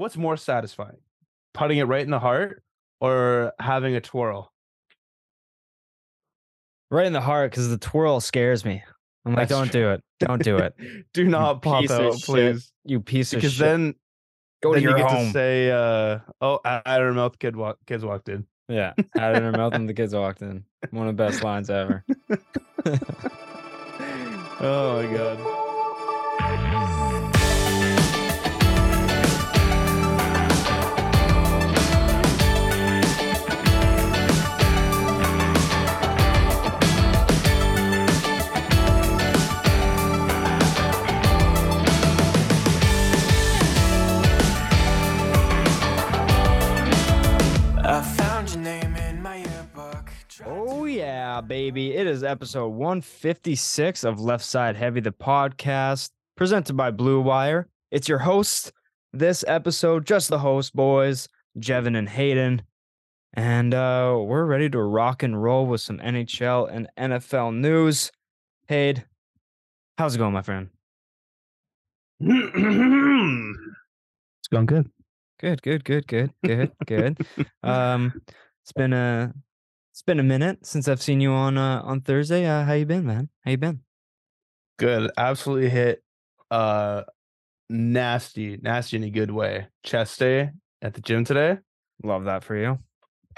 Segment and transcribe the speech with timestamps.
[0.00, 0.96] what's more satisfying?
[1.52, 2.62] Putting it right in the heart
[3.00, 4.50] or having a twirl?
[6.90, 8.82] Right in the heart because the twirl scares me.
[9.26, 9.82] I'm like, That's don't true.
[9.82, 10.02] do it.
[10.18, 10.74] Don't do it.
[11.12, 12.72] Do not pop piece of out, please.
[12.84, 13.42] You piece of shit.
[13.42, 13.94] Because then,
[14.62, 15.26] Go to then you get home.
[15.26, 18.92] to say, uh, "Oh, out of her mouth, kid walk, kids walked in." yeah.
[18.98, 20.64] It in her mouth and the kids walked in.
[20.90, 22.04] One of the best lines ever.
[24.62, 25.69] Oh my god.
[51.30, 51.94] Yeah, baby.
[51.94, 57.68] It is episode 156 of Left Side Heavy, the podcast, presented by Blue Wire.
[57.92, 58.72] It's your host
[59.12, 62.62] this episode, just the host, boys, Jevon and Haydn.
[63.34, 68.10] And uh, we're ready to rock and roll with some NHL and NFL news.
[68.68, 69.04] Haydn,
[69.98, 70.68] how's it going, my friend?
[72.18, 72.58] it's
[74.50, 74.90] going good.
[75.38, 77.18] Good, good, good, good, good, good.
[77.62, 78.20] Um,
[78.64, 79.32] it's been a
[80.00, 82.46] it's been a minute since I've seen you on uh, on Thursday.
[82.46, 83.28] Uh, how you been, man?
[83.44, 83.80] How you been?
[84.78, 85.10] Good.
[85.18, 86.02] Absolutely hit
[86.50, 87.02] uh
[87.68, 89.66] nasty, nasty in a good way.
[89.84, 91.58] Chest day at the gym today.
[92.02, 92.78] Love that for you.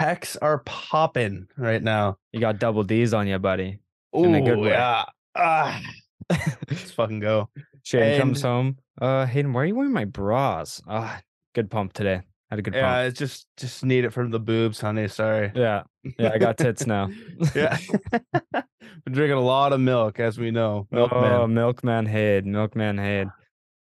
[0.01, 2.19] Pecs are popping right now.
[2.31, 3.81] You got double D's on you, buddy.
[4.13, 5.07] Oh good yeah.
[5.35, 5.83] Ah,
[6.31, 7.49] let's fucking go.
[7.83, 8.79] Shane comes home.
[9.01, 10.81] Uh, Haydn, why are you wearing my bras?
[10.87, 11.23] Ah,
[11.57, 12.23] good pump today.
[12.53, 13.09] Had a good Yeah, pump.
[13.09, 15.09] it's just just need it from the boobs, honey.
[15.09, 15.51] Sorry.
[15.55, 15.85] Yeah,
[16.19, 17.09] yeah, I got tits now.
[17.55, 17.79] yeah.
[18.53, 20.87] Been drinking a lot of milk, as we know.
[20.93, 21.55] oh, Milkman.
[21.55, 23.31] Milkman Haydn, Milkman head.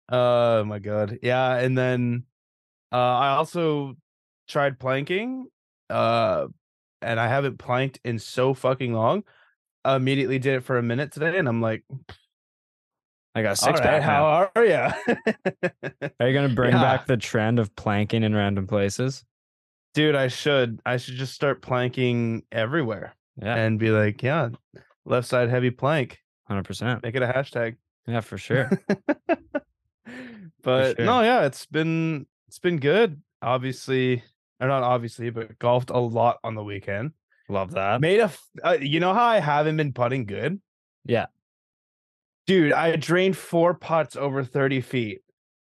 [0.09, 1.18] Oh my god.
[1.23, 2.26] Yeah, and then
[2.92, 3.95] uh I also
[4.48, 5.48] tried planking.
[5.90, 6.46] Uh
[7.02, 9.23] and I haven't planked in so fucking long.
[9.84, 11.84] I immediately did it for a minute today, and I'm like,
[13.34, 14.02] I got a six right, pack.
[14.02, 14.08] now.
[14.08, 14.74] how are you?
[16.19, 16.81] Are you gonna bring Yeah.
[16.81, 19.24] back the trend of planking in random places?
[19.94, 20.80] Dude, I should.
[20.86, 24.50] I should just start planking everywhere Yeah, and be like, yeah,
[25.06, 26.20] left side heavy plank.
[26.46, 27.03] hundred percent.
[27.03, 27.75] Make it a hashtag.
[28.08, 28.70] Yeah, for sure.
[30.64, 31.06] but sure.
[31.06, 33.22] no, yeah, it's been it's been good.
[33.41, 34.24] Obviously,
[34.59, 37.12] or not obviously, but golfed a lot on the weekend.
[37.50, 38.02] Love that.
[38.02, 38.31] Made a.
[38.64, 40.62] uh, you know how I haven't been putting good,
[41.06, 41.25] Yeah,
[42.47, 42.74] dude.
[42.74, 45.22] I drained four putts over thirty feet.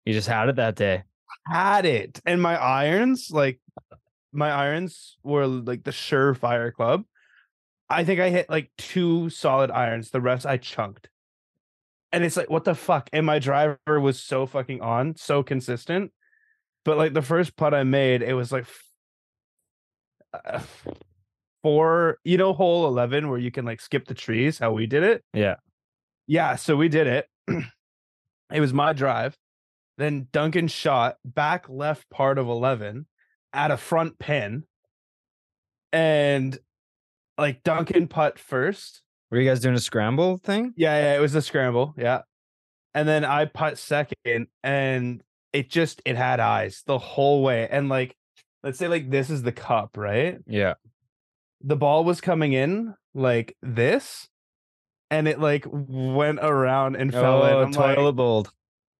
[0.06, 1.04] you just had it that day.
[1.48, 3.60] Had it, and my irons, like
[4.32, 7.04] my irons, were like the Surefire Club.
[7.90, 10.12] I think I hit like two solid irons.
[10.12, 11.10] The rest I chunked.
[12.14, 13.10] And it's like, what the fuck?
[13.14, 16.12] And my driver was so fucking on, so consistent.
[16.84, 18.66] But like the first putt I made, it was like
[20.34, 20.60] uh,
[21.64, 25.04] four, you know, hole 11 where you can like skip the trees, how we did
[25.04, 25.24] it.
[25.34, 25.56] Yeah.
[26.32, 26.56] Yeah.
[26.56, 27.28] So we did it.
[28.54, 29.36] it was my drive.
[29.98, 33.06] Then Duncan shot back left part of 11
[33.52, 34.64] at a front pin.
[35.92, 36.58] And
[37.38, 39.02] like Duncan putt first.
[39.30, 40.74] Were you guys doing a scramble thing?
[40.78, 41.94] Yeah, yeah, it was a scramble.
[41.98, 42.22] Yeah.
[42.94, 45.22] And then I putt second and
[45.52, 47.68] it just it had eyes the whole way.
[47.70, 48.16] And like
[48.64, 50.38] let's say like this is the cup, right?
[50.48, 50.76] Yeah.
[51.60, 54.30] The ball was coming in like this
[55.12, 57.54] and it like went around and fell in.
[57.54, 58.48] Oh, I'm like, toilet bowl.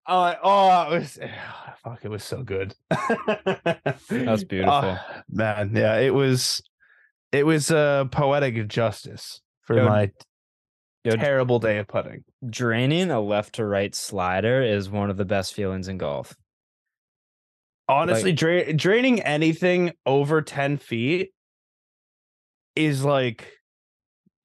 [0.06, 1.18] oh, I- oh, it was
[1.84, 2.74] fuck, it was so good.
[2.90, 4.04] That's
[4.44, 4.72] beautiful.
[4.72, 6.62] Oh, man, yeah, it was
[7.32, 10.10] it was uh poetic justice for Yo, my
[11.02, 12.22] yo, terrible day of putting.
[12.48, 16.36] Draining a left to right slider is one of the best feelings in golf.
[17.88, 21.30] Honestly, dra- draining anything over 10 feet
[22.74, 23.52] is like,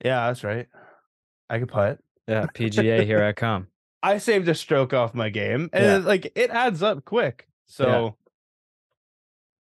[0.04, 0.68] yeah, that's right.
[1.50, 2.00] I could putt.
[2.28, 3.68] Yeah, PGA, here I come.
[4.04, 5.98] I saved a stroke off my game, and Yeah.
[5.98, 7.48] it, like it adds up quick.
[7.68, 8.16] So,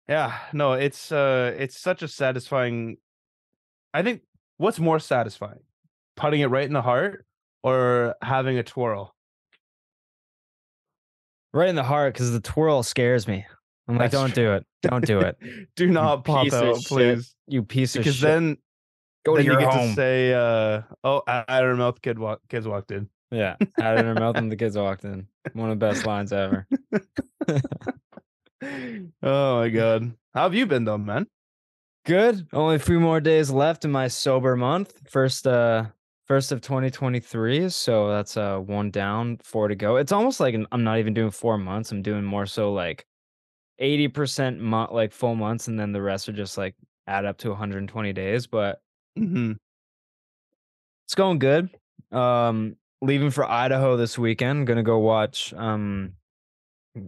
[0.07, 0.37] yeah.
[0.53, 2.97] no, it's uh, it's such a satisfying.
[3.93, 4.21] I think
[4.57, 5.59] what's more satisfying,
[6.15, 7.25] putting it right in the heart
[7.63, 9.13] or having a twirl.
[11.53, 13.45] Right in the heart because the twirl scares me.
[13.87, 14.43] I'm like, That's don't true.
[14.43, 14.65] do it.
[14.83, 15.37] Don't do it.
[15.75, 18.27] Do not pop out, please, You piece of because shit.
[18.27, 18.57] then
[19.25, 19.89] Go to then you your get home.
[19.89, 23.97] to say, uh, "Oh, out of her mouth, kid walk, kids walked in." yeah, had
[23.97, 25.27] it in her mouth and the kids walked in.
[25.53, 26.65] One of the best lines ever.
[29.23, 31.27] oh my god, how have you been though, man?
[32.05, 32.47] Good.
[32.53, 34.93] Only a few more days left in my sober month.
[35.09, 35.85] First uh
[36.25, 37.69] first of 2023.
[37.69, 39.97] So that's uh one down, four to go.
[39.97, 41.91] It's almost like I'm not even doing four months.
[41.91, 43.05] I'm doing more so like
[43.81, 46.75] 80% mo- like full months and then the rest are just like
[47.07, 48.81] add up to 120 days, but
[49.17, 49.51] hmm
[51.05, 51.69] it's going good.
[52.11, 54.67] Um leaving for Idaho this weekend.
[54.67, 56.13] Gonna go watch um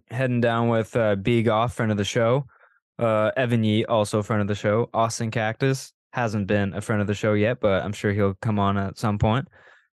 [0.10, 2.46] heading down with uh B Goff, friend of the show.
[2.98, 4.90] Uh Evan Yee, also friend of the show.
[4.94, 8.58] Austin Cactus hasn't been a friend of the show yet, but I'm sure he'll come
[8.58, 9.48] on at some point.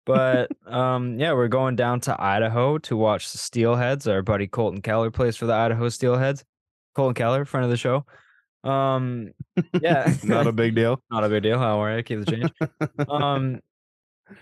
[0.05, 4.11] But um yeah, we're going down to Idaho to watch the Steelheads.
[4.11, 6.43] Our buddy Colton Keller plays for the Idaho Steelheads.
[6.95, 8.05] Colton Keller, friend of the show.
[8.63, 9.31] Um
[9.81, 10.13] yeah.
[10.23, 11.01] Not a big deal.
[11.09, 11.57] Not a big deal.
[11.57, 12.03] How are you?
[12.03, 13.09] Keep the change.
[13.09, 13.59] um,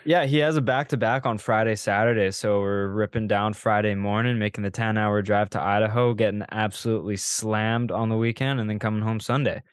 [0.06, 2.31] yeah, he has a back to back on Friday, Saturday.
[2.31, 7.18] So we're ripping down Friday morning, making the 10 hour drive to Idaho, getting absolutely
[7.18, 9.63] slammed on the weekend, and then coming home Sunday.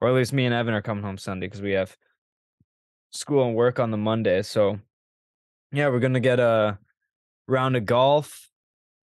[0.00, 1.96] Or at least me and Evan are coming home Sunday because we have
[3.10, 4.42] school and work on the Monday.
[4.42, 4.78] So
[5.72, 6.78] yeah, we're gonna get a
[7.46, 8.50] round of golf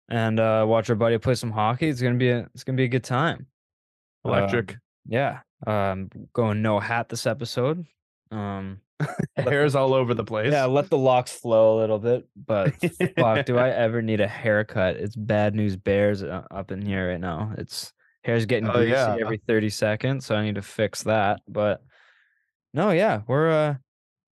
[0.09, 1.89] and uh watch our buddy play some hockey.
[1.89, 3.47] It's gonna be a it's gonna be a good time.
[4.29, 4.73] Electric.
[4.73, 4.79] Um,
[5.09, 5.41] yeah.
[5.67, 7.85] Um going no hat this episode.
[8.31, 8.81] Um
[9.37, 10.53] Hair's all over the place.
[10.53, 12.75] yeah, let the locks flow a little bit, but
[13.19, 14.97] fuck, do I ever need a haircut?
[14.97, 17.53] It's bad news bears uh, up in here right now.
[17.59, 17.93] It's
[18.25, 19.17] hair's getting Oh, greasy yeah.
[19.21, 21.41] every 30 seconds, so I need to fix that.
[21.47, 21.83] But
[22.73, 23.75] no, yeah, we're uh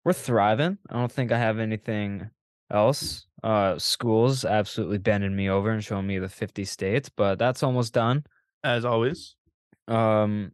[0.05, 0.79] we're thriving.
[0.91, 2.31] I don't think I have anything
[2.71, 3.27] else.
[3.43, 7.93] Uh school's absolutely bending me over and showing me the 50 states, but that's almost
[7.93, 8.25] done.
[8.63, 9.37] As always.
[9.89, 10.53] Um,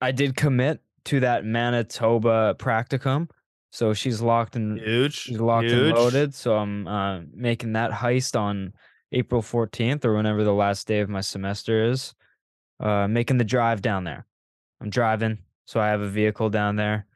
[0.00, 3.28] I did commit to that Manitoba practicum,
[3.70, 5.14] so she's locked and Huge.
[5.14, 5.88] she's locked huge.
[5.88, 6.34] and loaded.
[6.34, 8.72] So I'm uh, making that heist on
[9.12, 12.14] April 14th or whenever the last day of my semester is.
[12.80, 14.24] Uh, making the drive down there.
[14.80, 17.06] I'm driving, so I have a vehicle down there.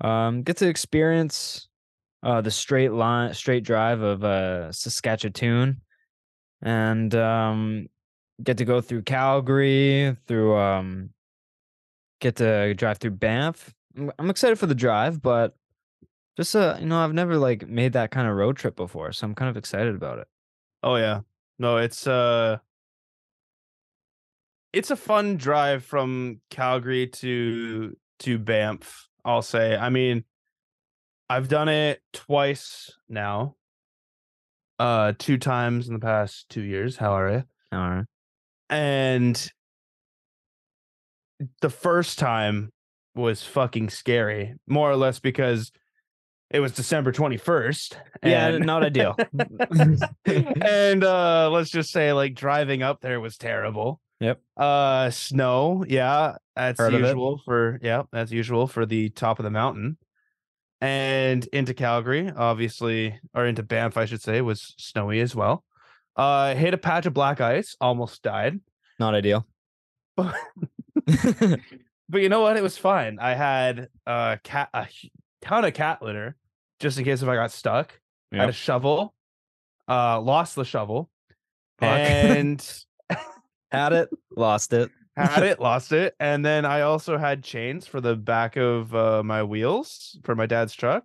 [0.00, 1.66] Um, get to experience
[2.22, 5.80] uh, the straight line, straight drive of uh, Saskatchewan,
[6.62, 7.88] and um,
[8.42, 11.10] get to go through Calgary, through um,
[12.20, 13.74] get to drive through Banff.
[13.96, 15.56] I'm, I'm excited for the drive, but
[16.36, 19.26] just uh, you know, I've never like made that kind of road trip before, so
[19.26, 20.28] I'm kind of excited about it.
[20.82, 21.20] Oh yeah.
[21.58, 22.58] No, it's uh
[24.72, 29.76] it's a fun drive from Calgary to to Banff, I'll say.
[29.76, 30.24] I mean,
[31.28, 33.56] I've done it twice now.
[34.78, 36.96] Uh two times in the past 2 years.
[36.96, 37.44] How are you?
[37.72, 38.04] All right.
[38.70, 39.50] And
[41.60, 42.70] the first time
[43.14, 45.72] was fucking scary, more or less because
[46.50, 47.96] it was December 21st.
[48.22, 49.16] Yeah, and- not ideal.
[50.26, 54.00] and uh let's just say like driving up there was terrible.
[54.20, 54.40] Yep.
[54.56, 59.50] Uh snow, yeah, that's Heard usual for yeah, that's usual for the top of the
[59.50, 59.98] mountain.
[60.80, 65.64] And into Calgary, obviously, or into Banff, I should say, was snowy as well.
[66.18, 68.60] Uh hit a patch of black ice, almost died.
[68.98, 69.46] not ideal.
[70.16, 70.34] But
[72.08, 72.56] but you know what?
[72.56, 73.18] It was fine.
[73.20, 74.86] I had a cat a
[75.42, 76.36] ton of cat litter
[76.80, 77.98] just in case if I got stuck.
[78.32, 79.14] I had a shovel,
[79.88, 81.08] uh, lost the shovel,
[81.78, 81.88] Fuck.
[81.88, 82.84] and
[83.70, 84.90] Had it, lost it.
[85.16, 89.22] had it, lost it, and then I also had chains for the back of uh,
[89.22, 91.04] my wheels for my dad's truck.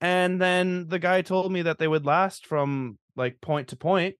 [0.00, 4.16] And then the guy told me that they would last from like point to point.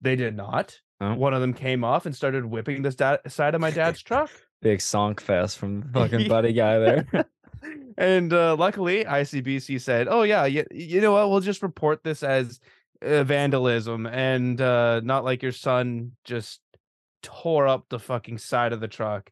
[0.00, 0.78] They did not.
[1.00, 1.14] Oh.
[1.14, 4.30] One of them came off and started whipping the da- side of my dad's truck.
[4.62, 7.06] Big song fest from the fucking buddy guy there.
[7.98, 11.30] and uh, luckily, ICBC said, "Oh yeah, you, you know what?
[11.30, 12.60] We'll just report this as
[13.02, 16.60] uh, vandalism and uh, not like your son just
[17.22, 19.30] tore up the fucking side of the truck."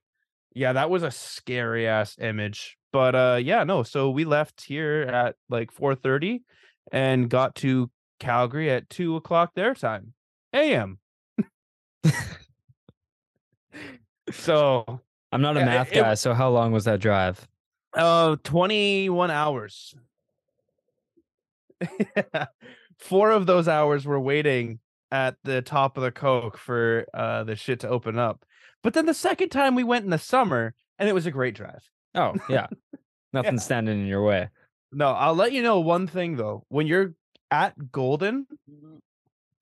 [0.55, 2.79] Yeah, that was a scary ass image.
[2.93, 3.83] But uh, yeah, no.
[3.83, 6.43] So we left here at like four thirty
[6.91, 10.15] and got to Calgary at two o'clock their time,
[10.53, 10.99] a.m.
[14.31, 15.01] so
[15.33, 17.47] I'm not a math it- guy, so how long was that drive?
[17.95, 19.95] Uh, 21 hours.
[22.99, 27.57] Four of those hours were waiting at the top of the Coq for uh the
[27.57, 28.45] shit to open up.
[28.83, 31.55] But then the second time we went in the summer and it was a great
[31.55, 31.83] drive.
[32.15, 32.67] Oh, yeah.
[33.33, 33.61] Nothing Yeah.
[33.61, 34.49] standing in your way.
[34.93, 36.65] No, I'll let you know one thing though.
[36.69, 37.15] When you're
[37.51, 38.47] at Golden,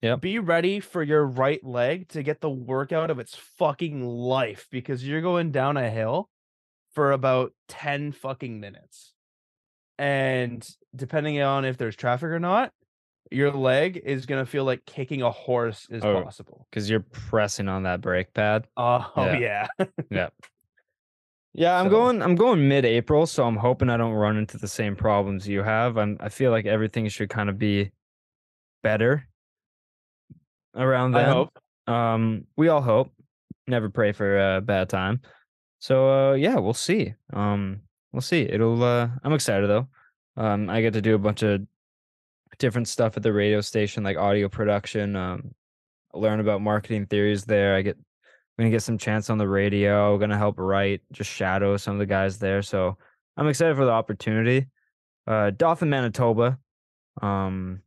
[0.01, 0.21] Yep.
[0.21, 5.03] be ready for your right leg to get the workout of its fucking life because
[5.07, 6.29] you're going down a hill
[6.93, 9.13] for about 10 fucking minutes.
[9.97, 12.71] And depending on if there's traffic or not,
[13.31, 16.21] your leg is going to feel like kicking a horse is Oh.
[16.21, 16.67] possible.
[16.69, 18.67] Because you're pressing on that brake pad.
[18.77, 19.67] Oh, Yeah.
[19.79, 19.85] yeah.
[20.09, 20.29] Yeah.
[21.53, 24.67] Yeah, I'm So- going I'm going mid-April, so I'm hoping I don't run into the
[24.67, 25.97] same problems you have.
[25.97, 27.89] I'm I feel like everything should kind of be
[28.83, 29.27] better
[30.77, 31.59] around I hope.
[31.87, 33.11] Um we all hope.
[33.67, 35.21] never pray for a bad time.
[35.79, 37.13] So uh, yeah, we'll see.
[37.33, 37.81] Um,
[38.11, 38.41] we'll see.
[38.41, 38.81] It'll.
[38.83, 39.87] Uh, I'm excited though.
[40.35, 41.61] Um, I get to do a bunch of
[42.57, 45.15] different stuff at the radio station, like audio production.
[45.15, 45.53] Um,
[46.13, 47.75] learn about marketing theories there.
[47.75, 47.95] I get.
[47.97, 50.17] I'm gonna get some chance on the radio.
[50.17, 52.63] Gonna help write, just shadow some of the guys there.
[52.63, 52.97] So
[53.35, 54.65] I'm excited for the opportunity.
[55.27, 56.57] Uh, Dauphin, Manitoba,
[57.21, 57.81] um,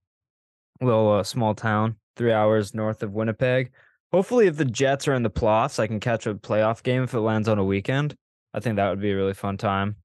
[0.81, 3.73] little uh, small town, three hours north of Winnipeg.
[4.13, 7.15] Hopefully, if the Jets are in the playoffs, I can catch a playoff game if
[7.15, 8.15] it lands on a weekend.
[8.53, 9.97] I think that would be a really fun time.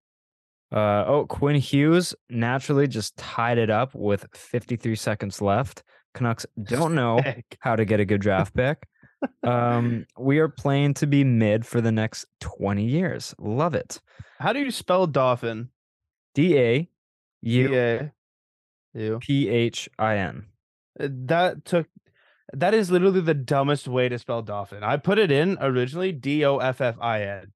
[0.71, 5.83] Uh, oh, Quinn Hughes naturally just tied it up with 53 seconds left.
[6.13, 7.19] Canucks don't know
[7.59, 8.87] how to get a good draft pick.
[9.43, 13.35] Um, we are playing to be mid for the next 20 years.
[13.39, 13.99] Love it.
[14.39, 15.67] How do you spell dolphin?
[16.33, 16.89] D A
[17.41, 17.73] U.
[19.19, 20.45] P H I N.
[20.97, 21.87] Uh, That took.
[22.55, 24.83] That is literally the dumbest way to spell dolphin.
[24.83, 27.51] I put it in originally D O F F I N,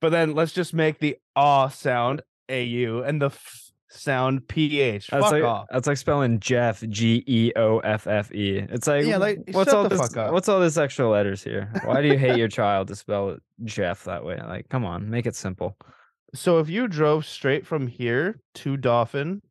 [0.00, 4.80] but then let's just make the ah sound A U and the f sound P
[4.80, 5.08] H.
[5.08, 5.66] That's Fuck like off.
[5.70, 8.58] that's like spelling Jeff G E O F F E.
[8.70, 10.14] It's like Yeah, like, what's all this?
[10.14, 11.70] What's all this extra letters here?
[11.84, 14.40] Why do you hate your child to spell Jeff that way?
[14.46, 15.76] Like, come on, make it simple.
[16.34, 19.42] So if you drove straight from here to Dauphin,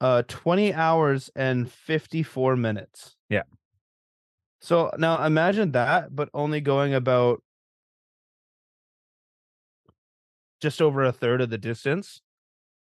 [0.00, 3.16] uh, twenty hours and fifty four minutes.
[3.28, 3.42] Yeah.
[4.60, 7.42] So now imagine that, but only going about
[10.60, 12.20] just over a third of the distance.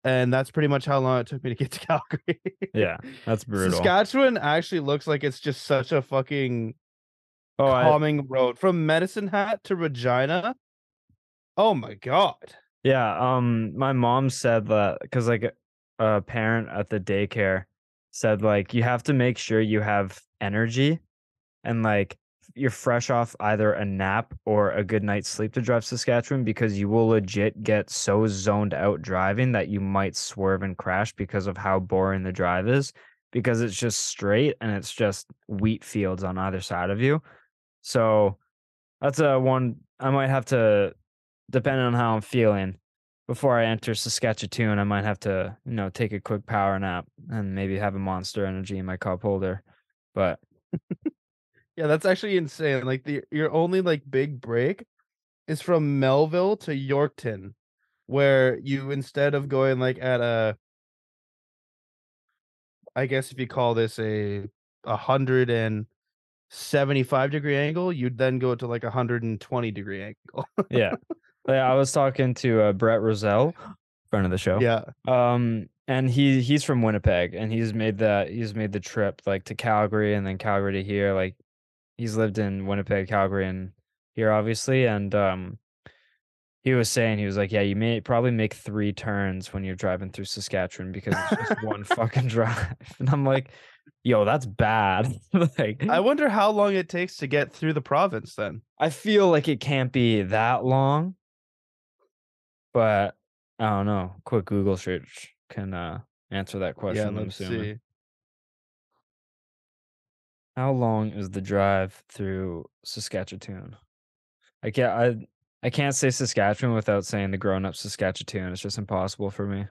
[0.03, 2.39] And that's pretty much how long it took me to get to Calgary.
[2.74, 3.77] Yeah, that's brutal.
[3.77, 6.75] Saskatchewan actually looks like it's just such a fucking
[7.58, 10.55] oh, I, calming road from Medicine Hat to Regina.
[11.58, 12.53] Oh my god.
[12.84, 13.36] yeah.
[13.36, 15.55] Um, my mom said that because like
[16.00, 17.63] a parent at the daycare
[18.12, 21.00] said like you have to make sure you have energy
[21.65, 22.17] and like
[22.53, 26.79] you're fresh off either a nap or a good night's sleep to drive Saskatchewan because
[26.79, 31.48] you will legit get so zoned out driving that you might swerve and crash because
[31.48, 32.93] of how boring the drive is
[33.31, 37.22] because it's just straight and it's just wheat fields on either side of you.
[37.81, 38.38] So
[39.01, 40.93] that's a one I might have to
[41.50, 42.77] depending on how I'm feeling
[43.27, 47.07] before I enter Saskatchewan, I might have to, you know, take a quick power nap
[47.29, 49.63] and maybe have a monster energy in my cup holder.
[50.13, 50.39] But
[51.77, 52.86] Yeah, that's actually insane.
[52.86, 54.86] Like the your only like big break
[55.48, 57.53] is from Melville to Yorkton,
[58.08, 60.58] where you instead of going like at a
[62.96, 64.48] I guess if you call this a
[64.86, 65.86] a hundred and
[66.50, 70.48] seventy five degree angle, you'd then go to like a hundred and twenty degree angle.
[70.70, 70.96] yeah.
[71.48, 73.53] yeah, I was talking to uh, Brett Roselle,
[74.10, 74.60] friend of the show.
[74.60, 74.84] yeah.
[75.08, 79.44] Um, and he he's from Winnipeg, and he's made that he's made the trip like
[79.46, 81.13] to Calgary and then Calgary to here.
[81.13, 81.36] Like
[81.98, 83.72] he's lived in Winnipeg, Calgary, and
[84.14, 84.86] here obviously.
[84.86, 85.60] And um,
[86.62, 89.75] he was saying he was like, yeah, you may probably make three turns when you're
[89.75, 92.75] driving through Saskatchewan because it's just one fucking drive.
[93.00, 93.52] And I'm like,
[94.04, 95.14] yo, that's bad.
[95.60, 98.62] like I wonder how long it takes to get through the province then.
[98.80, 101.16] I feel like it can't be that long,
[102.74, 103.16] but
[103.60, 104.16] I don't know.
[104.25, 106.00] Quick Google search can uh,
[106.32, 107.16] answer that question.
[107.16, 107.78] yeah, let's see.
[110.55, 113.75] How long is the drive through Saskatchewan?
[114.63, 114.91] I can't.
[114.91, 115.27] I
[115.67, 118.53] I can't say Saskatchewan without saying the grown-up Saskatchewan.
[118.53, 119.67] It's just impossible for me.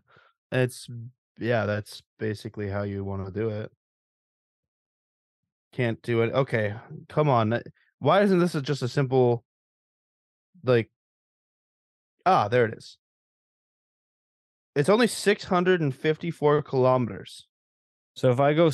[0.53, 0.89] It's
[1.39, 3.73] yeah, that's basically how you want to do it.
[5.73, 6.33] Can't do it.
[6.33, 6.75] Okay,
[7.09, 7.61] come on.
[7.99, 9.45] Why isn't this just a simple
[10.65, 10.91] like
[12.27, 12.97] Ah, there it is.
[14.75, 17.47] It's only 654 kilometers.
[18.15, 18.71] So if I go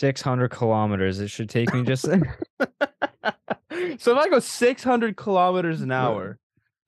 [0.00, 2.04] 600 kilometers, it should take me just.
[2.08, 2.16] so
[2.60, 6.38] if I go 600 kilometers an hour,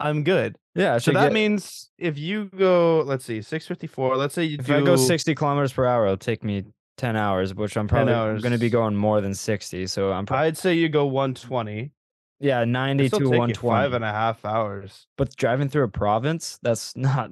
[0.01, 0.57] I'm good.
[0.75, 0.97] yeah.
[0.97, 4.77] So that get- means if you go, let's see, 654, let's say you if do
[4.77, 6.65] I go 60 kilometers per hour, it'll take me
[6.97, 9.87] 10 hours, which I'm probably going to be going more than 60.
[9.89, 11.93] So I'm probably I'd say you go 120.
[12.41, 13.55] yeah 90 to take 120.
[13.55, 15.07] five and a half hours.
[15.19, 17.31] But driving through a province, that's not.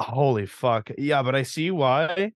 [0.00, 0.90] Holy fuck.
[0.96, 2.32] Yeah, but I see why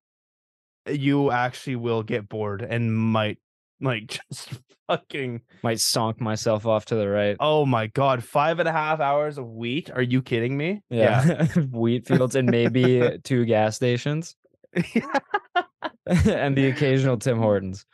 [0.88, 3.38] you actually will get bored and might
[3.81, 4.50] like just
[4.88, 7.37] fucking might sonk myself off to the right.
[7.40, 9.90] oh my god, five and a half hours of wheat.
[9.90, 10.83] Are you kidding me?
[10.90, 11.47] Yeah.
[11.73, 14.37] Wheat fields and maybe two gas stations
[16.07, 17.85] and the occasional Tim Hortons.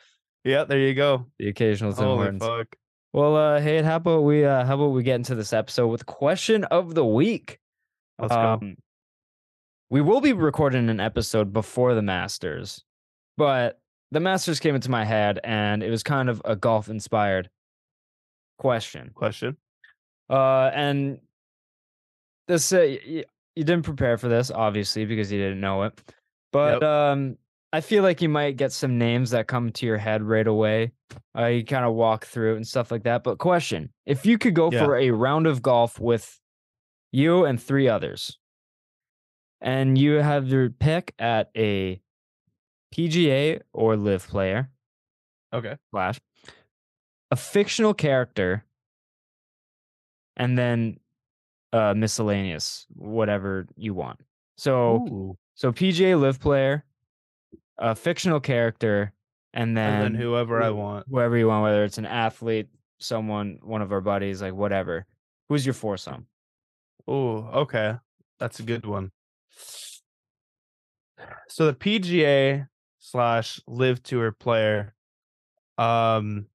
[0.44, 1.26] yeah, there you go.
[1.38, 2.42] The occasional Tim Holy Hortons.
[2.44, 2.76] fuck.
[3.12, 6.06] Well, uh, hey, how about we uh, how about we get into this episode with
[6.06, 7.58] question of the week?
[8.18, 8.60] Let's go.
[9.92, 12.82] We will be recording an episode before the Masters,
[13.36, 13.78] but
[14.10, 17.50] the Masters came into my head and it was kind of a golf inspired
[18.58, 19.10] question.
[19.14, 19.58] Question.
[20.30, 21.18] Uh, and
[22.48, 26.00] this uh, y- y- you didn't prepare for this, obviously, because you didn't know it.
[26.54, 26.82] But Yep.
[26.84, 27.36] um,
[27.74, 30.92] I feel like you might get some names that come to your head right away.
[31.38, 33.24] Uh, you kind of walk through it and stuff like that.
[33.24, 34.86] But question: If you could go Yeah.
[34.86, 36.40] for a round of golf with
[37.12, 38.38] you and three others,
[39.62, 42.00] and you have your pick at a
[42.94, 44.70] PGA or LIV player,
[45.54, 45.76] Okay.
[45.90, 46.20] slash
[47.30, 48.64] a fictional character
[50.36, 50.98] and then
[51.72, 54.20] uh miscellaneous whatever you want
[54.56, 55.38] so Ooh.
[55.54, 56.84] so pga LIV player
[57.78, 59.12] a fictional character
[59.54, 61.06] and then, And then whoever I want.
[61.10, 65.06] whoever you want whether it's an athlete someone one of our buddies like whatever
[65.48, 66.26] who's your foursome
[67.08, 67.96] Oh, okay.
[68.38, 69.10] That's a good one.
[71.48, 72.66] So the PGA
[72.98, 74.94] slash LIV tour player,
[75.78, 76.46] um,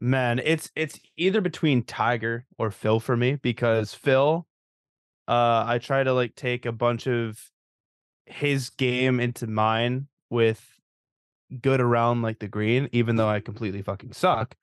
[0.00, 4.46] man, it's it's either between Tiger or Phil for me because Phil,
[5.26, 7.38] uh, I try to like take a bunch of
[8.26, 10.64] his game into mine with
[11.60, 14.54] good around like the green, even though I completely fucking suck.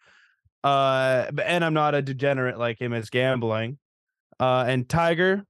[0.63, 3.77] Uh, and I'm not a degenerate like him as gambling.
[4.39, 5.45] Uh, and Tiger,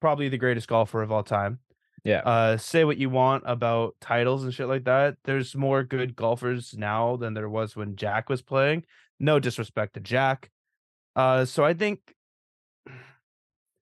[0.00, 1.58] probably the greatest golfer of all time.
[2.04, 5.16] yeah Uh, say what you want about titles and shit like that.
[5.24, 8.84] There's more good golfers now than there was when Jack was playing.
[9.20, 10.50] No disrespect to Jack.
[11.16, 11.98] Uh, so I think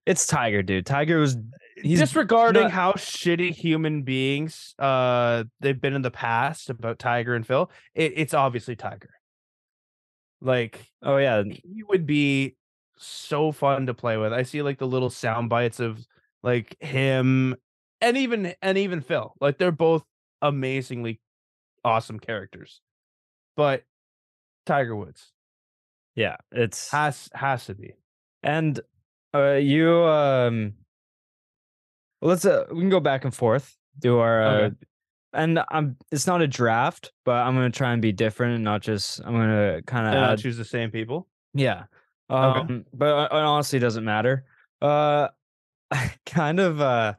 [0.05, 1.35] it's tiger dude tiger was
[1.83, 7.35] he's disregarding not- how shitty human beings uh they've been in the past about Tiger
[7.35, 9.09] and Phil, it, it's obviously Tiger.
[10.41, 12.55] Like oh yeah he would be
[12.97, 14.33] so fun to play with.
[14.33, 16.05] I see like the little sound bites of
[16.43, 17.55] like him
[18.01, 19.33] and even and even Phil.
[19.41, 20.03] Like they're both
[20.41, 21.19] amazingly
[21.83, 22.81] awesome characters.
[23.55, 23.83] But
[24.65, 25.31] Tiger Woods
[26.15, 27.93] yeah it's has has to be.
[28.43, 28.79] And
[29.33, 30.73] uh, you, um,
[32.21, 33.77] let's uh, we can go back and forth.
[33.99, 34.75] Do our, uh, Okay.
[35.33, 35.97] and I'm.
[36.11, 39.19] It's not a draft, but I'm gonna try and be different and not just.
[39.25, 40.39] I'm gonna kind of And not add.
[40.39, 41.27] choose the same people.
[41.53, 41.85] Yeah.
[42.29, 42.59] Okay.
[42.59, 44.45] Um, but uh, it honestly doesn't matter.
[44.81, 45.29] Uh,
[45.91, 47.13] I kind of uh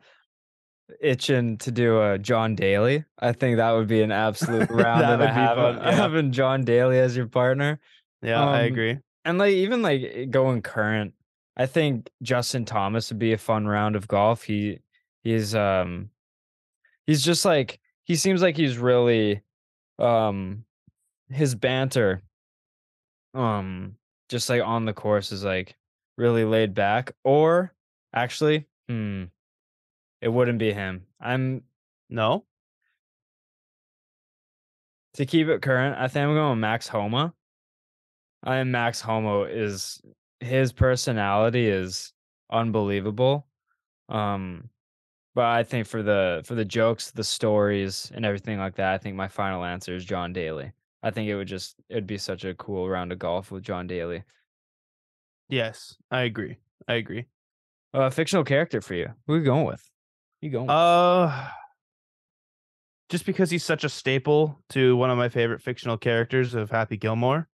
[1.00, 3.04] itching to do a John Daly.
[3.18, 5.92] I think that would be an absolute round That of would be having, fun, yeah.
[5.92, 7.78] having John Daly as your partner
[8.22, 8.98] Yeah, I Um, agree.
[9.24, 11.12] and like even like going current
[11.58, 14.78] i think justin thomas would be a fun round of golf he
[15.24, 16.08] he's um
[17.06, 19.42] he's just like he seems like he's really
[19.98, 20.64] um
[21.30, 22.22] his banter
[23.34, 23.97] um
[24.28, 25.76] just like on the course is like
[26.16, 27.74] really laid back or
[28.14, 29.24] actually hmm
[30.20, 31.06] it wouldn't be him.
[31.20, 31.62] I'm
[32.10, 32.44] No.
[35.14, 37.34] to keep it current i think i'm going max homa.
[38.44, 40.00] I am max homa is
[40.40, 42.12] his personality is
[42.50, 43.46] unbelievable
[44.08, 44.70] um
[45.34, 48.98] but i think for the for the jokes the stories and everything like that i
[48.98, 50.72] think my final answer is john daly
[51.08, 53.86] i think it would just it'd be such a cool round of golf with john
[53.86, 54.22] daly
[55.50, 56.58] Yes, I agree.
[56.86, 57.24] I agree.
[57.94, 59.82] uh fictional character for you who are you going with
[60.40, 60.74] who you going with?
[60.76, 61.48] Uh
[63.08, 66.98] just because he's such a staple to one of my favorite fictional characters of Happy
[66.98, 67.48] Gilmore.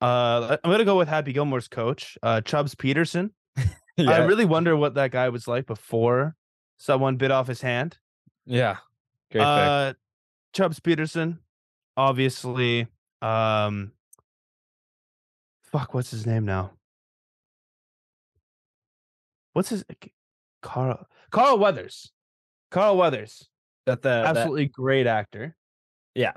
[0.00, 3.30] Uh I'm gonna go with Happy Gilmore's coach, uh Chubbs Peterson.
[3.98, 6.34] I really wonder what that guy was like before
[6.78, 7.98] someone bit off his hand.
[8.46, 8.78] yeah
[9.30, 9.46] great pick.
[9.46, 9.92] Uh
[10.54, 11.38] Chubbs Peterson,
[11.96, 12.86] obviously.
[13.20, 13.92] Um
[15.62, 16.72] fuck, what's his name now?
[19.52, 19.84] What's his
[20.62, 22.10] Carl Carl Weathers.
[22.70, 23.48] Carl Weathers.
[23.86, 25.56] that the that- Absolutely great actor.
[26.14, 26.32] yeah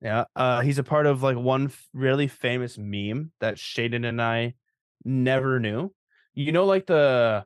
[0.00, 0.24] Yeah.
[0.36, 4.54] Uh he's a part of like one f- really famous meme that Shaden and I
[5.04, 5.92] never knew.
[6.34, 7.44] You know, like the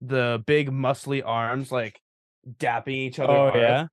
[0.00, 2.00] the big muscly arms like
[2.58, 3.32] dapping each other.
[3.32, 3.86] oh yeah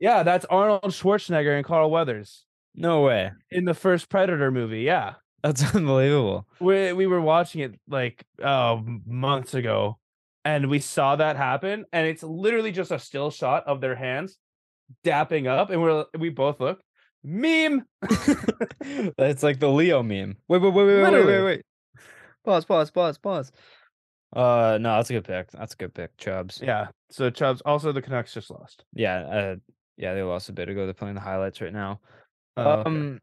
[0.00, 2.44] Yeah, that's Arnold Schwarzenegger and Carl Weathers
[2.78, 4.82] no way in the first Predator movie.
[4.82, 5.14] Yeah.
[5.42, 9.98] that's unbelievable We we were watching it like oh months ago
[10.44, 14.36] and we saw that happen and it's literally just a still shot of their hands
[15.04, 16.80] dapping up and we're we both look
[17.24, 17.82] meme
[19.18, 20.36] That's like the Leo meme.
[20.48, 21.32] Wait, wait, wait, wait, wait, wait, Literally.
[21.32, 21.62] wait, wait.
[22.44, 23.52] Pause, pause, pause, pause.
[24.34, 25.50] Uh, no, that's a good pick.
[25.50, 26.60] That's a good pick, Chubbs.
[26.62, 29.56] yeah so Chubbs also the Canucks just lost Yeah, uh,
[29.96, 30.84] yeah, they lost a bit ago.
[30.84, 32.00] They're playing the highlights right now.
[32.56, 32.90] Oh, okay.
[32.90, 33.20] Um,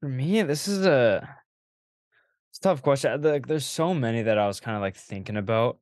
[0.00, 1.36] for me, this is a
[2.50, 3.20] it's a tough question.
[3.22, 5.78] Like, there's so many that I was kind of like thinking about,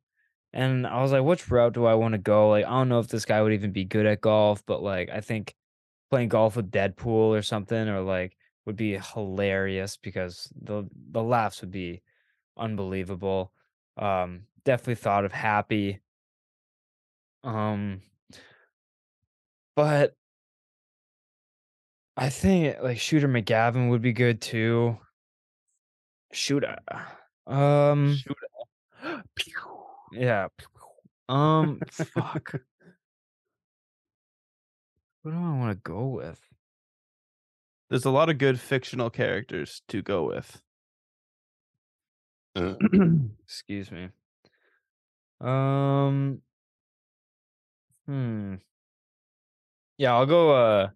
[0.52, 2.50] and I was like, which route do I want to go?
[2.50, 5.08] Like, I don't know if this guy would even be good at golf, but like,
[5.10, 5.54] I think
[6.10, 8.36] playing golf with Deadpool or something, or like
[8.66, 12.02] would be hilarious because the the laughs would be
[12.56, 13.52] unbelievable.
[13.96, 16.00] Um, definitely thought of Happy.
[17.44, 18.02] Um,
[19.78, 20.16] but
[22.16, 24.98] I think like Shooter McGavin would be good too.
[26.32, 26.78] Shooter.
[27.46, 28.36] Um, Shoot.
[30.12, 30.48] yeah.
[31.28, 32.54] Um, fuck.
[35.22, 36.40] What do I want to go with?
[37.90, 40.60] There's a lot of good fictional characters to go with.
[43.44, 44.08] Excuse me.
[45.40, 46.40] Um.
[48.06, 48.54] Hmm.
[49.98, 50.50] Yeah, I'll go.
[50.54, 50.90] Uh.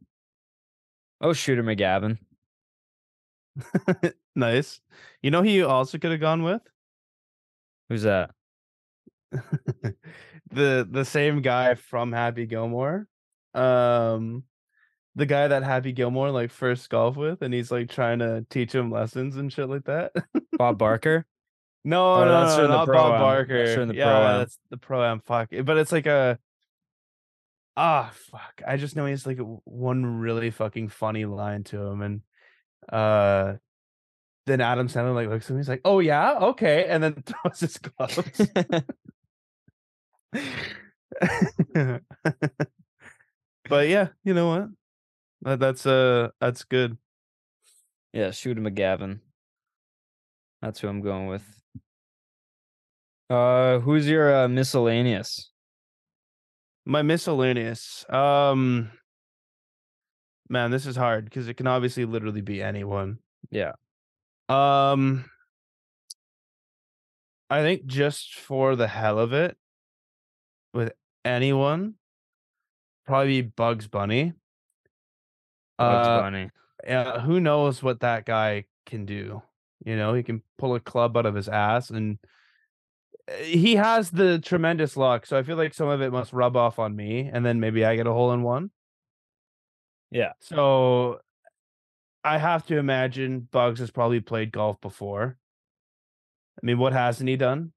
[1.20, 2.18] Oh, Shooter McGavin.
[4.34, 4.80] nice.
[5.22, 6.62] You know who you also could have gone with?
[7.88, 8.30] Who's that?
[10.50, 13.06] the the same guy from Happy Gilmore.
[13.54, 14.44] Um
[15.14, 18.74] the guy that Happy Gilmore like first golf with and he's like trying to teach
[18.74, 20.12] him lessons and shit like that.
[20.56, 21.26] Bob Barker.
[21.84, 22.86] no, Oh, no, no, in the not.
[22.86, 23.92] Bob Barker.
[23.92, 25.50] yeah, that's the pro am fuck.
[25.64, 26.38] But it's like a
[27.76, 28.62] ah fuck.
[28.66, 32.20] I just know he's like one really fucking funny line to him and
[32.92, 33.54] uh
[34.46, 37.61] then Adam Sandler like looks at him, he's like, Oh yeah, okay, and then throws
[37.61, 38.50] his gloves.
[43.68, 44.68] but yeah, you know what?
[45.42, 46.96] That, that's uh that's good.
[48.12, 49.20] yeah, Shooter McGavin.
[50.61, 51.44] That's who I'm going with.
[53.30, 55.51] Uh, who's your uh, miscellaneous?
[56.85, 58.05] My miscellaneous.
[58.11, 58.90] Um
[60.49, 63.18] man, this is hard because it can obviously literally be anyone.
[63.51, 63.73] Yeah.
[64.49, 65.25] Um
[67.49, 69.57] I think just for the hell of it
[70.73, 70.92] with
[71.25, 71.95] anyone,
[73.07, 74.33] probably Bugs Bunny.
[75.79, 76.51] Bugs Uh, Bunny.
[76.87, 79.42] yeah, who knows what that guy can do?
[79.85, 82.18] You know, he can pull a club out of his ass and
[83.42, 85.26] he has the tremendous luck.
[85.26, 87.85] So I feel like some of it must rub off on me and then maybe
[87.85, 88.70] I get a hole in one.
[90.11, 90.32] Yeah.
[90.40, 91.20] So
[92.24, 95.37] I have to imagine Bugs has probably played golf before.
[96.62, 97.72] I mean, what hasn't he done?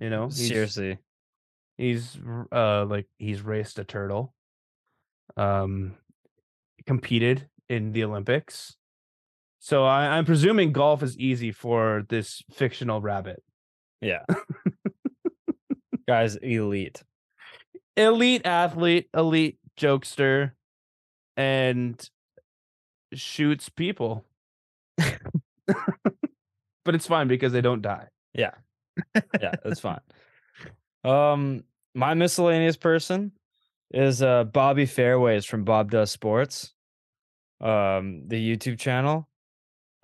[0.00, 0.98] You know, he's- Seriously.
[1.76, 2.18] he's
[2.50, 4.34] uh like he's raced a turtle
[5.36, 5.94] um
[6.86, 8.76] competed in the olympics
[9.58, 13.42] so I, i'm presuming golf is easy for this fictional rabbit
[14.02, 14.24] Yeah.
[16.08, 17.02] Guy's elite.
[17.96, 20.52] elite athlete elite jokester
[21.36, 22.08] and
[23.14, 24.24] shoots people
[26.84, 28.52] but it's fine because they don't die Yeah.
[29.40, 30.00] Yeah, it's fine.
[31.04, 31.64] Um,
[31.96, 33.32] my miscellaneous person
[33.92, 36.74] is uh Bobby Fairways from Bob Does Sports.
[37.60, 39.28] Um, the YouTube channel.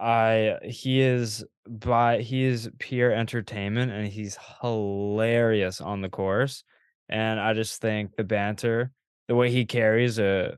[0.01, 6.65] I he is by he is pure entertainment and he's hilarious on the course.
[7.09, 8.93] And I just think the banter,
[9.29, 10.57] the way he carries a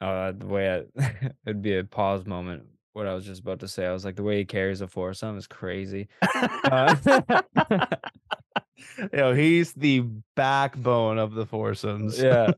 [0.00, 1.10] uh the way I,
[1.46, 2.64] it'd be a pause moment.
[2.92, 4.88] What I was just about to say, I was like, the way he carries a
[4.88, 6.08] foursome is crazy.
[6.34, 6.96] Uh,
[9.12, 10.00] Yo, he's the
[10.34, 12.18] backbone of the foursomes.
[12.20, 12.52] yeah,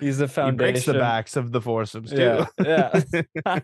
[0.00, 0.68] he's the foundation.
[0.68, 2.46] he breaks the backs of the foursomes too.
[2.62, 3.02] Yeah,
[3.44, 3.60] yeah.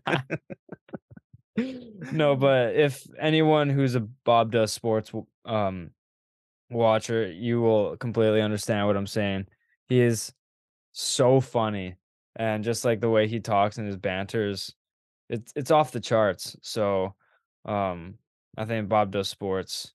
[1.57, 5.13] No, but if anyone who's a Bob Does Sports
[5.45, 5.91] um
[6.71, 9.47] watcher, you will completely understand what I'm saying.
[9.89, 10.33] He is
[10.93, 11.97] so funny,
[12.37, 14.75] and just like the way he talks and his banters,
[15.29, 16.57] it's it's off the charts.
[16.63, 17.15] So,
[17.65, 18.15] um,
[18.57, 19.93] I think Bob Does Sports,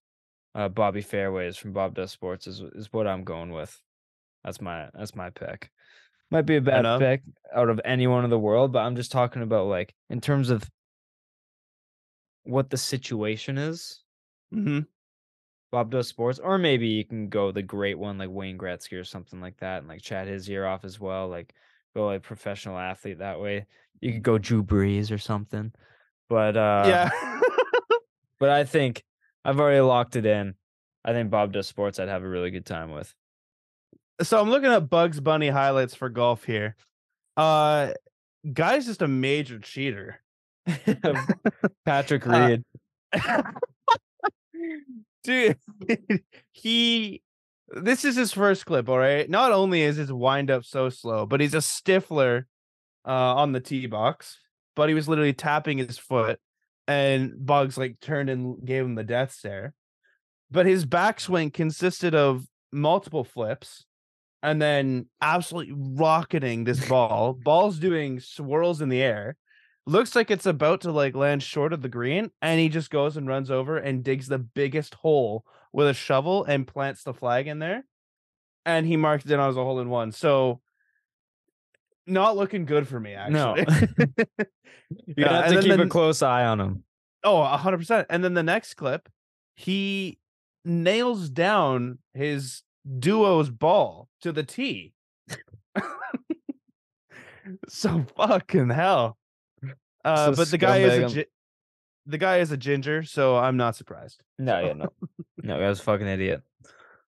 [0.54, 3.80] uh, Bobby Fairways from Bob Does Sports is is what I'm going with.
[4.44, 5.70] That's my that's my pick.
[6.32, 7.22] Might be a bad pick
[7.56, 10.70] out of anyone in the world, but I'm just talking about like in terms of
[12.46, 14.02] what the situation is.
[14.52, 14.80] hmm
[15.72, 19.04] Bob does sports, or maybe you can go the great one like Wayne Gretzky or
[19.04, 21.28] something like that, and like chat his ear off as well.
[21.28, 21.54] Like
[21.96, 23.66] go like professional athlete that way.
[24.00, 25.74] You could go Drew Brees or something.
[26.30, 27.10] But uh yeah.
[28.40, 29.04] but I think
[29.44, 30.56] I've already locked it in.
[31.04, 32.00] I think Bob does sports.
[32.00, 33.14] I'd have a really good time with.
[34.22, 36.76] so I'm looking at Bugs Bunny highlights for golf here.
[37.36, 37.92] Uh
[38.54, 40.22] guy's just a major cheater.
[41.86, 42.60] Patrick Uh,
[43.14, 43.24] Reed.
[45.24, 45.58] Dude,
[46.52, 47.22] he
[47.70, 49.30] this is his first clip, all right.
[49.30, 52.48] Not only is his wind up so slow, but he's a stiffler
[53.08, 54.40] uh on the tee box,
[54.76, 56.40] but he was literally tapping his foot
[56.88, 59.74] and Bugs like turned and gave him the death stare.
[60.52, 63.86] But his backswing consisted of multiple flips
[64.44, 67.34] and then absolutely rocketing this ball.
[67.34, 69.38] Ball's doing swirls in the air.
[69.86, 73.18] Looks like it's about to like land short of the green, and he just goes
[73.18, 77.48] and runs over and digs the biggest hole with a shovel and plants the flag
[77.48, 77.86] in there,
[78.66, 80.12] and he marked it on as a hole in one.
[80.12, 80.62] So,
[82.08, 83.56] not looking good for me No.
[83.58, 83.88] actually.
[85.08, 86.84] You Yeah, have to then keep a close eye on him.
[87.24, 88.06] Oh, a hundred percent.
[88.10, 89.10] And then the next clip,
[89.56, 90.20] he
[90.64, 92.62] nails down his
[93.00, 94.94] duo's ball to the tee.
[97.68, 99.18] so fucking hell.
[100.06, 101.30] Uh, but the guy is a gi-
[102.06, 104.22] the guy is a ginger, so I'm not surprised.
[104.38, 104.88] No, yeah, no,
[105.44, 106.44] no, I was a fucking idiot.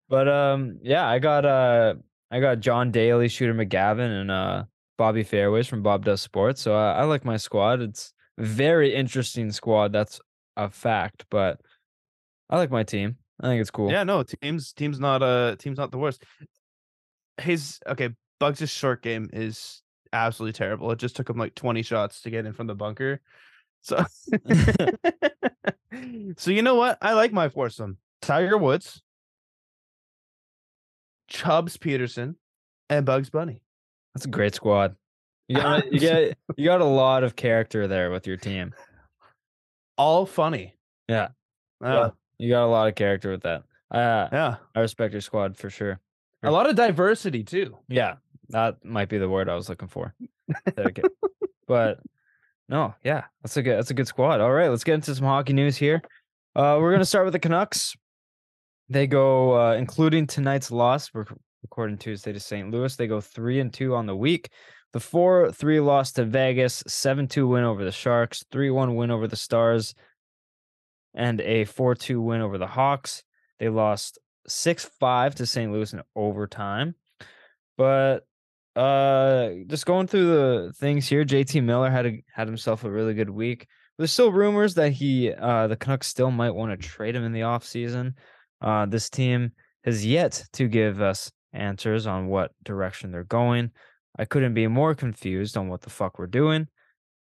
[0.08, 1.94] But um, yeah, I got uh,
[2.30, 4.64] I got John Daly, Shooter McGavin, and uh,
[4.96, 6.60] Bobby Fairways from Bob Does Sports.
[6.60, 7.80] So I, I like my squad.
[7.80, 9.92] It's very interesting squad.
[9.92, 10.20] That's
[10.56, 11.24] a fact.
[11.30, 11.60] But
[12.48, 13.16] I like my team.
[13.40, 13.90] I think it's cool.
[13.90, 16.22] Yeah, no, teams team's not uh team's not the worst.
[17.40, 19.82] His okay, Bugs' short game is
[20.14, 20.90] absolutely terrible.
[20.92, 23.20] It just took him like 20 shots to get in from the bunker.
[23.82, 24.04] So
[26.36, 26.98] So you know what?
[27.02, 27.98] I like my foursome.
[28.22, 29.02] Tiger Woods,
[31.28, 32.36] Chubbs Peterson,
[32.88, 33.62] and Bugs Bunny.
[34.14, 34.96] That's a great squad.
[35.48, 38.74] You got you get you got a lot of character there with your team.
[39.96, 40.74] All funny.
[41.08, 41.28] Yeah.
[41.82, 42.10] Yeah.
[42.38, 43.62] You got a lot of character with that.
[43.90, 44.56] Uh, yeah.
[44.74, 46.00] I respect your squad for sure.
[46.42, 47.78] A lot of diversity too.
[47.88, 48.16] Yeah,
[48.50, 50.14] that might be the word I was looking for.
[51.66, 52.00] But
[52.68, 54.40] no, yeah, that's a good that's a good squad.
[54.40, 56.02] All right, let's get into some hockey news here.
[56.54, 57.94] Uh, we're gonna start with the Canucks.
[58.88, 61.12] They go, uh, including tonight's loss.
[61.14, 61.24] We're
[61.62, 62.70] recording Tuesday to St.
[62.70, 62.94] Louis.
[62.96, 64.50] They go three and two on the week.
[64.92, 69.10] The four three loss to Vegas, seven two win over the Sharks, three one win
[69.10, 69.94] over the Stars,
[71.14, 73.24] and a four two win over the Hawks.
[73.58, 75.72] They lost six five to St.
[75.72, 76.94] Louis in overtime.
[77.76, 78.26] But
[78.76, 83.14] uh just going through the things here, JT Miller had a, had himself a really
[83.14, 83.66] good week.
[83.96, 87.32] There's still rumors that he uh the Canucks still might want to trade him in
[87.32, 88.14] the offseason.
[88.60, 89.52] Uh this team
[89.84, 93.70] has yet to give us answers on what direction they're going.
[94.18, 96.68] I couldn't be more confused on what the fuck we're doing.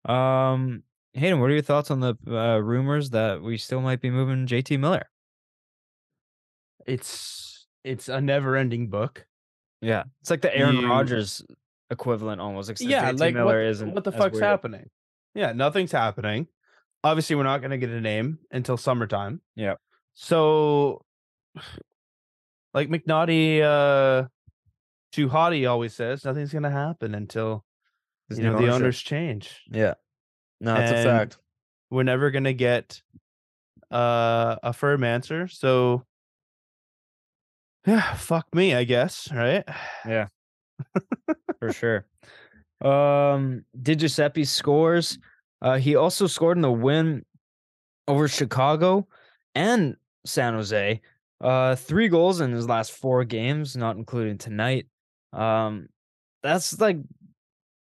[0.05, 0.83] Um
[1.13, 4.47] Haydn, what are your thoughts on the uh, rumors that we still might be moving
[4.47, 5.09] JT Miller?
[6.85, 9.25] It's it's a never-ending book.
[9.81, 11.43] Yeah, it's like the Aaron You- Rodgers
[11.89, 12.69] equivalent almost.
[12.69, 13.93] Except yeah, JT like Miller what, isn't.
[13.93, 14.43] what the fuck's weird.
[14.43, 14.89] happening?
[15.33, 16.47] Yeah, nothing's happening.
[17.03, 19.41] Obviously, we're not gonna get a name until summertime.
[19.55, 19.75] Yeah.
[20.13, 21.03] So,
[22.73, 24.27] like McNaughty, uh,
[25.11, 27.65] too hotty always says, nothing's gonna happen until
[28.29, 29.61] His you know the owners change.
[29.71, 29.95] Yeah,
[30.59, 31.37] no, that's a fact.
[31.89, 33.01] We're never gonna get
[33.91, 35.47] uh a firm answer.
[35.47, 36.05] So,
[37.85, 39.29] yeah, fuck me, I guess.
[39.31, 39.63] Right?
[40.05, 40.27] Yeah.
[41.59, 42.05] For sure.
[42.81, 45.19] Um, Di Giuseppe scores.
[45.61, 47.23] Uh, he also scored in the win
[48.07, 49.07] over Chicago
[49.53, 51.01] and San Jose.
[51.39, 54.87] Uh, three goals in his last four games, not including tonight.
[55.33, 55.87] Um,
[56.43, 56.97] that's like,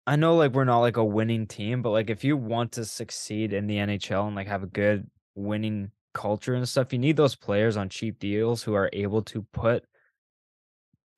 [0.07, 2.85] I know like we're not like a winning team, but like if you want to
[2.85, 7.17] succeed in the NHL and like have a good winning culture and stuff, you need
[7.17, 9.85] those players on cheap deals who are able to put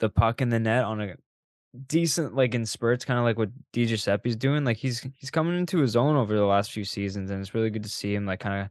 [0.03, 1.15] the puck in the net on a
[1.87, 4.65] decent like in spurts, kind of like what Di Giuseppe's doing.
[4.65, 7.71] Like he's he's coming into his own over the last few seasons, and it's really
[7.71, 8.69] good to see him like kind of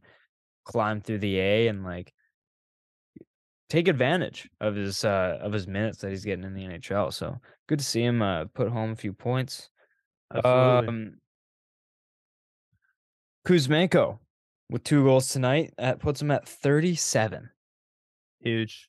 [0.64, 2.12] climb through the A and like
[3.68, 7.12] take advantage of his uh of his minutes that he's getting in the NHL.
[7.12, 9.70] So good to see him uh put home a few points.
[10.32, 10.88] Absolutely.
[10.88, 11.14] Um,
[13.46, 14.18] Kuzmenko
[14.68, 15.72] with two goals tonight.
[15.78, 17.48] That puts him at 37.
[18.40, 18.88] Huge.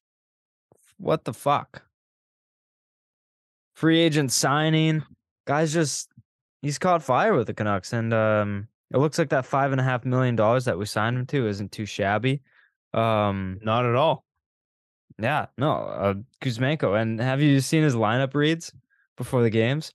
[0.98, 1.84] What the fuck?
[3.74, 5.04] Free agent signing.
[5.46, 6.10] Guys just
[6.62, 7.94] he's caught fire with the Canucks.
[7.94, 11.18] And um it looks like that five and a half million dollars that we signed
[11.18, 12.42] him to isn't too shabby.
[12.94, 14.26] Um Not at all.
[15.20, 17.00] yeah, no, uh Kuzmenko.
[17.02, 18.72] And have you seen his lineup reads
[19.18, 19.94] before the games?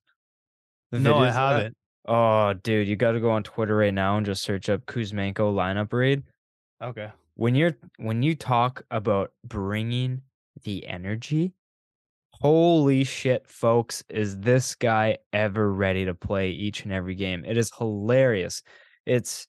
[0.90, 1.76] The No, I haven't.
[2.06, 5.52] Oh, dude, you got to go on Twitter right now and just search up Kuzmenko
[5.54, 6.22] lineup read.
[6.82, 7.10] Okay.
[7.34, 10.22] When you're when you talk about bringing
[10.64, 11.52] the energy,
[12.40, 17.44] holy shit, folks, is this guy ever ready to play each and every game?
[17.44, 18.62] It is hilarious.
[19.06, 19.46] It's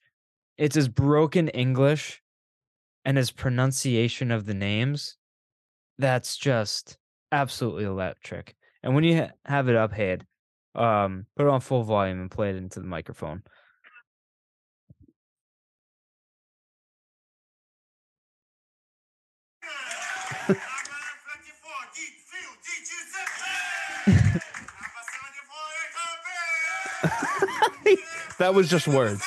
[0.58, 2.22] it's his broken English
[3.06, 5.18] and his pronunciation of the names.
[5.98, 6.98] That's just
[7.32, 8.56] absolutely electric.
[8.84, 10.26] And when you ha- have it up, head,
[10.76, 13.44] um, put it on full volume and play it into the microphone.
[28.40, 29.22] That was just words.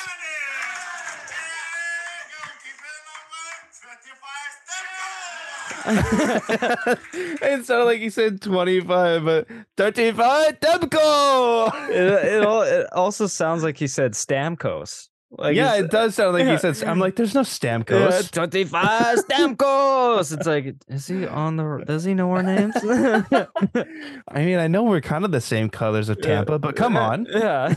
[5.85, 9.47] it sounded like he said 25, but
[9.77, 11.89] 35 Demko.
[11.89, 15.09] it, it, all, it also sounds like he said Stamkos.
[15.35, 16.51] Like yeah, it does sound like yeah.
[16.51, 16.87] he said.
[16.87, 18.31] I'm like, there's no Yeah, Stamkos.
[18.31, 20.37] 25 Stamkos.
[20.37, 21.83] It's like, is he on the?
[21.87, 22.75] Does he know our names?
[24.27, 27.25] I mean, I know we're kind of the same colors of Tampa, but come on.
[27.33, 27.73] Yeah.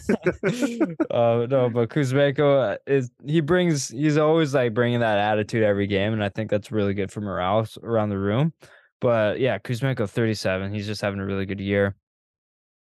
[1.11, 5.87] uh, no, but Kuzmenko uh, is he brings he's always like bringing that attitude every
[5.87, 8.53] game, and I think that's really good for morale around the room.
[9.01, 11.97] But yeah, Kuzmenko 37, he's just having a really good year.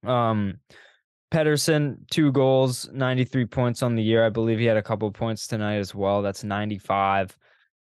[0.06, 0.60] Um,
[1.36, 4.26] Pettersson two goals, 93 points on the year.
[4.26, 6.22] I believe he had a couple points tonight as well.
[6.22, 7.38] That's 95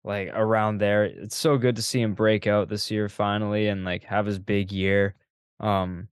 [0.05, 1.03] like around there.
[1.03, 4.39] It's so good to see him break out this year finally and like have his
[4.39, 5.15] big year.
[5.59, 6.07] Um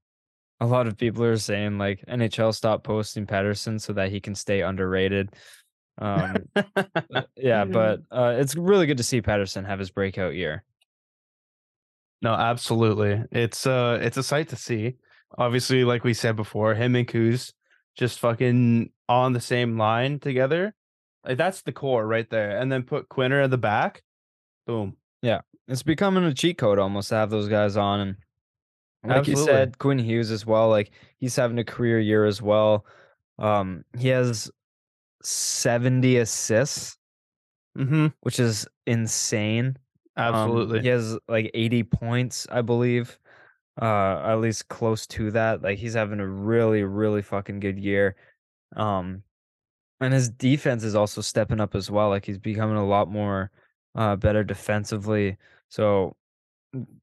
[0.59, 4.35] a lot of people are saying like NHL stop posting Pettersson so that he can
[4.35, 5.33] stay underrated.
[5.97, 6.35] Um
[7.37, 10.65] yeah, but uh it's really good to see Pettersson have his breakout year.
[12.21, 13.23] No, absolutely.
[13.31, 14.97] It's uh it's a sight to see.
[15.37, 17.53] Obviously, like we said before, him and Kuz
[17.95, 20.73] just fucking on the same line together.
[21.25, 22.57] Like that's the core right there.
[22.57, 24.03] And then put Quinner at the back.
[24.65, 24.95] Boom.
[25.21, 25.41] Yeah.
[25.67, 28.15] It's becoming a cheat code almost to have those guys on and
[29.03, 30.67] like you said, Quinn Hughes as well.
[30.69, 32.85] Like he's having a career year as well.
[33.37, 34.51] Um, he has
[35.23, 36.97] 70 assists,
[37.77, 38.07] Mm-hmm.
[38.21, 39.77] which is insane.
[40.17, 40.81] Um, Absolutely.
[40.81, 43.17] he has like 80 points, I believe.
[43.81, 45.61] Uh at least close to that.
[45.61, 48.15] Like he's having a really, really fucking good year.
[48.75, 49.23] Um
[50.01, 52.09] and his defense is also stepping up as well.
[52.09, 53.51] Like he's becoming a lot more
[53.95, 55.37] uh better defensively.
[55.69, 56.15] So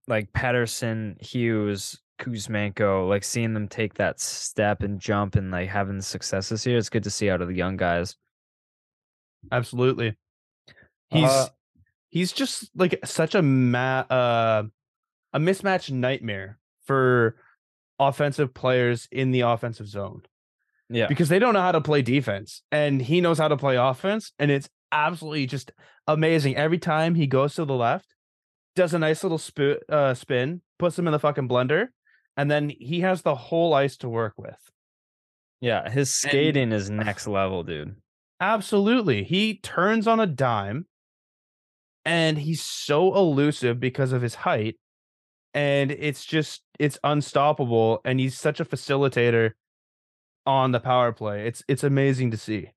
[0.07, 6.01] like Pettersson, Hughes, Kuzmenko, like seeing them take that step and jump and like having
[6.01, 8.17] success this year, it's good to see out of the young guys.
[9.51, 10.17] Absolutely.
[11.11, 11.49] He's Uh,
[12.11, 14.65] he's just like such a ma- uh
[15.33, 17.37] a mismatch nightmare for
[17.99, 20.23] offensive players in the offensive zone
[20.91, 21.07] yeah.
[21.07, 24.33] because they don't know how to play defense and he knows how to play offense
[24.39, 25.73] and it's absolutely just
[26.07, 28.07] amazing every time he goes to the left
[28.75, 31.89] does a nice little sp- uh, spin puts him in the fucking blender
[32.37, 34.59] and then he has the whole ice to work with
[35.61, 37.97] Yeah, his skating is next level, dude.
[38.41, 39.25] Absolutely.
[39.25, 40.87] He turns on a dime
[42.05, 44.77] and he's so elusive because of his height.
[45.55, 48.01] And it's just, it's unstoppable.
[48.05, 49.53] And he's such a facilitator
[50.47, 51.47] on the power play.
[51.47, 52.71] It's, it's amazing to see.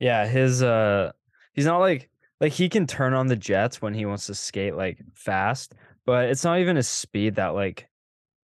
[0.00, 1.12] Yeah, his uh
[1.52, 2.08] he's not like
[2.40, 5.74] like he can turn on the jets when he wants to skate like fast,
[6.06, 7.86] but it's not even his speed that like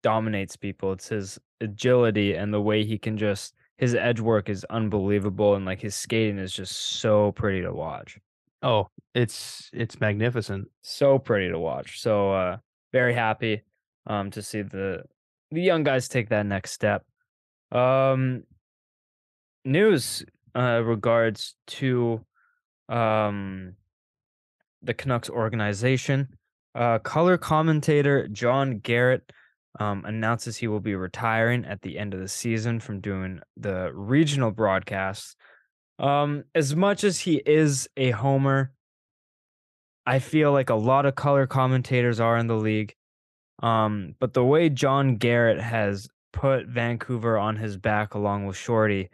[0.04, 0.92] dominates people.
[0.92, 5.66] It's his agility and the way he can just his edge work is unbelievable and
[5.66, 8.20] like his skating is just so pretty to watch.
[8.62, 10.70] Oh, it's, it's magnificent.
[10.82, 12.02] So pretty to watch.
[12.02, 12.58] So uh
[12.92, 13.64] very happy
[14.08, 15.04] um to see the
[15.52, 17.04] the young guys take that next step.
[17.72, 18.44] Um
[19.64, 20.24] news
[20.56, 22.26] uh regards to
[22.90, 23.74] um
[24.82, 26.30] the Canucks organization.
[26.74, 29.32] Uh color commentator John Garrett
[29.80, 33.92] um, announces he will be retiring at the end of the season from doing the
[33.94, 35.36] regional broadcasts.
[36.00, 38.72] Um, as much as he is a homer,
[40.06, 42.96] I feel like a lot of color commentators are in the league.
[43.62, 49.10] Um, but the way John Garrett has put Vancouver on his back along with Shorty,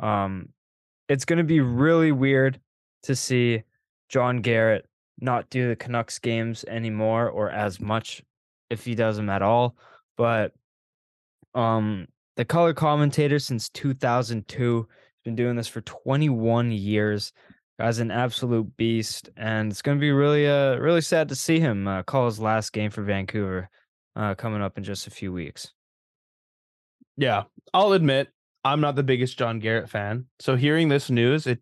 [0.00, 0.50] um,
[1.08, 2.60] it's going to be really weird
[3.04, 3.62] to see
[4.08, 4.86] John Garrett
[5.18, 8.22] not do the Canucks games anymore or as much
[8.68, 9.76] if he does them at all.
[10.16, 10.52] But
[11.54, 12.06] um,
[12.36, 14.86] the color commentator since 2002 has
[15.24, 17.32] been doing this for 21 years.
[17.78, 21.60] Guy's an absolute beast, and it's going to be really, uh, really sad to see
[21.60, 23.70] him uh, call his last game for Vancouver
[24.16, 25.72] uh, coming up in just a few weeks.
[27.16, 27.44] Yeah.
[27.72, 28.28] I'll admit
[28.64, 30.26] I'm not the biggest John Garrett fan.
[30.40, 31.60] So hearing this news, it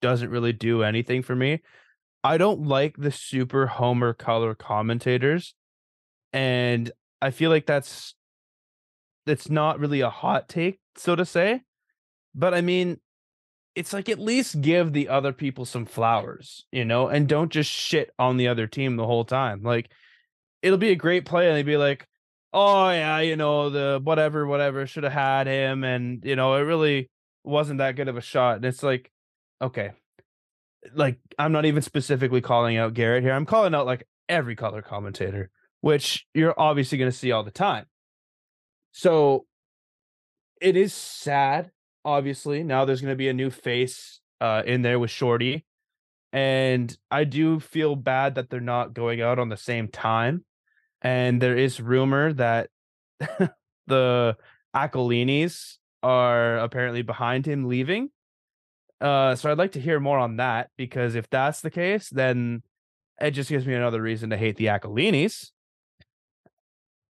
[0.00, 1.60] doesn't really do anything for me.
[2.22, 5.54] I don't like the super homer color commentators.
[6.32, 8.14] And I feel like that's
[9.26, 11.62] that's not really a hot take, so to say.
[12.34, 12.98] But I mean,
[13.74, 17.70] it's like at least give the other people some flowers, you know, and don't just
[17.70, 19.62] shit on the other team the whole time.
[19.62, 19.90] Like
[20.62, 22.06] it'll be a great play, and they'd be like,
[22.52, 26.60] "Oh yeah, you know the whatever, whatever should have had him," and you know it
[26.60, 27.10] really
[27.44, 28.56] wasn't that good of a shot.
[28.56, 29.10] And it's like,
[29.62, 29.92] okay,
[30.94, 33.32] like I'm not even specifically calling out Garrett here.
[33.32, 35.50] I'm calling out like every color commentator,
[35.80, 37.86] which you're obviously going to see all the time.
[38.92, 39.46] So
[40.60, 41.70] it is sad.
[42.04, 45.66] Obviously, now there's going to be a new face uh, in there with Shorty.
[46.32, 50.44] And I do feel bad that they're not going out on the same time.
[51.02, 52.68] And there is rumor that
[53.86, 54.36] the
[54.74, 58.10] Aquilinis are apparently behind him leaving.
[59.00, 62.62] Uh, so I'd like to hear more on that because if that's the case, then
[63.20, 65.50] it just gives me another reason to hate the Aquilinis.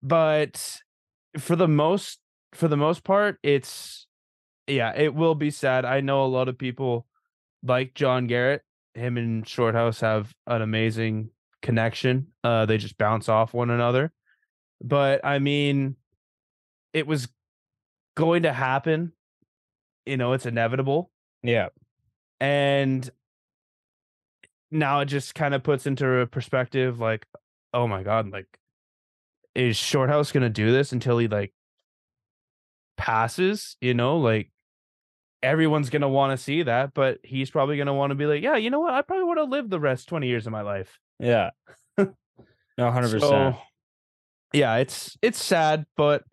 [0.02, 0.80] But
[1.38, 2.20] for the most
[2.52, 4.06] for the most part, it's
[4.66, 5.84] yeah, it will be sad.
[5.84, 7.06] I know a lot of people
[7.62, 8.62] like John Garrett.
[8.94, 11.30] Him and Shorthouse have an amazing
[11.62, 12.28] connection.
[12.42, 14.12] Uh, they just bounce off one another.
[14.82, 15.96] But I mean,
[16.92, 17.28] it was
[18.16, 19.12] going to happen.
[20.06, 21.10] You know, it's inevitable.
[21.42, 21.68] Yeah.
[22.40, 23.08] And
[24.70, 27.26] now it just kind of puts into a perspective like,
[27.74, 28.46] oh my God, like,
[29.54, 31.52] is Shorthouse going to do this until he like
[32.96, 33.76] passes?
[33.80, 34.50] You know, like
[35.42, 38.26] everyone's going to want to see that, but he's probably going to want to be
[38.26, 38.94] like, yeah, you know what?
[38.94, 40.98] I probably want to live the rest 20 years of my life.
[41.18, 41.50] Yeah.
[41.98, 42.12] no,
[42.78, 43.20] 100%.
[43.20, 43.56] So,
[44.52, 46.24] yeah, it's it's sad, but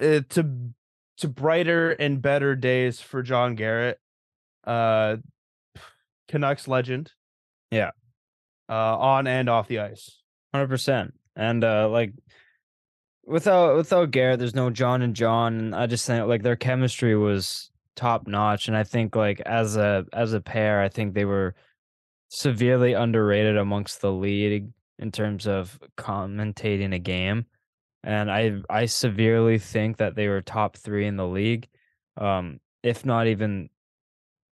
[0.00, 0.72] uh, to
[1.18, 3.98] to brighter and better days for John Garrett,
[4.64, 5.16] uh,
[6.28, 7.12] Canucks legend.
[7.70, 7.90] Yeah.
[8.68, 10.20] Uh, on and off the ice.
[10.52, 11.14] Hundred percent.
[11.36, 12.12] And uh like
[13.24, 15.58] without without Garrett, there's no John and John.
[15.58, 18.68] And I just think like their chemistry was top notch.
[18.68, 21.54] And I think like as a as a pair, I think they were
[22.28, 27.46] severely underrated amongst the league in terms of commentating a game.
[28.04, 31.68] And I I severely think that they were top three in the league.
[32.16, 33.68] Um, if not even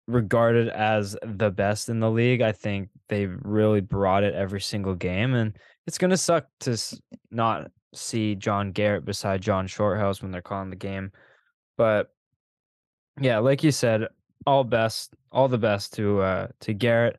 [0.09, 2.43] regarded as the best in the league.
[2.43, 6.77] I think they've really brought it every single game, and it's gonna suck to
[7.31, 11.13] not see John Garrett beside John Shorthouse when they're calling the game.
[11.77, 12.11] But
[13.21, 14.09] yeah, like you said,
[14.47, 17.19] all best, all the best to uh to Garrett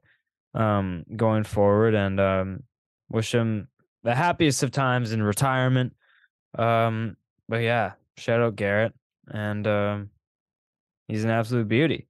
[0.54, 2.64] um going forward, and um
[3.10, 3.68] wish him
[4.04, 5.94] the happiest of times in retirement.
[6.58, 7.18] Um,
[7.50, 8.94] but yeah, shout out Garrett,
[9.28, 10.10] and um,
[11.08, 12.08] he's an absolute beauty.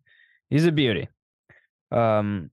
[0.50, 1.08] He's a beauty.
[1.92, 2.52] Um,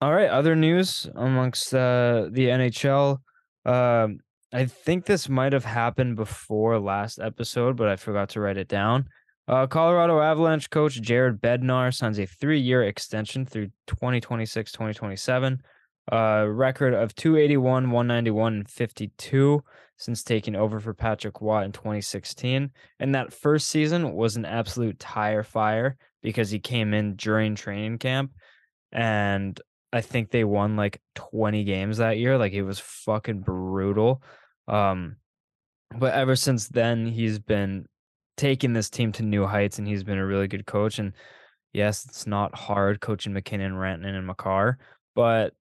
[0.00, 3.18] all right, other news amongst uh, the NHL.
[3.64, 4.20] Um,
[4.52, 8.68] I think this might have happened before last episode, but I forgot to write it
[8.68, 9.08] down.
[9.48, 15.62] Uh, Colorado Avalanche coach Jared Bednar signs a three-year extension through 2026, 2027.
[16.12, 19.62] Uh, record of 281, 191, and 52
[19.96, 22.70] since taking over for Patrick Watt in 2016.
[23.00, 27.98] And that first season was an absolute tire fire because he came in during training
[27.98, 28.32] camp
[28.92, 29.60] and
[29.92, 32.36] I think they won like 20 games that year.
[32.36, 34.22] Like it was fucking brutal.
[34.68, 35.16] Um
[35.96, 37.86] but ever since then he's been
[38.36, 41.12] taking this team to new heights and he's been a really good coach and
[41.72, 44.78] yes, it's not hard coaching MacKinnon, Rantanen and Makar,
[45.14, 45.54] but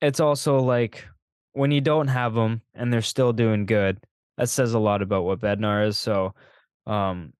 [0.00, 1.06] it's also like
[1.52, 3.98] when you don't have them and they're still doing good,
[4.36, 5.98] that says a lot about what Bednar is.
[5.98, 6.34] So
[6.86, 7.32] um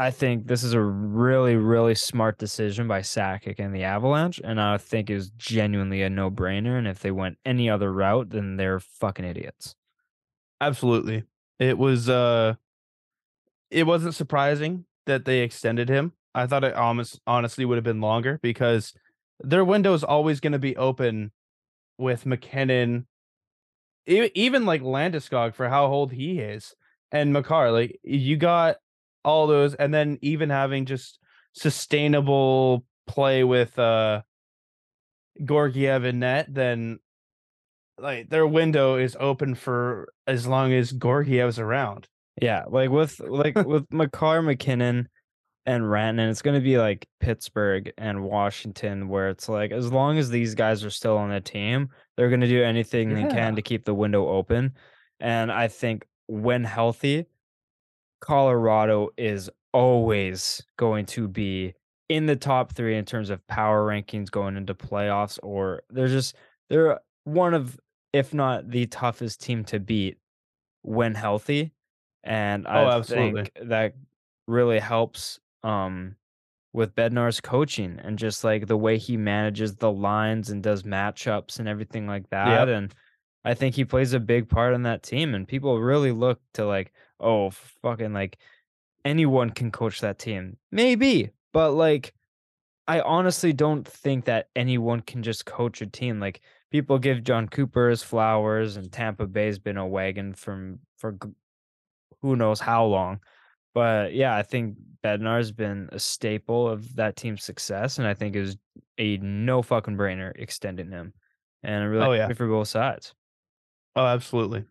[0.00, 4.58] I think this is a really, really smart decision by Sakic and the Avalanche, and
[4.58, 6.78] I think is genuinely a no brainer.
[6.78, 9.74] And if they went any other route, then they're fucking idiots.
[10.58, 11.24] Absolutely.
[11.58, 12.54] It was uh
[13.70, 16.12] it wasn't surprising that they extended him.
[16.34, 18.92] I thought it almost honestly would have been longer because
[19.40, 21.32] their window is always going to be open
[21.98, 23.06] with MacKinnon,
[24.06, 26.74] even like Landeskog for how old he is,
[27.10, 27.72] and Makar.
[27.72, 28.76] Like you got
[29.24, 31.18] all those, and then even having just
[31.52, 34.22] sustainable play with uh
[35.44, 36.98] Georgiev and net, then
[37.98, 42.08] like their window is open for as long as Georgiev's around.
[42.40, 45.08] Yeah, like with like with Makar, MacKinnon,
[45.66, 50.18] and Rantanen, it's going to be like Pittsburgh and Washington, where it's like as long
[50.18, 53.56] as these guys are still on the team, they're going to do anything they can
[53.56, 54.72] to keep the window open.
[55.20, 57.26] And I think when healthy,
[58.20, 61.74] Colorado is always going to be
[62.08, 66.36] in the top three in terms of power rankings going into playoffs, or they're just
[66.68, 67.78] they're one of,
[68.12, 70.18] if not the toughest team to beat
[70.82, 71.72] when healthy.
[72.22, 73.42] And Oh, I absolutely.
[73.42, 73.94] think that
[74.46, 76.16] really helps um
[76.72, 81.58] with Bednar's coaching and just like the way he manages the lines and does matchups
[81.58, 82.68] and everything like that.
[82.68, 82.94] And
[83.44, 85.34] I think he plays a big part in that team.
[85.34, 88.38] And people really look to like, oh, fucking like
[89.04, 90.58] anyone can coach that team.
[90.70, 92.14] Maybe, but like,
[92.86, 96.18] I honestly don't think that anyone can just coach a team.
[96.18, 96.40] Like,
[96.70, 101.16] people give Jon Cooper his flowers, and Tampa Bay's been a wagon from for
[102.22, 103.20] who knows how long.
[103.74, 108.36] But yeah, I think Bednar's been a staple of that team's success, and I think
[108.36, 108.56] it was
[108.98, 111.14] a no fucking brainer extending him.
[111.62, 112.32] And I'm really Oh, yeah.
[112.32, 113.14] for both sides.
[113.96, 114.64] Oh, absolutely.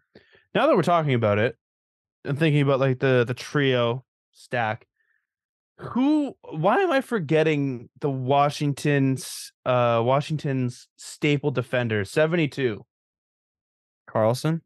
[0.54, 1.56] Now that we're talking about it,
[2.26, 4.86] I'm thinking about like the the trio stack.
[5.78, 6.36] Who?
[6.42, 12.86] Why am I forgetting the Washington's uh Washington's staple defender, 72?
[14.08, 14.62] Carlson,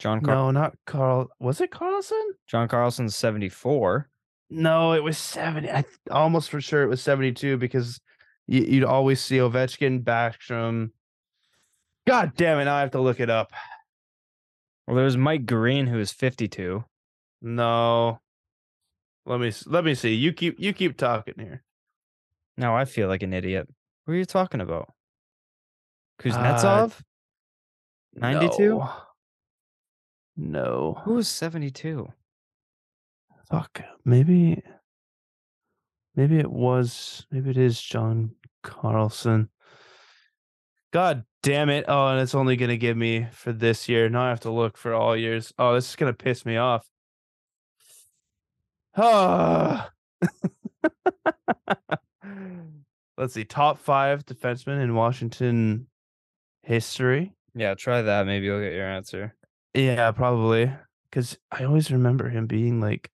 [0.00, 1.28] John Car- No, not Carl.
[1.38, 2.32] Was it Carlson?
[2.46, 4.08] John Carlson's 74.
[4.48, 5.70] No, it was 70.
[5.70, 8.00] I th- almost for sure it was 72 because
[8.48, 10.90] you, you'd always see Ovechkin, Backstrom.
[12.06, 12.64] God damn it!
[12.64, 13.52] Now I have to look it up.
[14.86, 16.82] Well, there was Mike Green, who was 52.
[17.42, 18.18] No.
[19.26, 20.14] Let me let me see.
[20.14, 21.62] You keep you keep talking here.
[22.56, 23.68] Now I feel like an idiot.
[24.06, 24.88] Who are you talking about?
[26.18, 26.94] Uh, Kuznetsov?
[28.14, 28.68] 92?
[28.78, 28.92] No.
[30.40, 30.98] No.
[31.04, 32.10] Who was 72?
[33.50, 33.82] Fuck.
[34.06, 34.62] Maybe
[36.16, 39.50] maybe it was maybe it is John Carlson.
[40.92, 41.84] God damn it.
[41.88, 44.08] Oh, and it's only gonna give me for this year.
[44.08, 45.52] Now I have to look for all years.
[45.58, 46.88] Oh, this is gonna piss me off.
[48.96, 49.90] Ah.
[53.16, 53.44] Let's see.
[53.44, 55.86] Top five defensemen in Washington
[56.62, 57.34] history.
[57.54, 58.26] Yeah, try that.
[58.26, 59.34] Maybe you'll get your answer.
[59.74, 60.72] Yeah, probably.
[61.10, 63.10] Because I always remember him being like,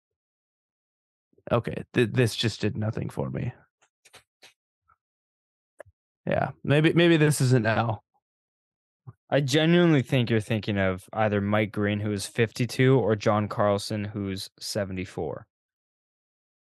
[1.51, 3.53] okay, th- this just did nothing for me.
[6.27, 8.03] Yeah, maybe maybe this isn't L.
[9.31, 14.05] I genuinely think you're thinking of either Mike Green, who is 52, or John Carlson,
[14.07, 15.47] who's 74.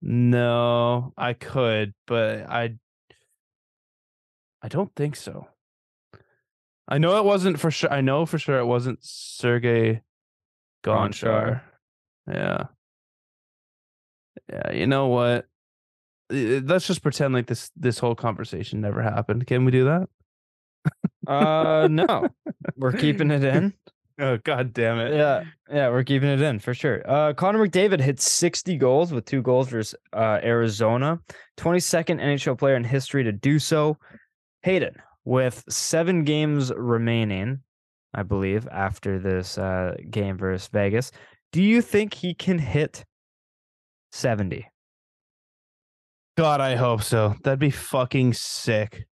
[0.02, 2.76] No, I could, but I
[4.62, 5.46] I don't think so.
[6.88, 7.92] I know it wasn't for sure.
[7.92, 10.02] I know for sure it wasn't Sergey
[10.84, 11.22] Gonchar.
[11.24, 11.60] Gonchar.
[12.28, 12.64] Yeah.
[14.50, 15.46] Yeah, you know what?
[16.30, 19.46] Let's just pretend like this this whole conversation never happened.
[19.46, 20.08] Can we do that?
[21.26, 22.28] Uh, no,
[22.76, 23.72] we're keeping it in.
[24.18, 25.14] Oh god damn it.
[25.14, 27.02] Yeah, yeah, we're keeping it in for sure.
[27.08, 31.20] Uh, Connor McDavid hit 60 goals with two goals versus uh, Arizona,
[31.56, 33.98] 22nd NHL player in history to do so.
[34.62, 34.94] Haydn,
[35.24, 37.60] with seven games remaining,
[38.12, 41.10] I believe, after this uh, game versus Vegas,
[41.52, 43.04] do you think he can hit
[44.12, 44.66] 70?
[46.36, 47.34] God, I hope so.
[47.44, 49.06] That'd be fucking sick.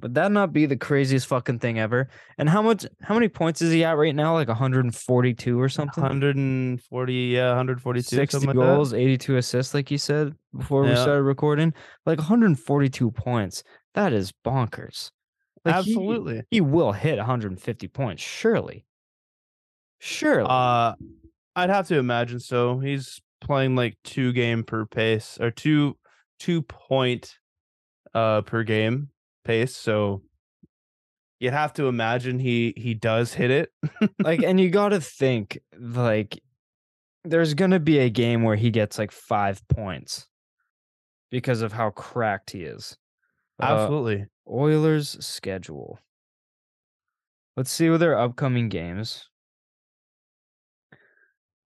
[0.00, 2.08] Would that not be the craziest fucking thing ever?
[2.36, 2.86] And how much?
[3.02, 4.34] How many points is he at right now?
[4.34, 6.02] Like 142 or something.
[6.02, 8.16] 140, yeah, 142.
[8.16, 8.74] 60 something like that.
[8.74, 11.74] goals, 82 assists, like you said before we started recording.
[12.06, 13.64] Like 142 points.
[13.94, 15.10] That is bonkers.
[15.64, 16.42] Like Absolutely.
[16.50, 18.84] He, will hit 150 points, surely.
[19.98, 20.46] Surely.
[20.48, 20.94] Uh
[21.56, 22.78] I'd have to imagine so.
[22.78, 25.96] He's playing like two game per pace or two
[26.38, 27.36] two point
[28.14, 29.10] uh per game
[29.44, 29.76] pace.
[29.76, 30.22] So
[31.40, 33.72] you'd have to imagine he he does hit it.
[34.20, 36.40] like, and you got to think, like,
[37.24, 40.26] there's to be a game where he gets like five points
[41.30, 42.96] because of how cracked he is.
[43.60, 44.26] Uh, Absolutely.
[44.50, 45.98] Oilers schedule.
[47.56, 49.28] Let's see with their upcoming games.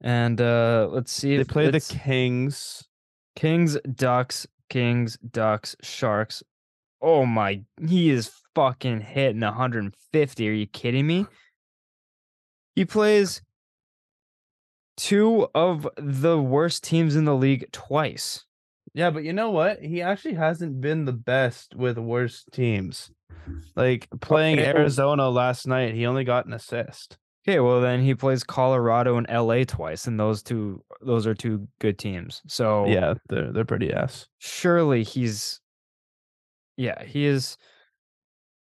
[0.00, 2.84] And uh let's see they play the Kings.
[3.36, 6.42] Kings, Ducks, Kings, Ducks, Sharks.
[7.00, 10.48] Oh my, he is fucking hitting 150.
[10.48, 11.26] Are you kidding me?
[12.74, 13.42] He plays
[14.96, 18.44] two of the worst teams in the league twice.
[18.94, 19.80] Yeah, but you know what?
[19.80, 23.10] He actually hasn't been the best with worse teams.
[23.74, 24.68] Like playing Okay.
[24.68, 27.16] Arizona last night, he only got an assist.
[27.48, 31.66] Okay, well then he plays Colorado and LA twice, and those two those are two
[31.80, 32.40] good teams.
[32.46, 34.28] So Yeah, they're they're pretty ass.
[34.38, 35.60] surely he's
[36.76, 37.56] yeah, he is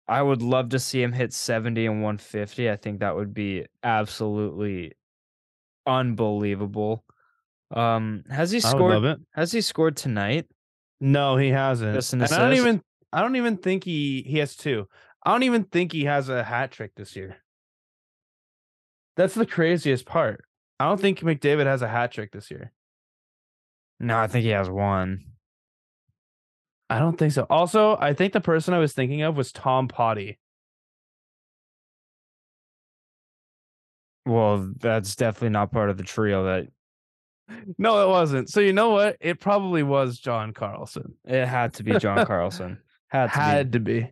[0.08, 2.70] I would love to see him hit 70 and 150.
[2.70, 4.92] I think that would be absolutely
[5.86, 7.04] unbelievable.
[7.70, 9.20] Um has he scored love it.
[9.32, 10.46] has he scored tonight?
[11.00, 12.12] No, he hasn't.
[12.12, 14.86] And I don't even I don't even think he he has two.
[15.24, 17.36] I don't even think he has a hat trick this year.
[19.16, 20.44] That's the craziest part.
[20.78, 22.72] I don't think McDavid has a hat trick this year.
[23.98, 25.24] No, I think he has one.
[26.88, 27.46] I don't think so.
[27.50, 30.38] Also, I think the person I was thinking of was Tom Poti.
[34.26, 36.68] Well, that's definitely not part of the trio that
[37.78, 38.48] No, it wasn't.
[38.48, 39.16] So you know what?
[39.20, 41.14] It probably was John Carlson.
[41.24, 42.78] it had to be John Carlson.
[43.08, 43.40] Had to be.
[43.44, 44.10] Had to be.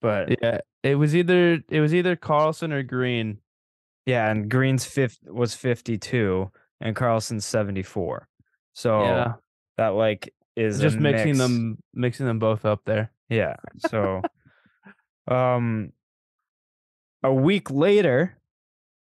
[0.00, 0.58] But Yeah.
[0.82, 3.38] It was either it was either Carlson or Green.
[4.04, 8.28] Yeah, and Green's fifth was 52 and Carlson's 74.
[8.74, 9.32] So yeah,
[9.78, 11.38] that like is just mixing mix.
[11.38, 13.10] them, mixing them both up there.
[13.30, 13.56] Yeah.
[13.88, 14.20] So
[15.28, 15.92] um
[17.22, 18.36] a week later,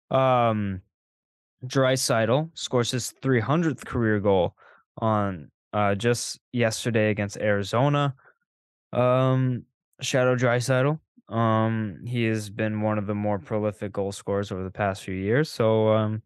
[0.09, 0.81] um
[1.67, 4.55] Draisaitl scores his 300th career goal
[4.97, 8.15] on uh just yesterday against Arizona.
[8.93, 9.63] Um
[10.01, 10.99] Shadow Draisaitl.
[11.29, 15.15] Um he has been one of the more prolific goal scorers over the past few
[15.15, 15.49] years.
[15.49, 16.21] So um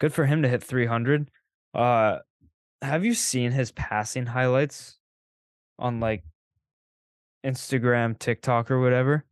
[0.00, 1.30] good for him to hit 300.
[1.74, 2.18] Uh
[2.82, 4.98] have you seen his passing highlights
[5.78, 6.22] on like
[7.46, 9.24] Instagram, TikTok, or whatever.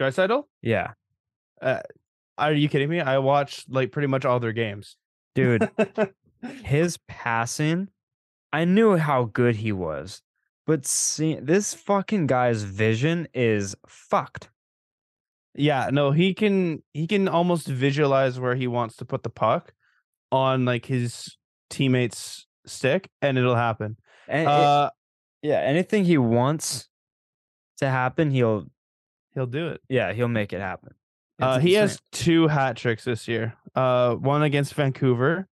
[0.00, 0.44] Draisaitl?
[0.62, 0.92] Yeah,
[2.38, 3.00] Are you kidding me?
[3.00, 4.96] I watched like pretty much all their games.
[5.34, 5.68] dude,
[6.64, 7.88] his passing,
[8.52, 10.22] I knew how good he was,
[10.66, 14.50] but see, this fucking guy's vision is fucked.
[15.54, 19.72] yeah, no, he can he can almost visualize where he wants to put the puck
[20.30, 21.36] on like his
[21.70, 23.96] teammate's stick, and it'll happen.
[24.28, 24.90] And it- Uh,
[25.42, 26.88] yeah, anything he wants
[27.78, 28.66] to happen, he'll
[29.34, 29.80] he'll do it.
[29.88, 30.94] yeah, he'll make it happen.
[31.40, 33.54] Uh, he has two hat tricks this year.
[33.74, 35.46] Uh, one against Vancouver,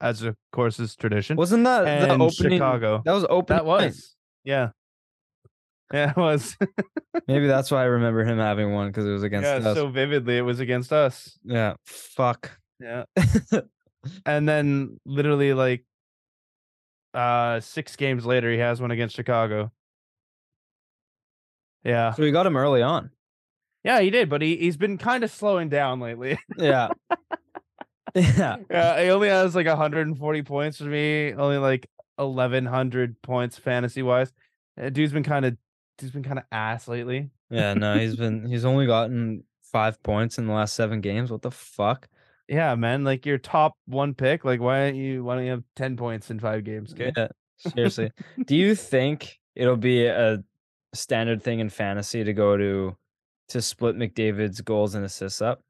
[0.00, 2.52] as of course is tradition, wasn't that the and opening?
[2.52, 3.02] Chicago.
[3.04, 3.56] That was open.
[3.56, 4.14] That was,
[4.44, 4.70] yeah,
[5.92, 6.56] yeah, it was.
[7.26, 9.76] maybe that's why I remember him having one because it was against yeah, us.
[9.76, 11.38] so vividly, it was against us.
[11.44, 12.58] yeah, fuck.
[12.80, 13.04] Yeah,
[14.26, 15.84] and then literally like,
[17.12, 19.72] uh, six games later, he has one against Chicago.
[21.84, 23.10] Yeah, So we got him early on.
[23.84, 26.38] Yeah, he did, but he he's been kind of slowing down lately.
[26.58, 26.88] Yeah.
[28.14, 28.56] yeah.
[28.70, 34.32] Yeah, he only has like 140 points for me, only like 1100 points fantasy wise.
[34.80, 35.56] Uh, Dude's been kind of
[35.98, 37.30] he's been kind of ass lately.
[37.50, 41.30] Yeah, no, he's been he's only gotten five points in the last seven games.
[41.30, 42.08] What the fuck?
[42.48, 45.64] Yeah, man, like your top one pick, like why don't you why don't you have
[45.76, 47.12] 10 points in 5 games, okay?
[47.14, 48.10] Yeah, seriously.
[48.46, 50.42] Do you think it'll be a
[50.94, 52.96] standard thing in fantasy to go to
[53.48, 55.60] to split McDavid's goals and assists up?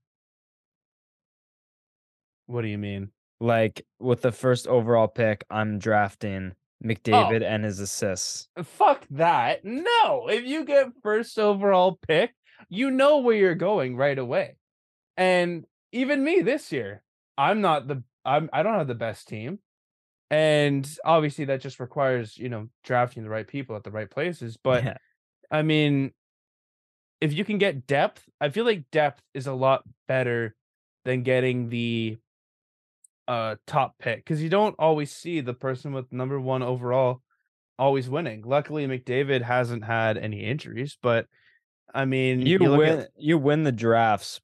[2.47, 3.11] What do you mean?
[3.41, 6.87] Like with the first overall pick, I'm drafting oh.
[6.89, 8.49] McDavid and his assists.
[8.57, 9.65] Uh, fuck that.
[9.65, 12.35] No, if you get first overall pick,
[12.69, 14.57] you know where you're going right away.
[15.17, 17.03] And even me this year,
[17.37, 19.61] I'm not the I'm I don't have the best team.
[20.31, 24.59] And obviously that just requires, you know, drafting the right people at the right places,
[24.63, 24.97] but yeah,
[25.51, 26.13] I mean
[27.21, 30.55] if you can get depth, I feel like depth is a lot better
[31.05, 32.19] than getting the
[33.27, 37.21] uh top pick cuz you don't always see the person with number 1 overall
[37.79, 38.43] always winning.
[38.43, 41.27] Luckily McDavid hasn't had any injuries, but
[41.95, 44.41] I mean you, look win at- you win the drafts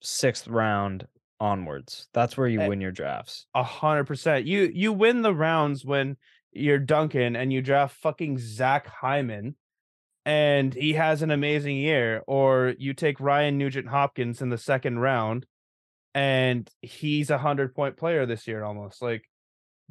[0.00, 1.06] sixth round
[1.40, 2.08] onwards.
[2.12, 3.46] That's where you Eh, win your drafts.
[3.54, 4.46] A hundred percent.
[4.46, 6.16] You you win the rounds when
[6.52, 9.56] you're Duncan and you draft fucking Zach Hyman,
[10.24, 14.98] and he has an amazing year, or you take Ryan Nugent Hopkins in the second
[14.98, 15.46] round,
[16.14, 19.00] and he's a hundred point player this year almost.
[19.02, 19.24] Like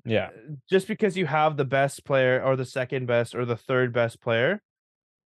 [0.05, 0.29] Yeah.
[0.69, 4.21] just because you have the best player or the second best or the third best
[4.21, 4.61] player,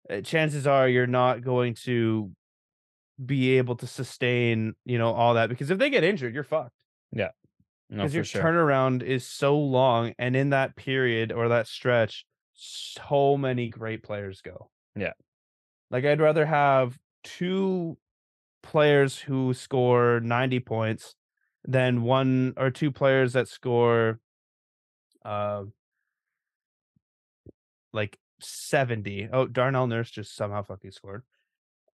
[0.10, 2.32] uh, chances are you're not going to
[3.24, 6.74] be able to sustain, you know, all that because if they get injured, you're fucked
[7.12, 7.30] Yeah.
[7.90, 8.42] Because for your sure.
[8.44, 14.42] turnaround is so long and in that period or that stretch so many great players
[14.42, 15.14] go Yeah.
[15.92, 17.98] like i'd rather have two
[18.62, 21.16] players who score 90 points
[21.66, 24.20] than one or two players that score
[25.26, 25.64] uh
[27.92, 31.24] like 70 oh darnell nurse just somehow fucking scored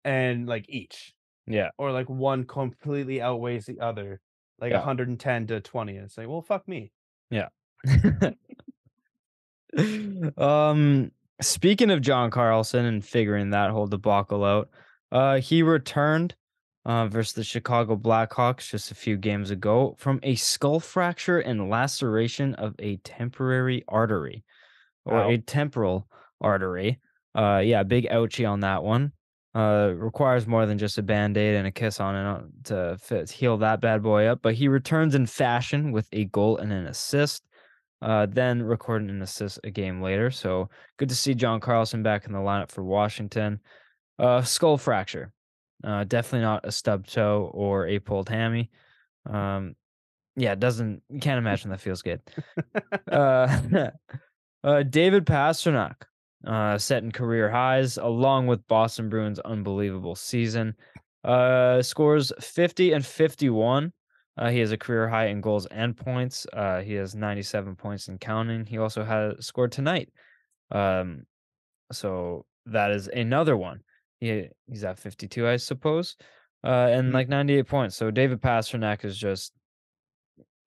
[0.05, 1.15] and like each
[1.47, 1.71] yeah.
[1.79, 4.21] or like one completely outweighs the other,
[4.61, 4.79] like Yeah.
[4.79, 5.97] 110 to 20.
[5.97, 6.93] It's like, well, fuck me.
[7.31, 7.49] Yeah.
[10.37, 14.69] um speaking of John Carlson and figuring that whole debacle out,
[15.13, 16.35] uh he returned
[16.85, 21.69] uh versus the Chicago Blackhawks just a few games ago from a skull fracture and
[21.71, 24.45] laceration of a temporary artery
[25.05, 25.31] or Ow.
[25.31, 26.09] a temporal
[26.41, 27.01] artery.
[27.35, 29.13] Uh yeah, big ouchie on that one.
[29.55, 33.57] Uh requires more than just a band-aid and a kiss on it to fit, heal
[33.59, 37.45] that bad boy up, but he returns in fashion with a goal and an assist
[38.05, 40.31] uh, then recording an assist a game later.
[40.31, 43.61] So good to see John Carlson back in the lineup for Washington.
[44.19, 45.33] Uh, skull fracture,
[45.83, 48.71] uh, definitely not a stub toe or a pulled hammy.
[49.25, 49.75] Um,
[50.37, 52.21] yeah, it doesn't you can't imagine that feels good.
[53.11, 53.61] uh,
[54.65, 55.95] uh, David Pastrnak,
[56.47, 60.75] uh, setting career highs along with Boston Bruins' unbelievable season.
[61.25, 63.95] Uh, scores 50 and 51
[64.37, 66.47] Uh, he has a career high in goals and points.
[66.53, 68.67] Uh, he has 97 points in counting.
[68.67, 70.11] He also has scored tonight.
[70.73, 71.23] Um,
[71.93, 73.81] so that is another one.
[74.21, 76.17] He he's at 52, I suppose,
[76.65, 77.15] uh, and Mhm.
[77.15, 77.97] like 98 points.
[77.97, 79.53] So David Pastrnak is just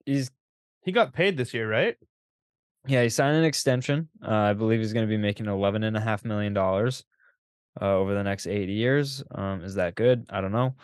[0.06, 0.30] he's
[0.84, 1.96] He got paid this year, right?
[2.86, 4.08] yeah he signed an extension.
[4.22, 7.04] Uh, I believe he's going to be making 11 and a half million dollars
[7.82, 9.22] uh, over the next eight years.
[9.34, 10.24] Um, is that good?
[10.30, 10.74] I don't know.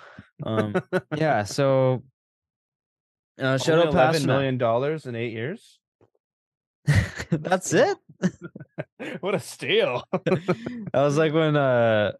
[0.44, 0.74] Um,
[1.16, 1.44] yeah.
[1.44, 2.02] So
[3.38, 4.26] uh, shout Only out eleven Pastrnak.
[4.26, 5.78] million dollars in eight years.
[7.30, 7.96] That's it.
[9.20, 10.04] what a steal!
[10.94, 12.12] I was like when uh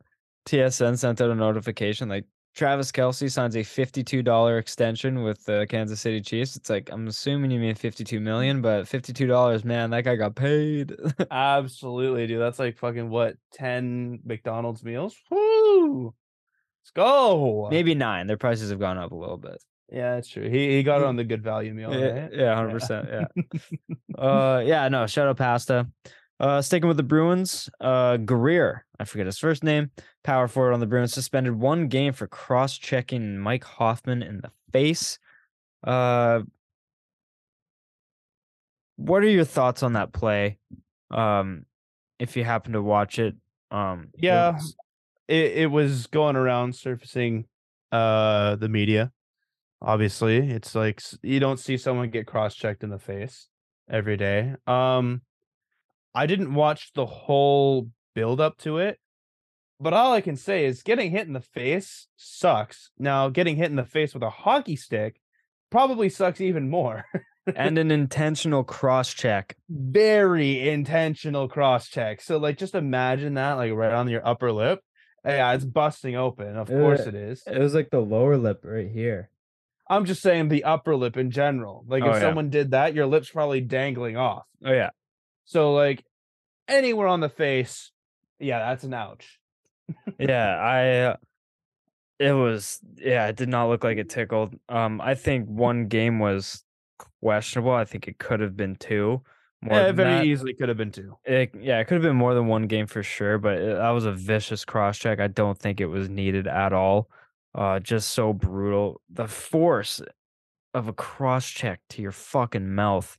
[0.46, 6.00] TSN sent out a notification like Travis Kelce signs a $52 extension with the Kansas
[6.00, 6.54] City Chiefs.
[6.54, 10.94] It's like I'm assuming you mean 52 million, but $52, man, that guy got paid.
[11.32, 12.40] Absolutely, dude.
[12.40, 15.16] That's like fucking what ten McDonald's meals.
[15.30, 16.14] Woo!
[16.84, 17.68] Let's go.
[17.70, 18.28] Maybe nine.
[18.28, 19.60] Their prices have gone up a little bit.
[19.92, 20.48] Yeah, that's true.
[20.48, 22.32] He he got it on the good value meal, Yeah, right?
[22.32, 23.08] yeah, 100%.
[23.36, 24.18] Yeah.
[24.18, 25.86] uh yeah, no, shout out Pasta.
[26.40, 29.90] Uh sticking with the Bruins, uh Greer, I forget his first name,
[30.24, 35.18] power forward on the Bruins, suspended one game for cross-checking Mike Hoffman in the face.
[35.84, 36.42] Uh
[38.96, 40.58] what are your thoughts on that play?
[41.10, 41.66] Um
[42.18, 43.34] if you happen to watch it.
[43.70, 44.52] Um it Yeah.
[44.52, 44.76] was-
[45.28, 47.46] It it was going around surfacing
[47.92, 49.12] uh the media.
[49.84, 53.48] Obviously, it's like you don't see someone get cross-checked in the face
[53.88, 54.54] every day.
[54.66, 55.20] Um
[56.14, 58.98] I didn't watch the whole build up to it,
[59.80, 62.90] but all I can say is getting hit in the face sucks.
[62.98, 65.20] Now, getting hit in the face with a hockey stick
[65.70, 67.04] probably sucks even more.
[67.56, 69.56] and an intentional cross check.
[69.68, 72.20] Very intentional cross check.
[72.20, 74.78] So, like, just imagine that, like, right on your upper lip.
[75.24, 76.56] Yeah, it's busting open.
[76.56, 77.42] Of course, Uh, it is.
[77.46, 79.30] It was like the lower lip right here.
[79.88, 81.84] I'm just saying the upper lip in general.
[81.86, 82.20] Like, Oh, if yeah.
[82.20, 84.44] someone did that, your lips probably dangling off.
[84.64, 84.90] Oh yeah.
[85.44, 86.04] So, like,
[86.68, 87.92] anywhere on the face,
[88.38, 89.38] yeah, that's an ouch.
[90.18, 91.16] yeah, I uh,
[92.18, 94.54] it was yeah, it did not look like it tickled.
[94.68, 96.64] Um I think one game was
[97.22, 97.72] questionable.
[97.72, 99.20] I think it could have been two.
[99.60, 100.24] More Yeah, it very that.
[100.24, 101.16] easily could have been two.
[101.24, 103.90] It, yeah, it could have been more than one game for sure, but it, that
[103.90, 105.20] was a vicious cross check.
[105.20, 107.08] I don't think it was needed at all.
[107.54, 109.00] Uh just so brutal.
[109.10, 110.02] The force
[110.72, 113.16] of a cross check to your fucking mouth.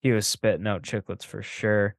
[0.00, 1.94] He was spitting out chiclets for sure.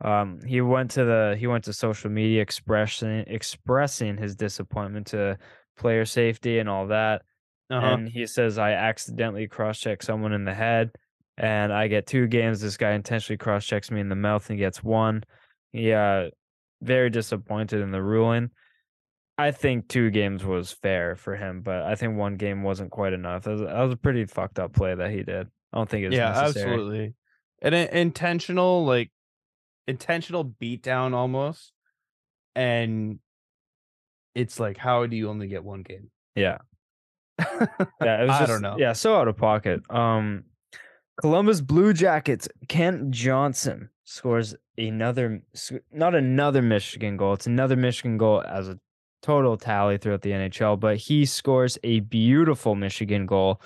[0.00, 5.38] Um, he went to the he went to social media expressing expressing his disappointment to
[5.76, 7.22] player safety and all that.
[7.70, 7.86] Uh-huh.
[7.86, 10.90] And he says, I accidentally cross check someone in the head
[11.36, 12.60] and I get two games.
[12.60, 15.22] This guy intentionally cross checks me in the mouth and gets one.
[15.72, 16.28] Yeah,
[16.82, 18.50] very disappointed in the ruling.
[19.38, 23.12] I think two games was fair for him, but I think one game wasn't quite
[23.12, 23.44] enough.
[23.44, 25.46] That was, that was a pretty fucked up play that he did.
[25.72, 26.72] I don't think it was yeah, necessary.
[26.72, 27.14] absolutely.
[27.62, 29.12] An in- intentional, like
[29.86, 31.72] intentional beatdown almost.
[32.56, 33.20] And
[34.34, 36.10] it's like, how do you only get one game?
[36.34, 36.58] Yeah.
[38.00, 38.76] Yeah, it was I just, don't know.
[38.78, 39.80] Yeah, so out of pocket.
[39.90, 40.44] Um,
[41.20, 42.48] Columbus Blue Jackets.
[42.68, 45.42] Kent Johnson scores another,
[45.92, 47.34] not another Michigan goal.
[47.34, 48.78] It's another Michigan goal as a
[49.22, 53.60] total tally throughout the NHL, but he scores a beautiful Michigan goal,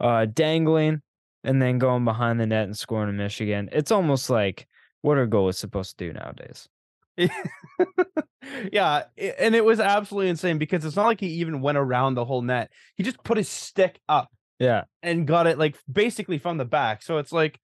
[0.00, 1.02] uh, dangling
[1.44, 3.68] and then going behind the net and scoring a Michigan.
[3.70, 4.66] It's almost like
[5.02, 6.68] what our goal is supposed to do nowadays?
[8.72, 12.24] yeah, and it was absolutely insane because it's not like he even went around the
[12.24, 12.72] whole net.
[12.96, 17.02] He just put his stick up Yeah, and got it like basically from the back.
[17.02, 17.60] So it's like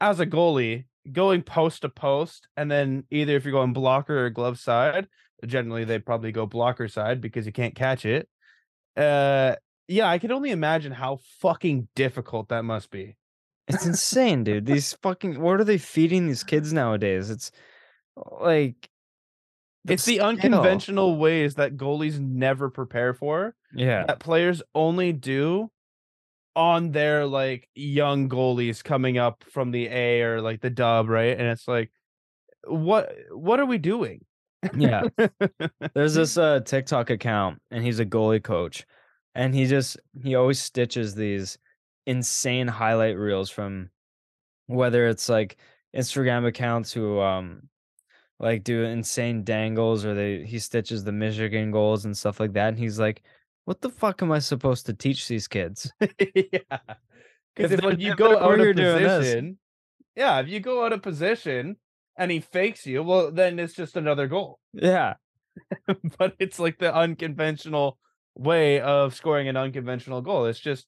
[0.00, 4.30] as a goalie going post to post, and then either if you're going blocker or
[4.30, 5.08] glove side,
[5.44, 8.28] generally they probably go blocker side because you can't catch it.
[8.96, 9.56] Uh
[9.88, 13.16] yeah, I can only imagine how fucking difficult that must be.
[13.68, 14.66] It's insane, dude.
[14.66, 17.30] These fucking what are they feeding these kids nowadays?
[17.30, 17.50] It's
[18.40, 18.88] like
[19.86, 23.54] It's the unconventional ways that goalies never prepare for.
[23.74, 25.70] Yeah, that players only do
[26.54, 31.38] on their like young goalies coming up from the A or like the dub, right?
[31.38, 31.92] And it's like,
[32.66, 34.24] what what are we doing?
[34.76, 35.02] Yeah.
[35.94, 38.86] There's this uh TikTok account and he's a goalie coach
[39.34, 41.58] and he just he always stitches these
[42.06, 43.90] insane highlight reels from
[44.66, 45.56] whether it's like
[45.94, 47.68] Instagram accounts who um
[48.38, 52.68] like do insane dangles or they he stitches the Michigan goals and stuff like that
[52.68, 53.22] and he's like
[53.66, 55.92] what the fuck am I supposed to teach these kids?
[56.00, 56.78] yeah.
[57.54, 59.18] Because If like you go out of doing this.
[59.18, 59.58] position,
[60.14, 61.76] yeah, if you go out of position
[62.16, 64.58] and he fakes you, well, then it's just another goal.
[64.72, 65.14] Yeah.
[66.18, 67.98] but it's like the unconventional
[68.34, 70.44] way of scoring an unconventional goal.
[70.46, 70.86] It's just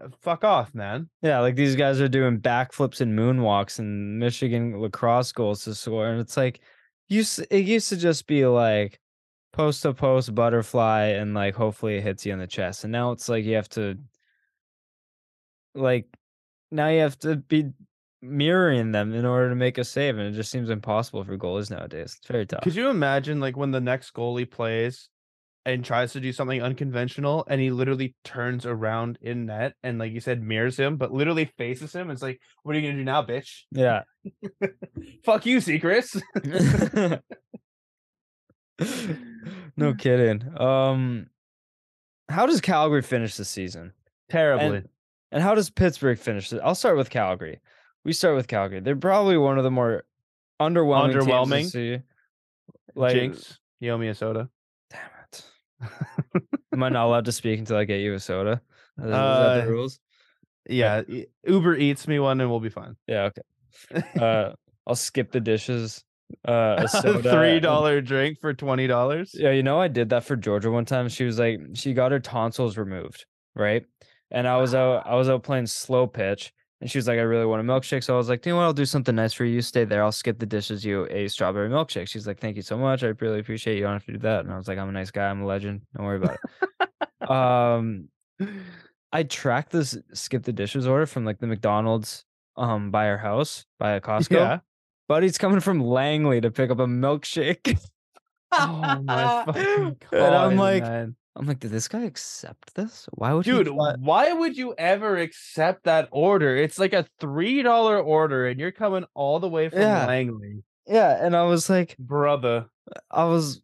[0.00, 1.08] Uh, Fuck off, man.
[1.22, 6.08] Yeah, like these guys are doing backflips and moonwalks and Michigan lacrosse goals to score,
[6.08, 6.60] and it's like,
[7.08, 8.98] used it used to just be like
[9.52, 13.12] post to post butterfly and like hopefully it hits you in the chest, and now
[13.12, 13.96] it's like you have to
[15.74, 16.06] like
[16.70, 17.70] now you have to be
[18.24, 21.70] mirroring them in order to make a save, and it just seems impossible for goalies
[21.70, 22.16] nowadays.
[22.18, 22.62] It's very tough.
[22.62, 25.08] Could you imagine like when the next goalie plays
[25.66, 30.12] and tries to do something unconventional and he literally turns around in net and like
[30.12, 33.02] you said mirrors him but literally faces him it's like what are you gonna do
[33.02, 34.02] now bitch yeah.
[35.24, 36.20] fuck you Seacrest
[39.76, 40.42] no kidding.
[40.60, 41.26] Um,
[42.28, 43.92] how does Calgary finish the season?
[44.30, 44.88] terribly And,
[45.30, 46.60] and how does Pittsburgh finish it?
[46.64, 47.60] I'll start with Calgary.
[48.04, 48.80] We start with Calgary.
[48.80, 50.04] They're probably one of the more
[50.60, 51.14] underwhelming.
[51.14, 51.70] Underwhelming?
[51.70, 51.98] see.
[52.94, 54.48] Like, jinx you owe me a soda
[54.90, 55.00] damn
[55.32, 55.44] it.
[56.72, 58.60] Am I not allowed to speak until I get you a soda?
[58.98, 59.98] Is, is Uh, the rules?
[60.66, 61.02] yeah
[61.46, 63.24] uber eats me one and we'll be fine Yeah.
[63.94, 64.02] Okay.
[64.18, 64.52] Uh,
[64.86, 66.04] I'll skip the dishes.
[66.46, 70.24] Uh, a soda, three dollar drink for twenty dollars Yeah, you know, I did that
[70.24, 71.08] for Georgia one time.
[71.08, 73.26] She was like, she got her tonsils removed,
[73.56, 73.84] right?
[74.30, 77.22] And I was out, I was out playing slow pitch, and she was like, I
[77.22, 78.04] really want a milkshake.
[78.04, 78.64] So I was like, you know what?
[78.64, 79.54] I'll do something nice for you.
[79.54, 80.02] You stay there.
[80.02, 80.84] I'll skip the dishes.
[80.84, 82.08] You a strawberry milkshake.
[82.08, 83.02] She's like, thank you so much.
[83.02, 83.76] I really appreciate it.
[83.78, 84.44] You don't have to do that.
[84.44, 85.28] And I was like, I'm a nice guy.
[85.30, 85.82] I'm a legend.
[85.96, 86.36] Don't worry about
[87.22, 87.30] it.
[87.30, 88.08] um,
[89.12, 92.24] I tracked this skip the dishes order from like the McDonald's
[92.56, 94.30] um by our house by a Costco.
[94.32, 94.58] yeah
[95.08, 97.78] Buddy's coming from Langley to pick up a milkshake.
[98.52, 101.16] oh my fucking god And I'm like, man.
[101.36, 103.08] I'm like, did this guy accept this?
[103.12, 106.56] Why would Dude, why would you ever accept that order?
[106.56, 110.06] It's like a three dollar order, and you're coming all the way from Yeah.
[110.06, 112.66] Langley, Yeah, and I was like, brother.
[113.10, 113.62] I was,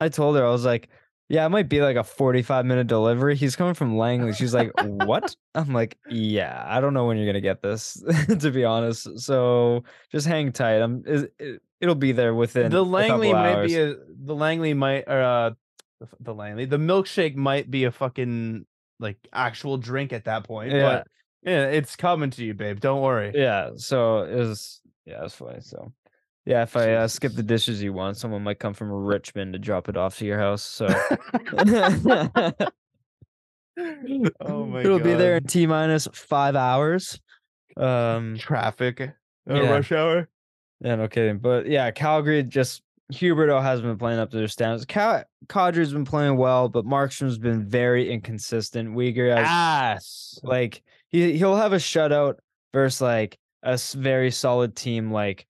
[0.00, 0.88] I told her I was like,
[1.28, 3.34] yeah, it might be like a 45 minute delivery.
[3.36, 4.32] He's coming from Langley.
[4.32, 5.34] She's like, what?
[5.54, 8.02] I'm like, yeah, I don't know when you're gonna get this,
[8.38, 9.18] to be honest.
[9.18, 10.80] So just hang tight.
[10.80, 15.20] I'm, it, it'll be there within the Langley might be a the Langley might or
[15.20, 15.50] uh
[16.00, 18.66] the the Langley the milkshake might be a fucking
[18.98, 20.72] like actual drink at that point.
[20.72, 20.82] Yeah.
[20.82, 21.06] But
[21.42, 22.80] yeah, it's coming to you, babe.
[22.80, 23.32] Don't worry.
[23.34, 25.60] Yeah, so it was yeah, it was funny.
[25.60, 25.92] So
[26.44, 29.58] yeah, if I uh, skip the dishes you want, someone might come from Richmond to
[29.58, 30.62] drop it off to your house.
[30.62, 30.86] So
[34.40, 37.20] oh my it'll be there in T minus five hours.
[37.76, 39.00] Um Traffic.
[39.00, 39.06] uh,
[39.48, 39.70] Yeah.
[39.70, 40.28] Rush hour.
[40.80, 41.38] yeah, no kidding.
[41.38, 42.82] But yeah, Calgary just
[43.12, 44.84] Huberdeau has been playing up to their standards.
[44.84, 48.94] Cal- Kadri's been playing well, but Markstrom's been very inconsistent.
[48.96, 50.40] Uyghur has Ass.
[50.42, 52.34] like he he'll have a shutout
[52.72, 55.46] versus like a very solid team like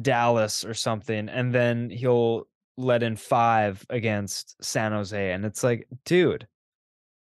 [0.00, 2.46] Dallas or something, and then he'll
[2.78, 6.46] let in five against San Jose, and it's like, dude,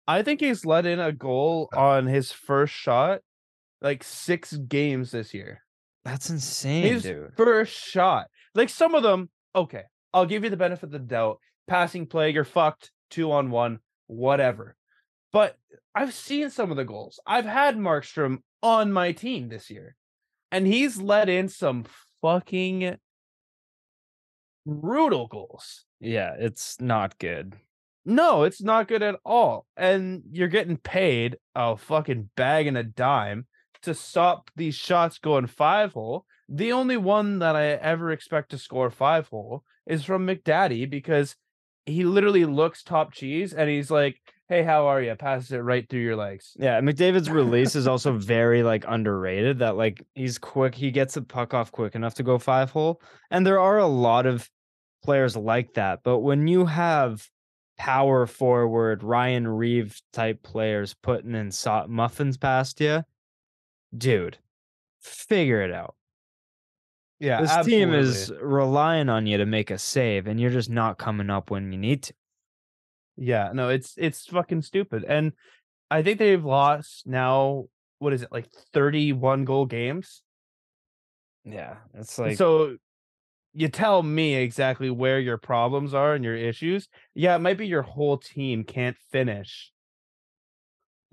[0.07, 1.79] I think he's let in a goal uh.
[1.79, 3.21] on his first shot
[3.81, 5.61] like six games this year.
[6.03, 7.31] that's insane, His dude.
[7.37, 8.27] first shot.
[8.57, 9.83] Like some of them, okay,
[10.13, 11.39] I'll give you the benefit of the doubt.
[11.67, 12.91] Passing play, you're fucked.
[13.11, 14.75] Two on one, whatever.
[15.31, 15.55] But
[15.93, 17.19] I've seen some of the goals.
[17.25, 19.95] I've had Markstrom on my team this year,
[20.51, 21.85] and he's let in some
[22.23, 22.97] fucking
[24.65, 25.85] brutal goals.
[25.99, 27.55] Yeah, it's not good.
[28.05, 29.67] No, it's not good at all.
[29.75, 33.45] And you're getting paid a fucking bag and a dime
[33.83, 36.25] to stop these shots going five hole.
[36.49, 41.35] The only one that I ever expect to score five hole is from McDaddy because
[41.85, 44.17] he literally looks top cheese and he's like,
[44.49, 45.13] Hey, how are you?
[45.15, 46.55] Passes it right through your legs.
[46.57, 49.59] Yeah, McDavid's release is also very like underrated.
[49.59, 53.01] That like he's quick, he gets the puck off quick enough to go five hole,
[53.29, 54.49] and there are a lot of
[55.03, 55.99] players like that.
[56.01, 57.27] But when you have
[57.77, 63.03] power forward Ryan Reeve type players putting in so- muffins past you,
[63.95, 64.37] dude,
[65.01, 65.95] figure it out.
[67.20, 67.41] Yeah.
[67.41, 71.30] this team is relying on you to make a save, and you're just not coming
[71.30, 72.13] up when you need to.
[73.18, 75.03] Yeah, no, it's it's fucking stupid.
[75.03, 75.34] And
[75.89, 77.65] I think they've lost now,
[77.99, 80.22] what is it, like 31 goal games?
[81.43, 82.78] Yeah, it's like so
[83.53, 86.88] you tell me exactly where your problems are and your issues.
[87.15, 89.72] Yeah, it might be your whole team can't finish.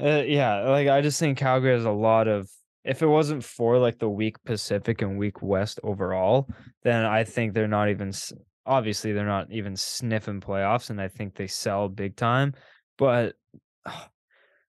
[0.02, 2.50] Uh, yeah, like I just think Calgary has a lot of.
[2.84, 6.48] If it wasn't for like the weak Pacific and weak West overall,
[6.82, 8.12] then I think they're not even.
[8.66, 12.54] Obviously, they're not even sniffing playoffs, and I think they sell big time.
[12.96, 13.34] But
[13.86, 14.08] ah,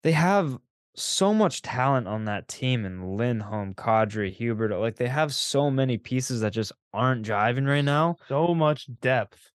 [0.03, 0.58] they have
[0.95, 4.80] so much talent on that team, and Lindholm, Kadri, Huberdeau.
[4.80, 8.18] Like they have so many pieces that just aren't jiving right now.
[8.28, 9.51] So much depth.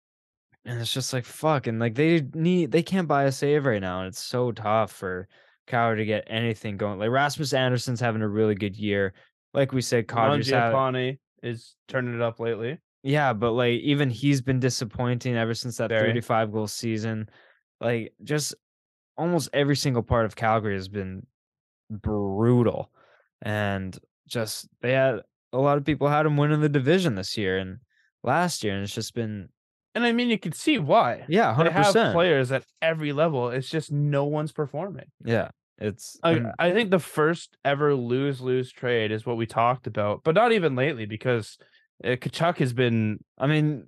[0.65, 3.81] And it's just like fuck, and like they need they can't buy a save right
[3.81, 5.29] now, and it's so tough for
[5.69, 6.99] Calgary to get anything going.
[6.99, 9.15] Like Rasmus Andersson's having a really good year.
[9.55, 12.79] Like we said, had, is turning it up lately.
[13.03, 16.09] yeah, but like even he's been disappointing ever since that Very.
[16.09, 17.29] 35 goal season.
[17.81, 18.55] Like just
[19.17, 21.27] almost every single part of Calgary has been
[21.91, 22.91] brutal.
[23.43, 23.97] And
[24.27, 25.21] just they had
[25.53, 27.79] a lot of people had him winning the division this year and
[28.23, 29.49] last year, and it's just been
[29.95, 31.25] And I mean, you can see why.
[31.29, 32.15] yeah, They hundred have percent.
[32.15, 33.49] players at every level.
[33.51, 35.07] It's just no one's performing.
[35.25, 39.87] Yeah, it's I, I think the first ever lose lose trade is what we talked
[39.87, 41.57] about, but not even lately because
[42.03, 43.87] uh, Tkachuk has been I mean,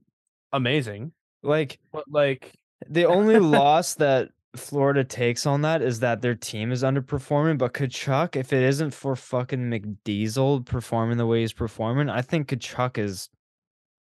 [0.52, 1.12] amazing.
[1.42, 2.54] like But like,
[2.88, 7.58] the only loss that Florida takes on that is that their team is underperforming.
[7.58, 12.48] But Tkachuk, if it isn't for fucking McDiesel performing the way he's performing, I think
[12.48, 13.30] Tkachuk is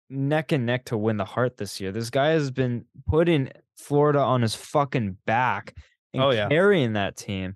[0.08, 1.92] neck and neck to win the Hart this year.
[1.92, 5.74] This guy has been putting Florida on his fucking back
[6.14, 6.48] Oh, and Oh, yeah.
[6.48, 7.54] carrying that team.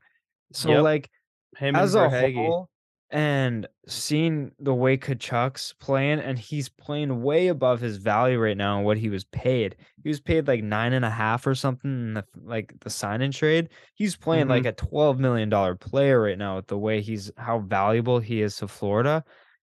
[0.52, 0.82] So Yep.
[0.82, 1.10] like
[1.58, 2.68] him as a whole,
[3.10, 8.76] and seeing the way Tkachuk's playing, and he's playing way above his value right now
[8.76, 9.76] and what he was paid.
[10.02, 13.22] He was paid like nine and a half or something in the like the sign
[13.22, 13.68] and trade.
[13.94, 14.68] He's playing like mm-hmm.
[14.68, 18.56] a twelve million dollar player right now with the way he's how valuable he is
[18.56, 19.24] to Florida.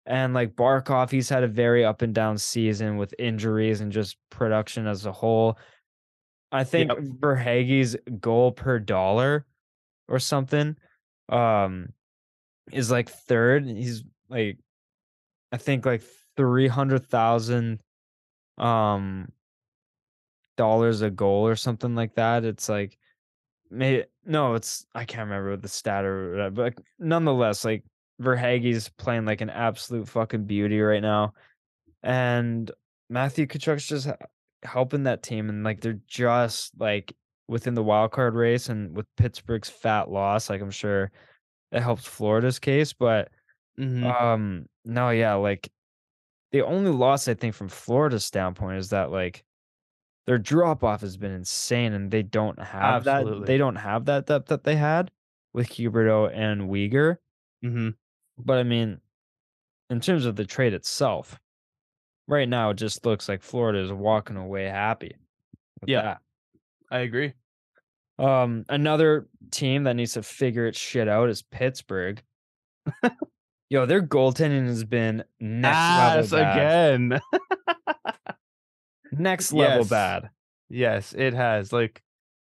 [0.06, 4.18] And like Barkov, he's had a very up and down season with injuries and just
[4.30, 5.58] production as a whole.
[6.52, 7.00] I think Yep.
[7.20, 9.46] Verhaeghe's goal per dollar
[10.08, 10.76] or something
[11.30, 11.94] um
[12.72, 13.66] is like third.
[13.66, 14.58] He's like
[15.52, 16.04] I think like
[16.38, 17.82] three hundred thousand
[18.58, 19.32] um
[20.58, 22.44] dollars a goal or something like that.
[22.46, 22.98] It's like
[23.70, 27.84] maybe no, it's I can't remember the stat or whatever, but like, nonetheless, like
[28.22, 31.34] Verhaeghe's playing like an absolute fucking beauty right now.
[32.04, 32.70] And
[33.10, 34.10] Matthew Tkachuk's just
[34.64, 37.16] helping that team and like they're just like
[37.48, 41.12] within the wild card race and with Pittsburgh's fat loss, like I'm sure
[41.72, 43.32] it helps Florida's case, but
[43.78, 44.16] Mhm.
[44.22, 45.72] um no, yeah, like
[46.52, 49.44] the only loss I think from Florida's standpoint is that like
[50.28, 54.28] their drop off has been insane and they don't have that they don't have that
[54.28, 55.12] depth that they had
[55.54, 57.18] with Huberdeau and Weegar.
[57.62, 57.92] Mhm.
[58.38, 59.02] But I mean,
[59.90, 61.41] in terms of the trade itself,
[62.28, 65.16] right now it just looks like Florida is walking away happy.
[65.86, 66.02] Yeah.
[66.02, 66.18] that.
[66.92, 67.34] I agree.
[68.20, 72.22] Um, another team that needs to figure its shit out is Pittsburgh.
[73.70, 76.58] Yo, their goaltending has been next level bad.
[76.58, 77.22] again.
[79.14, 79.90] Next level Yes.
[79.90, 80.30] bad.
[80.70, 81.74] yes, it has.
[81.74, 82.02] Like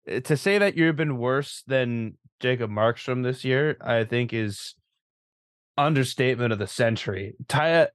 [0.08, 4.74] eh, to say that you've been worse than Jacob Markstrom this year, I think is
[5.76, 7.34] understatement of the century.
[7.46, 7.88] Ty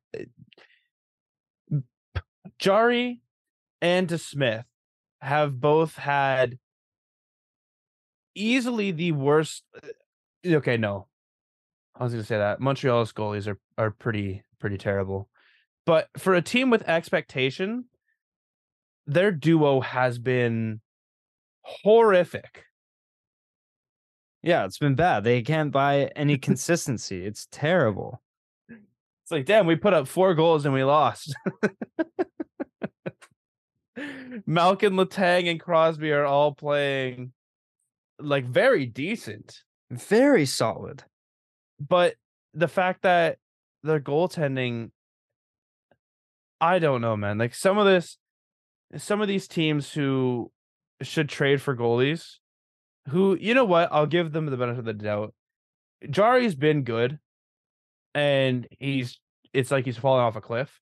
[2.60, 3.22] Jarry
[3.82, 4.66] and DeSmith
[5.22, 6.58] have both had
[8.36, 9.64] easily the worst.
[9.76, 9.88] uh,
[10.46, 11.08] Okay, no,
[11.96, 15.30] I was going to say that Montreal's goalies are are pretty pretty terrible,
[15.86, 17.86] but for a team with expectation,
[19.08, 20.82] their duo has been
[21.62, 22.66] horrific.
[24.42, 25.24] Yeah, it's been bad.
[25.24, 27.26] They can't buy any consistency.
[27.26, 28.22] It's terrible.
[28.70, 31.34] It's like, damn, we put up four goals and we lost.
[34.46, 37.34] Malkin, Letang, and Crosby are all playing
[38.20, 39.62] like very decent.
[39.92, 41.04] Very solid.
[41.80, 42.16] But
[42.54, 43.38] the fact that
[43.84, 44.92] their goaltending,
[46.62, 47.38] I don't know, man.
[47.38, 48.18] Like some of this,
[48.98, 50.52] some of these teams who
[51.02, 52.36] should trade for goalies,
[53.10, 55.34] who, you know what, I'll give them the benefit of the doubt.
[56.10, 57.20] Jarry's been good,
[58.14, 59.20] and he's,
[59.54, 60.80] it's like he's falling off a cliff.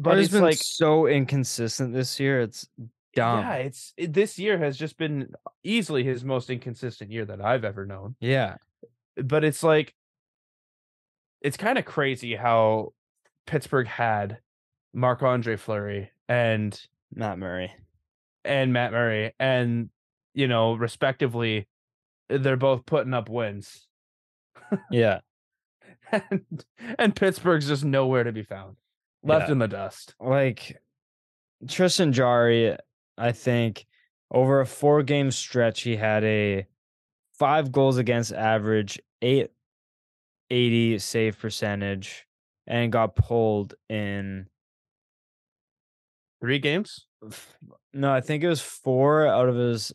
[0.00, 2.40] But He's it's been like, so inconsistent this year.
[2.40, 2.66] It's
[3.14, 3.40] dumb.
[3.40, 5.32] yeah, it's it, this year has just been
[5.64, 8.16] easily his most inconsistent year that I've ever known.
[8.20, 8.56] yeah.
[9.16, 9.94] but it's like
[11.42, 12.92] it's kind of crazy how
[13.46, 14.38] Pittsburgh had
[14.94, 16.80] Marc Andre Fleury and
[17.14, 17.72] Matt Murray.
[18.44, 19.90] and Matt Murray and
[20.34, 21.66] you know respectively
[22.28, 23.86] they're both putting up wins
[24.90, 25.20] Yeah.
[26.12, 26.64] and
[26.98, 28.76] and Pittsburgh's just nowhere to be found
[29.22, 29.52] left Yeah.
[29.52, 30.80] in the dust like
[31.68, 32.76] Tristan Jarry,
[33.18, 33.86] I think
[34.30, 36.66] over a four game stretch, he had a
[37.38, 39.50] five goals against average, eight
[40.50, 42.26] eighty save percentage,
[42.66, 44.48] and got pulled in.
[46.40, 47.06] three games
[47.92, 49.92] No, I think it was four out of his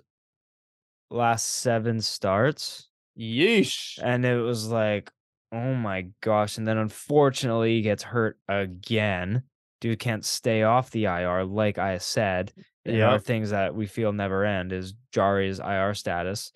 [1.10, 2.90] last seven starts.
[3.18, 5.10] yeesh And it was like,
[5.52, 6.58] oh my gosh.
[6.58, 9.44] And then unfortunately, he gets hurt again.
[9.82, 12.54] Dude can't stay off the IR, like I said.
[12.86, 13.12] And Yeah.
[13.14, 16.52] are things that we feel never end is Jarry's IR status.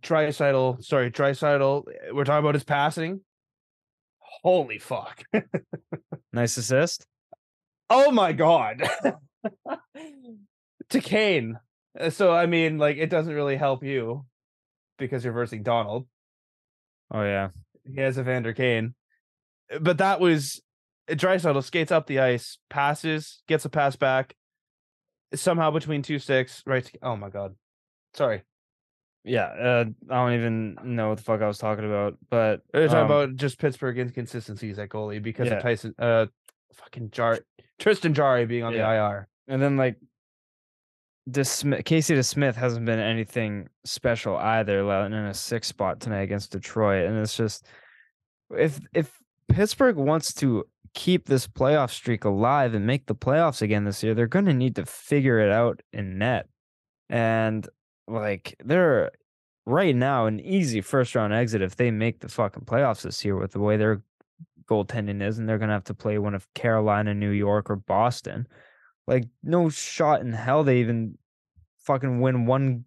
[0.00, 1.84] Draisaitl, sorry, Draisaitl.
[2.12, 3.20] We're talking about his passing.
[4.42, 5.22] Holy fuck!
[6.32, 7.06] Nice assist.
[7.88, 8.82] oh my god!
[10.90, 11.58] to Kane.
[11.98, 14.26] Uh, So I mean, like, it doesn't really help you
[14.98, 16.06] because you're versing Donald.
[17.10, 17.48] Oh yeah.
[17.94, 18.94] He has a Vander Kane,
[19.80, 20.60] but that was
[21.08, 24.34] Draisaitl skates up the ice, passes, gets a pass back,
[25.34, 26.84] somehow between two sticks, right?
[26.84, 27.54] to- Oh my god!
[28.14, 28.42] Sorry,
[29.24, 29.44] Yeah.
[29.46, 32.98] Uh, I don't even know what the fuck I was talking about, but We're talking
[33.00, 35.54] um, about just Pittsburgh inconsistencies at goalie because Yeah.
[35.54, 36.26] of Tyson, uh,
[36.74, 37.40] fucking Jar,
[37.78, 38.88] Tristan Jarry being on Yeah.
[38.88, 39.28] the IR.
[39.48, 39.96] And then like
[41.26, 46.52] this Casey DeSmith hasn't been anything special either, landing in a six spot tonight against
[46.52, 47.06] Detroit.
[47.06, 47.66] And it's just
[48.50, 49.18] if if
[49.48, 50.64] Pittsburgh wants to
[50.94, 54.76] keep this playoff streak alive and make the playoffs again this year, they're gonna need
[54.76, 56.48] to figure it out in net.
[57.08, 57.68] And
[58.06, 59.10] like they're
[59.66, 63.36] right now an easy first round exit if they make the fucking playoffs this year
[63.36, 64.00] with the way their
[64.66, 68.46] goaltending is, and they're gonna have to play one of Carolina, New York, or Boston.
[69.06, 71.18] Like no shot in hell they even
[71.78, 72.84] fucking win one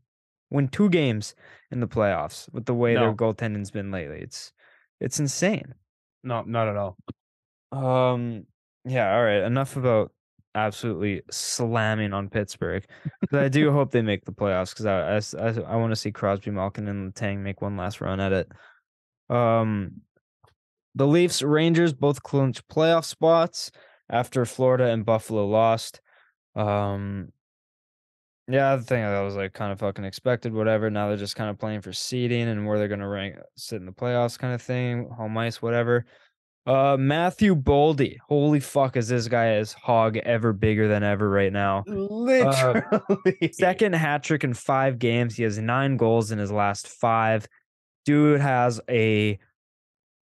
[0.49, 1.35] win two games
[1.71, 4.19] in the playoffs with the way their goaltending's been lately.
[4.19, 4.51] It's
[4.99, 5.75] it's insane.
[6.23, 6.97] No, not at all.
[7.71, 8.45] Um
[8.85, 9.43] yeah, all right.
[9.43, 10.11] Enough about
[10.55, 12.85] absolutely slamming on Pittsburgh.
[13.31, 14.85] But I do hope they make the playoffs because
[15.37, 18.33] I I, I want to see Crosby, Malkin, and Tang make one last run at
[18.33, 18.51] it.
[19.29, 20.01] Um,
[20.95, 23.71] the Leafs, Rangers both clinch playoff spots
[24.09, 26.01] after Florida and Buffalo lost.
[26.55, 27.31] Um,
[28.47, 30.89] yeah, the thing that was like kind of fucking expected, whatever.
[30.89, 33.85] Now they're just kind of playing for seeding and where they're gonna rank, sit in
[33.85, 35.09] the playoffs, kind of thing.
[35.17, 36.05] Home ice, whatever.
[36.65, 41.53] Uh, Matthew Boldy, holy fuck, is this guy is hog ever bigger than ever right
[41.53, 41.83] now?
[41.87, 43.49] Literally.
[43.53, 45.35] Second hat trick in five games.
[45.35, 47.47] He has nine goals in his last five.
[48.05, 49.39] Dude has a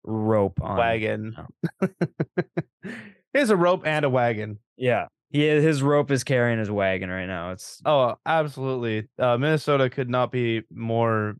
[0.04, 0.78] rope on.
[0.78, 1.36] wagon.
[3.32, 4.58] Here's a rope and a wagon.
[4.76, 7.50] Yeah, he his rope is carrying his wagon right now.
[7.52, 9.08] It's Oh, absolutely.
[9.18, 11.36] Uh, Minnesota could not be more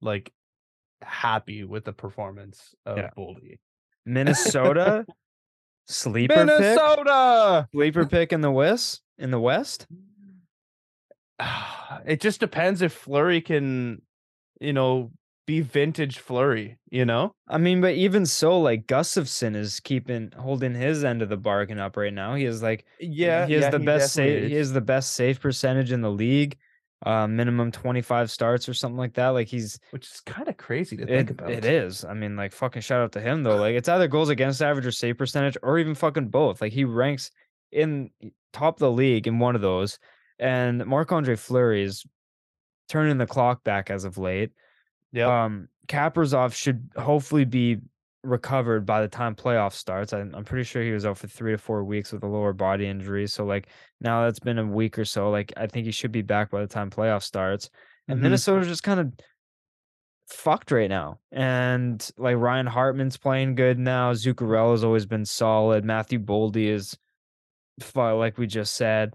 [0.00, 0.32] like
[1.02, 3.10] happy with the performance of Yeah.
[3.18, 3.58] Boldy.
[4.06, 5.04] Minnesota
[5.86, 6.46] sleeper pick.
[6.46, 7.68] Minnesota.
[7.72, 9.02] Sleeper pick in the West.
[9.18, 9.86] In the West.
[12.04, 14.02] It just depends if Fleury can,
[14.60, 15.10] you know,
[15.46, 16.78] be vintage Fleury.
[16.90, 21.28] You know, I mean, but even so, like Gustavsson is keeping holding his end of
[21.28, 22.34] the bargain up right now.
[22.34, 24.50] He is like yeah, he has yeah, the best definitely save.
[24.50, 24.68] He is.
[24.68, 26.56] has the best save percentage in the league.
[27.04, 29.28] Uh, minimum twenty five starts or something like that.
[29.28, 31.50] Like he's which is kind of crazy to think about.
[31.50, 32.04] it is.
[32.04, 33.56] I mean, like fucking shout out to him though.
[33.56, 36.60] Like it's either goals against average or save percentage, or even fucking both.
[36.60, 37.30] Like he ranks
[37.70, 38.10] in
[38.52, 39.98] top of the league in one of those.
[40.38, 42.04] And Marc Andre Fleury is
[42.88, 44.50] turning the clock back as of late.
[45.12, 45.28] Yep.
[45.28, 47.78] Um, Kaprizov should hopefully be
[48.22, 50.12] recovered by the time playoff starts.
[50.12, 52.52] I'm, I'm pretty sure he was out for three to four weeks with a lower
[52.52, 53.26] body injury.
[53.28, 53.68] So like
[54.00, 55.30] now that's been a week or so.
[55.30, 57.70] Like I think he should be back by the time playoff starts.
[58.08, 58.22] And Mhm.
[58.24, 59.12] Minnesota's just kind of
[60.28, 61.20] fucked right now.
[61.30, 64.12] And like Ryan Hartman's playing good now.
[64.12, 65.84] Zuccarello's always been solid.
[65.84, 66.96] Matthew Boldy is
[67.94, 69.14] like we just said.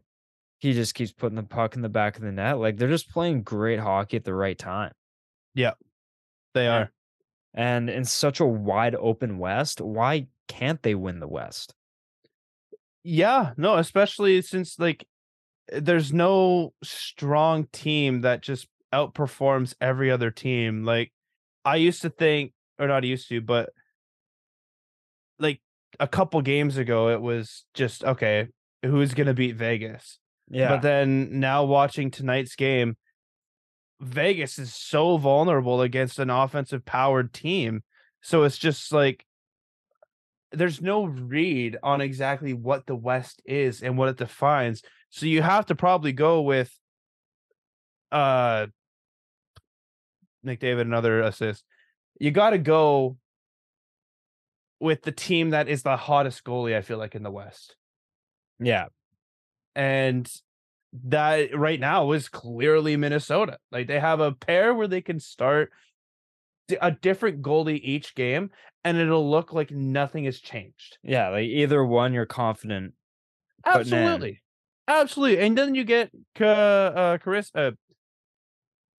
[0.59, 2.59] He just keeps putting the puck in the back of the net.
[2.59, 4.91] Like they're just playing great hockey at the right time.
[6.53, 6.91] They are.
[7.53, 11.73] And in such a wide open West, why can't they win the West?
[13.03, 15.05] Yeah, no, especially since like
[15.71, 20.83] eh, there's no strong team that just outperforms every other team.
[20.85, 21.11] Like
[21.65, 23.69] I used to think, or not used to, but
[25.39, 25.59] like
[25.99, 28.47] a couple games ago, it was just okay,
[28.83, 30.19] who's gonna beat Vegas?
[30.49, 30.69] Yeah.
[30.69, 32.95] But then now watching tonight's game,
[34.01, 37.83] Vegas is so vulnerable against an offensive powered team.
[38.21, 39.25] So it's just like
[40.51, 44.81] there's no read on exactly what the West is and what it defines.
[45.09, 46.71] So you have to probably go with
[48.11, 48.67] uh
[50.45, 51.63] McDavid, another assist.
[52.19, 53.17] You got to go
[54.79, 57.75] with the team that is the hottest goalie, I feel like, in the West
[58.61, 58.85] yeah.
[59.75, 60.31] and
[61.07, 63.57] that right now is clearly Minnesota.
[63.71, 65.71] Like they have a pair where they can start
[66.81, 68.49] a different goalie each game,
[68.83, 70.97] and it'll look like nothing has changed.
[71.03, 71.29] Yeah.
[71.29, 72.93] Like either one, you're confident.
[73.65, 74.41] Absolutely,
[74.87, 75.39] absolutely.
[75.45, 77.71] And then you get Ka- uh, Karis, uh,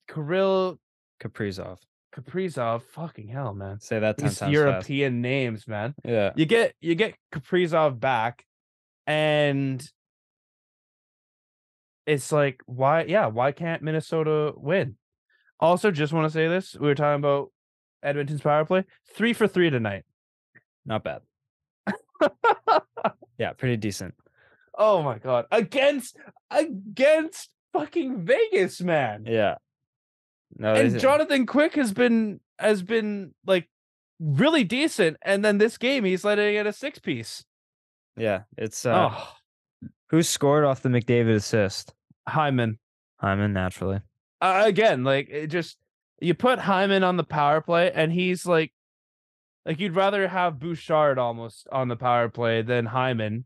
[0.08, 0.78] Kirill
[1.22, 1.78] Kaprizov.
[2.14, 2.82] Kaprizov.
[2.92, 3.80] Fucking hell, man!
[3.80, 4.52] Say that 10 These times fast.
[4.52, 5.94] European names, man.
[6.04, 6.30] Yeah.
[6.36, 8.44] you get you get Kaprizov back,
[9.06, 9.82] and
[12.06, 14.96] it's like why yeah why can't Minnesota win?
[15.60, 17.52] Also, just want to say this: we were talking about
[18.02, 18.84] Edmonton's power play,
[19.14, 20.04] three for three tonight.
[20.84, 21.22] Not bad.
[23.38, 24.14] Yeah, pretty decent.
[24.78, 26.16] Oh my god, against
[26.50, 29.24] against fucking Vegas, man.
[29.26, 29.56] Yeah.
[30.56, 33.68] No, and Jonathan Quick has been has been like
[34.20, 37.44] really decent, and then this game he's letting it a six piece.
[38.16, 39.28] yeah, it's uh oh,
[40.12, 41.92] who scored off the McDavid assist?
[42.28, 42.78] Hyman
[43.16, 44.00] Hyman naturally.
[44.40, 45.02] uh, again.
[45.02, 45.76] Like it just
[46.20, 48.72] you put Hyman on the power play, and he's like,
[49.66, 53.44] like you'd rather have Bouchard almost on the power play than Hyman,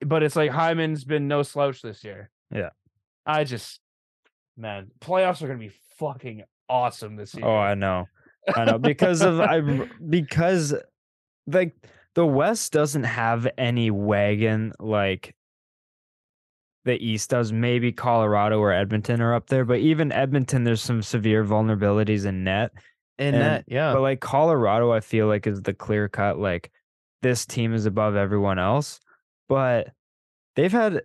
[0.00, 2.30] but it's like Hyman's been no slouch this year.
[2.54, 2.70] Yeah.
[3.26, 3.80] I just
[4.56, 7.44] man, playoffs are gonna be fucking awesome this year.
[7.44, 8.06] Oh, I know.
[8.54, 9.60] I know because of I
[10.08, 10.74] because
[11.46, 11.74] like
[12.14, 15.34] the West doesn't have any wagon like
[16.84, 17.52] the East does.
[17.52, 22.44] Maybe Colorado or Edmonton are up there, but even Edmonton, there's some severe vulnerabilities in
[22.44, 22.72] net.
[23.18, 23.92] in and- that, yeah.
[23.92, 26.70] But like Colorado, I feel like is the clear cut like
[27.22, 28.98] this team is above everyone else.
[29.48, 29.90] But
[30.56, 31.02] they've had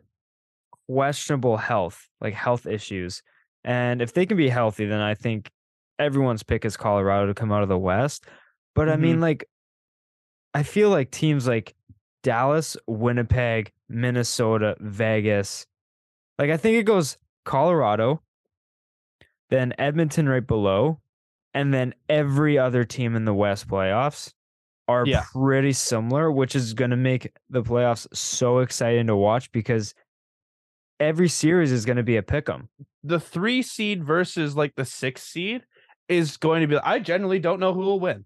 [0.87, 3.21] questionable health, like health issues.
[3.63, 5.51] And if they can be healthy, then I think
[5.99, 8.25] everyone's pick is Colorado to come out of the West.
[8.75, 8.99] But I Mhm.
[8.99, 9.45] mean, like,
[10.53, 11.75] I feel like teams like
[12.25, 15.67] Dallas, Winnipeg, Minnesota, Vegas,
[16.39, 18.23] like, I think it goes Colorado,
[19.51, 20.99] then Edmonton right below,
[21.53, 24.33] and then every other team in the West playoffs
[24.87, 25.23] are Yeah.
[25.31, 29.93] pretty similar, which is going to make the playoffs so exciting to watch because
[30.99, 32.69] every series is going to be a pick 'em.
[33.03, 35.63] the three seed versus like the six seed
[36.09, 36.75] is going to be.
[36.77, 38.25] I generally don't know who will win.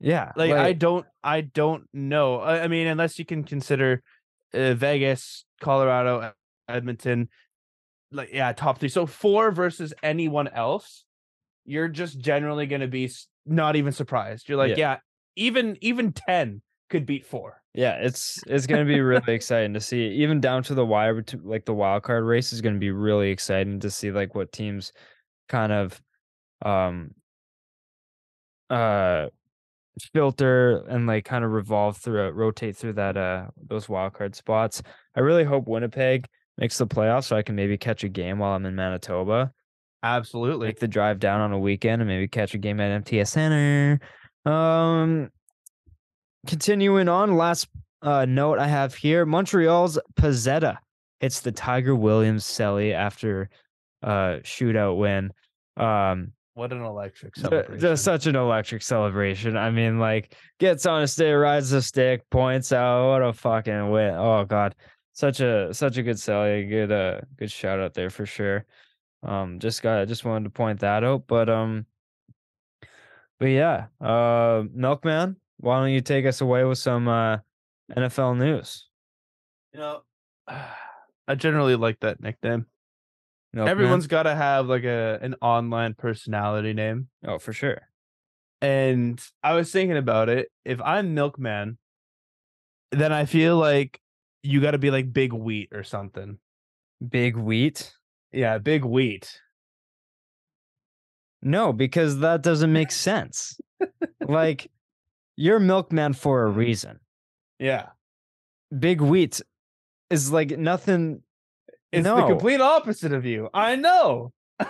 [0.00, 0.32] Yeah.
[0.36, 2.40] Like, I don't, I don't know.
[2.40, 4.02] I, I mean, unless you can consider
[4.52, 6.32] uh, Vegas, Colorado,
[6.68, 7.28] Edmonton,
[8.12, 8.88] like yeah, top three.
[8.88, 11.04] So four versus anyone else,
[11.64, 13.10] you're just generally going to be
[13.44, 14.48] not even surprised.
[14.48, 14.98] You're like, yeah.
[15.36, 17.62] even even ten could beat four.
[17.74, 20.06] Yeah, it's it's gonna be really exciting to see.
[20.08, 23.80] Even down to the wire, like the wild card race is gonna be really exciting
[23.80, 24.92] to see like what teams
[25.48, 26.00] kind of
[26.64, 27.10] um
[28.70, 29.26] uh
[30.12, 34.82] filter and like kind of revolve through rotate through that uh those wild card spots.
[35.14, 36.26] I really hope Winnipeg
[36.58, 39.52] makes the playoffs so I can maybe catch a game while I'm in Manitoba.
[40.02, 40.68] Absolutely.
[40.68, 44.00] Make the drive down on a weekend and maybe catch a game at MTS Center.
[44.44, 45.30] Um
[46.46, 47.68] continuing on, last
[48.02, 50.76] uh, note I have here Montreal's Pezzetta
[51.20, 53.48] hits the Tiger Williams celly after
[54.02, 55.32] uh shootout win.
[55.76, 57.80] Um What an electric celebration.
[57.80, 59.58] just such an electric celebration.
[59.58, 63.10] I mean, like gets on a stick, rides the stick, points out.
[63.10, 64.14] What a fucking win!
[64.14, 64.74] Oh god,
[65.12, 68.64] such a such a good celly, good uh good shout out there for sure.
[69.22, 71.84] Um, just got just wanted to point that out, but um,
[73.38, 77.36] but yeah, uh, Milkman, why don't you take us away with some uh
[77.94, 78.86] NFL news?
[79.76, 80.00] you know,
[81.28, 82.66] I generally like that nickname.
[83.56, 83.70] Milkman?
[83.70, 87.08] Everyone's got to have like a an online personality name.
[87.26, 87.80] oh for sure.
[88.60, 90.48] And I was thinking about it.
[90.64, 91.78] If I'm Milkman,
[92.92, 94.00] then I feel like
[94.42, 96.38] you got to be like Big Wheat or something.
[97.06, 97.92] Big wheat.
[98.32, 99.40] Yeah, Big Wheat.
[101.42, 103.58] No, because that doesn't make sense.
[104.20, 104.70] like,
[105.36, 106.98] you're milkman for a reason.
[107.58, 107.88] Yeah.
[108.76, 109.40] Big wheat
[110.10, 111.22] is like nothing.
[111.92, 112.26] It's the No.
[112.26, 113.48] complete opposite of you.
[113.54, 114.32] I know.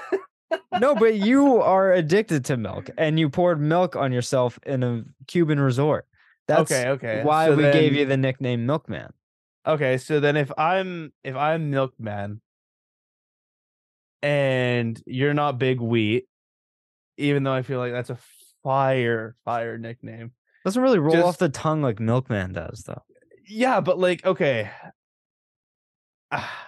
[0.78, 5.02] No, but you are addicted to milk and you poured milk on yourself in a
[5.26, 6.06] Cuban resort.
[6.46, 7.22] That's okay, okay.
[7.24, 9.12] why So we gave you the nickname Milkman.
[9.66, 12.40] Okay, so then if I'm if I'm Milkman
[14.22, 16.26] and you're not Big Wheat,
[17.16, 18.18] even though I feel like that's a
[18.62, 20.32] fire fire nickname.
[20.64, 23.02] Doesn't really roll off the tongue like Milkman does, though.
[23.48, 24.70] Yeah, but like okay.
[26.32, 26.65] Ah.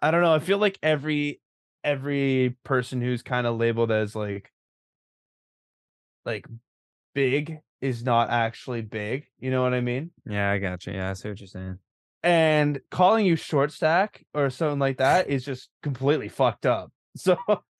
[0.00, 0.34] I don't know.
[0.34, 1.40] I feel like every
[1.84, 4.52] every person who's kind of labeled as like
[6.24, 6.46] like
[7.14, 9.26] big is not actually big.
[9.38, 10.10] You know what I mean?
[10.28, 10.94] Yeah, I got you.
[10.94, 11.78] Yeah, I see what you're saying.
[12.22, 16.92] and calling you short stack or something like that is just completely fucked up.
[17.16, 17.36] So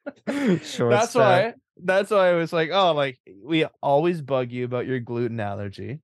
[0.26, 1.14] that's stack.
[1.14, 5.38] why that's why I was like, oh, like we always bug you about your gluten
[5.40, 6.00] allergy.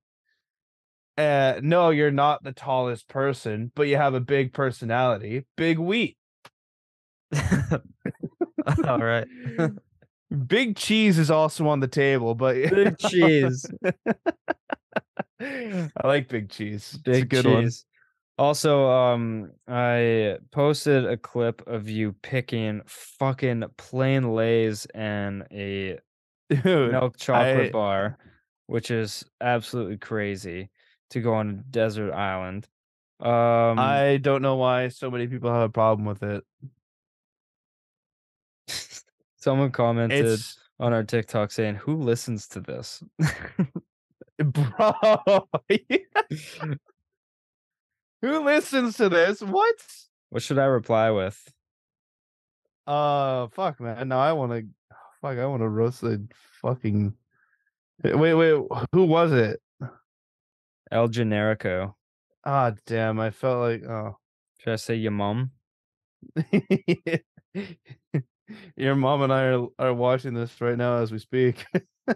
[1.17, 5.45] Uh no, you're not the tallest person, but you have a big personality.
[5.55, 6.17] Big wheat.
[8.87, 9.27] All right.
[10.47, 13.65] big cheese is also on the table, but Big cheese.
[15.39, 16.91] I like big cheese.
[16.95, 17.85] it's a Big good cheese.
[18.37, 25.99] Also, um, I posted a clip of you picking fucking plain lays and a
[26.49, 28.17] Dude, milk chocolate I- bar,
[28.67, 30.69] which is absolutely crazy
[31.11, 32.67] to go on a desert island.
[33.19, 36.43] Um, I don't know why so many people have a problem with it.
[39.37, 43.03] someone commented It's on our TikTok saying, "Who listens to this?"
[44.37, 45.47] bro.
[48.21, 49.41] Who listens to this?
[49.41, 49.75] What?
[50.29, 51.41] what should I reply with?
[52.87, 54.07] Uh, fuck, man.
[54.07, 54.65] Now I want to.
[55.21, 56.27] Fuck, I want to roast the
[56.61, 57.13] fucking.
[58.03, 58.61] Wait, wait.
[58.91, 59.61] Who was it?
[60.91, 61.95] El Generico.
[62.43, 63.19] Ah, damn.
[63.19, 63.83] I felt like.
[63.83, 64.17] Oh.
[64.59, 65.51] Should I say your mom?
[68.75, 71.65] Your mom and I are are watching this right now as we speak.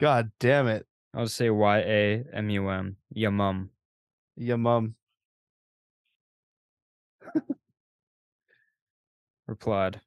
[0.00, 0.86] God damn it.
[1.14, 2.96] I'll say Y A M U M.
[3.12, 3.70] Your mom.
[4.36, 4.94] Your mom.
[9.48, 10.00] Replied.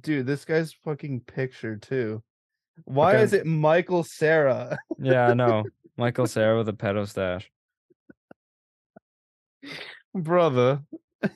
[0.00, 2.22] Dude, this guy's fucking picture too.
[2.84, 4.78] Why is it Michael Cera?
[5.00, 5.64] Yeah, I know.
[5.96, 7.50] Michael Cera with a pedo stash.
[10.14, 10.82] Brother.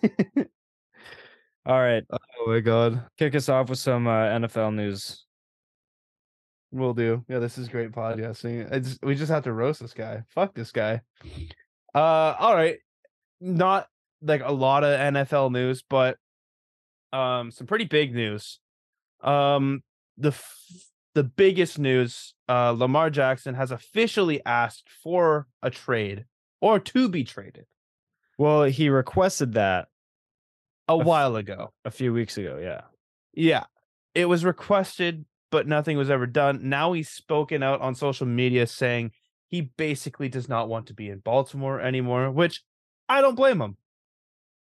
[1.65, 3.05] All right, Oh my god.
[3.19, 5.25] kick us off with some uh, NFL news.
[6.73, 7.25] We'll do.
[7.29, 8.71] Yeah, this is great podcasting.
[8.73, 10.23] It's, we just have to roast this guy.
[10.31, 11.03] Fuck this guy.
[11.95, 12.79] Uh all right.
[13.41, 13.87] Not
[14.23, 16.17] like a lot of NFL news, but
[17.13, 18.59] um some pretty big news.
[19.21, 19.83] Um
[20.17, 20.57] the f-
[21.15, 26.25] the biggest news, uh Lamar Jackson has officially asked for a trade
[26.61, 27.67] or to be traded
[28.39, 29.89] Well, he requested that
[30.89, 31.73] a while ago.
[31.85, 32.59] a few weeks ago.
[32.61, 32.83] Yeah.
[33.33, 33.65] Yeah.
[34.15, 36.69] It was requested, but nothing was ever done.
[36.69, 39.13] Now he's spoken out on social media saying
[39.49, 42.63] he basically does not want to be in Baltimore anymore, which
[43.09, 43.77] I don't blame him.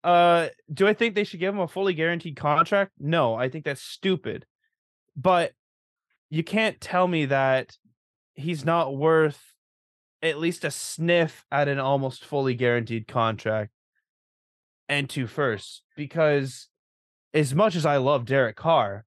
[0.04, 2.92] Uh do I think they should give him a fully guaranteed contract?
[3.00, 4.46] No, I think that's stupid.
[5.16, 5.52] But
[6.30, 7.78] you can't tell me that
[8.34, 9.54] he's not worth
[10.22, 13.72] at least a sniff at an almost fully guaranteed contract
[14.88, 16.68] and two firsts because
[17.34, 19.06] as much as I love Derek Carr,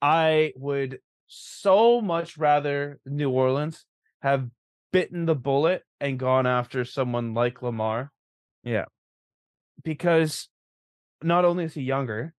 [0.00, 3.84] I would so much rather New Orleans
[4.22, 4.48] have
[4.92, 8.12] bitten the bullet and gone after someone like Lamar.
[8.62, 8.84] Yeah.
[9.82, 10.48] Because
[11.22, 12.34] not only is he younger,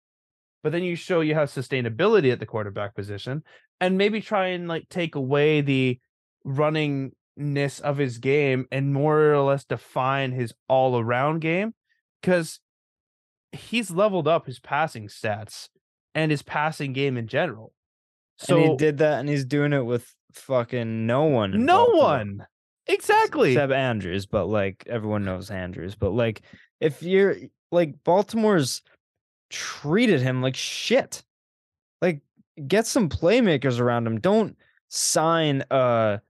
[0.66, 3.44] but then you show you have sustainability at the quarterback position
[3.80, 6.00] and maybe try and like take away the
[6.44, 11.76] runningness of his game and more or less define his all around game
[12.20, 12.60] because
[13.52, 15.70] he's leveled up his passing stats
[16.16, 17.72] and his passing game in general.
[18.40, 21.64] So and he did that, and he's doing it with fucking no one.
[21.64, 22.44] no one
[22.88, 23.52] exactly.
[23.52, 25.94] except Andrews, but like everyone knows Andrews.
[25.94, 26.42] But like,
[26.80, 27.36] if you're
[27.72, 28.82] like Baltimore's
[29.50, 31.24] treated him like shit,
[32.02, 32.22] like
[32.68, 34.20] get some playmakers around him.
[34.20, 34.58] Don't
[34.90, 36.22] sign a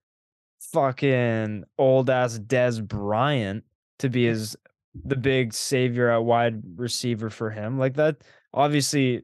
[0.71, 3.63] fucking old ass Dez Bryant
[3.99, 4.55] to be his
[5.03, 7.77] the big savior at wide receiver for him.
[7.77, 8.17] Like that
[8.53, 9.23] obviously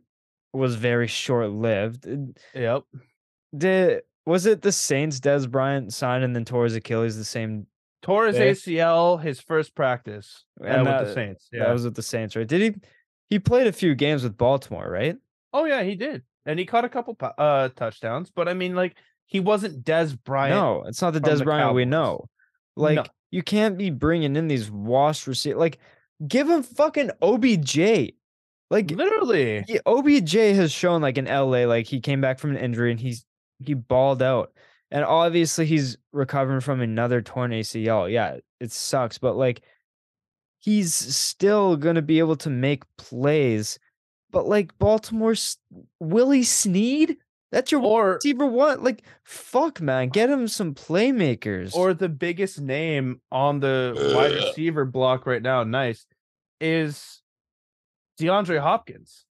[0.54, 2.08] was very short lived.
[2.54, 2.84] Yep.
[3.58, 7.68] Did was it the Saints Dez Bryant signed and then tore his Achilles the same
[8.02, 11.50] Tore his ACL his first practice uh, And with the Saints.
[11.52, 11.66] Yeah.
[11.66, 12.48] That was with the Saints, right?
[12.48, 12.82] Did he?
[13.32, 15.18] He played a few games with Baltimore, right?
[15.54, 18.30] oh yeah, he did, and he caught a couple uh touchdowns.
[18.30, 18.96] But I mean, like
[19.26, 20.56] he wasn't Dez Bryant.
[20.56, 22.28] no, it's not the Dez the Bryant we know.
[22.76, 23.04] Like No.
[23.32, 25.58] you can't be bringing in these washed receivers.
[25.60, 25.80] Like
[26.28, 28.12] give him fucking OBJ.
[28.70, 29.64] Like literally.
[29.68, 33.00] he- OBJ has shown like in LA, like he came back from an injury and
[33.00, 33.26] he's
[33.60, 34.52] he balled out.
[34.92, 38.12] And obviously he's recovering from another torn ACL.
[38.12, 39.62] Yeah, it sucks, but like
[40.62, 43.78] he's still gonna be able to make plays.
[44.32, 45.58] But like Baltimore's
[46.00, 47.18] Willie Snead,
[47.52, 48.82] that's your Or receiver one.
[48.82, 51.76] Like fuck, man, get him some playmakers.
[51.76, 56.06] or the biggest name on the wide receiver block right now, nice,
[56.62, 57.22] is
[58.20, 59.26] DeAndre Hopkins.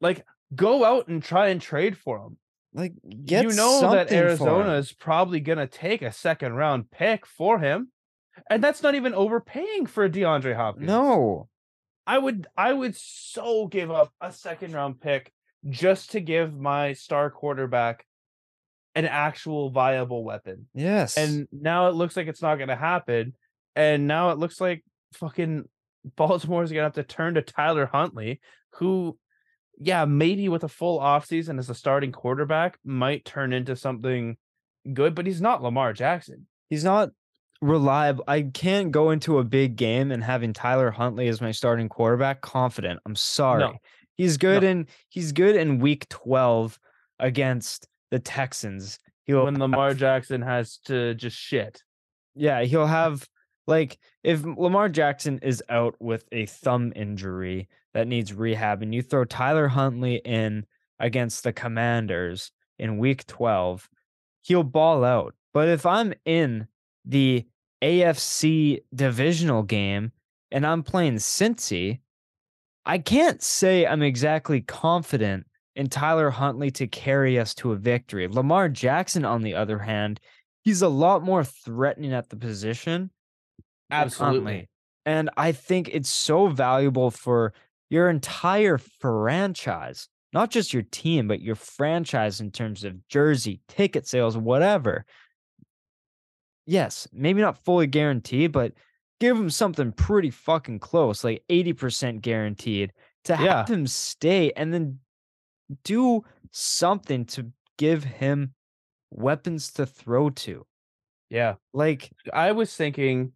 [0.00, 2.38] Like, go out and try and trade for him.
[2.72, 2.94] like
[3.26, 4.26] get you know that something for him.
[4.26, 7.90] Arizona is probably gonna take a second round pick for him,
[8.48, 10.86] and that's not even overpaying for DeAndre Hopkins.
[10.86, 11.48] No,
[12.06, 15.32] I would I would so give up a second round pick
[15.68, 18.06] just to give my star quarterback
[18.94, 20.66] an actual viable weapon.
[20.74, 23.34] yes, And now it looks like it's not going to happen.
[23.76, 24.84] And now it looks like
[25.14, 25.64] fucking
[26.16, 28.40] Baltimore's going to have to turn to Tyler Huntley,
[28.74, 29.16] who,
[29.78, 34.36] yeah, maybe with a full offseason as a starting quarterback might turn into something
[34.92, 36.46] good, but he's not Lamar Jackson.
[36.68, 37.10] he's not
[37.60, 38.24] reliable.
[38.26, 42.40] I can't go into a big game and having Tyler Huntley as my starting quarterback
[42.40, 43.00] confident.
[43.06, 43.80] I'm sorry.
[44.16, 46.78] He's good in he's good in week 12
[47.18, 48.98] against the Texans.
[49.24, 51.82] He'll when Lamar Jackson has to just shit.
[52.34, 53.26] yeah, he'll have
[53.66, 59.02] like if Lamar Jackson is out with a thumb injury that needs rehab and you
[59.02, 60.66] throw Tyler Huntley in
[60.98, 63.88] against the Commanders in week 12,
[64.42, 65.34] he'll ball out.
[65.54, 66.66] But if I'm in
[67.04, 67.46] the
[67.82, 70.12] AFC divisional game
[70.50, 72.00] and I'm playing Cincy,
[72.84, 75.46] I can't say I'm exactly confident
[75.76, 78.26] in Tyler Huntley to carry us to a victory.
[78.28, 80.20] Lamar Jackson, on the other hand,
[80.62, 83.10] he's a lot more threatening at the position.
[83.90, 84.68] Absolutely.
[85.06, 87.54] And I think it's so valuable for
[87.88, 94.06] your entire franchise, not just your team, but your franchise in terms of jersey, ticket
[94.06, 95.04] sales, whatever.
[96.70, 98.74] Yes, maybe not fully guaranteed, but
[99.18, 102.92] give him something pretty fucking close, like 80% guaranteed
[103.24, 103.66] to have Yeah.
[103.66, 105.00] him stay and then
[105.82, 108.54] do something to give him
[109.10, 110.64] weapons to throw to.
[111.28, 111.56] Yeah.
[111.72, 113.32] Like I was thinking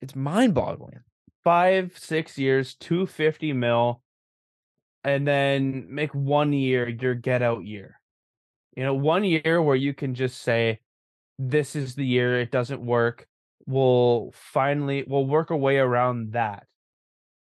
[0.00, 1.00] it's mind boggling.
[1.42, 4.02] five, six years, 250 mil,
[5.02, 7.98] and then make one year your get out year.
[8.76, 10.78] You know, one year where you can just say,
[11.48, 13.26] this is the year it doesn't work.
[13.66, 16.66] We'll finally we'll work a way around that.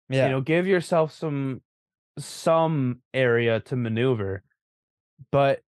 [0.09, 0.27] Yeah.
[0.27, 1.63] You know, give yourself some
[2.19, 4.43] some area to maneuver,
[5.31, 5.61] but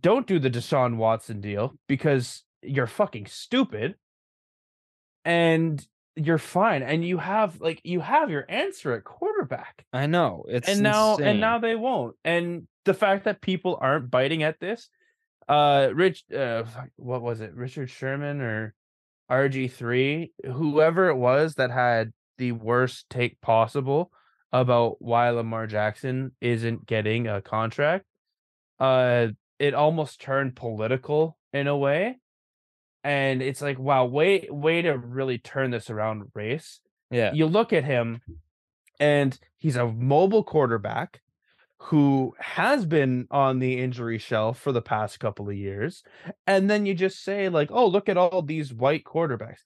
[0.00, 3.96] don't do the Deshaun Watson deal because you're fucking stupid.
[5.24, 5.84] And
[6.14, 6.82] you're fine.
[6.82, 9.84] And you have like you have your answer at quarterback.
[9.92, 10.44] I know.
[10.48, 11.26] It's and now insane.
[11.26, 12.14] and now they won't.
[12.24, 14.88] And the fact that people aren't biting at this,
[15.48, 16.64] uh Rich uh
[16.96, 17.54] what was it?
[17.54, 18.74] Richard Sherman or
[19.30, 24.12] RG3, whoever it was that had the worst take possible
[24.52, 28.04] about why Lamar Jackson isn't getting a contract.
[28.78, 29.28] Uh
[29.58, 32.18] it almost turned political in a way.
[33.02, 37.32] And it's like, wow, way way to really turn this around race yeah.
[37.32, 38.20] you look at him
[38.98, 41.20] and he's a mobile quarterback
[41.78, 46.02] who has been on the injury shelf for the past couple of years
[46.46, 49.60] and then you just say like oh look at all these white quarterbacks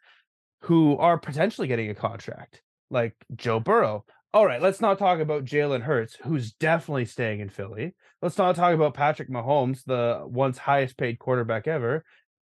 [0.62, 4.04] who are potentially getting a contract like joe burrow.
[4.32, 7.94] All right let's not talk about jalen hurts who's definitely staying in philly.
[8.20, 12.04] Let's not talk about patrick mahomes the once highest paid quarterback ever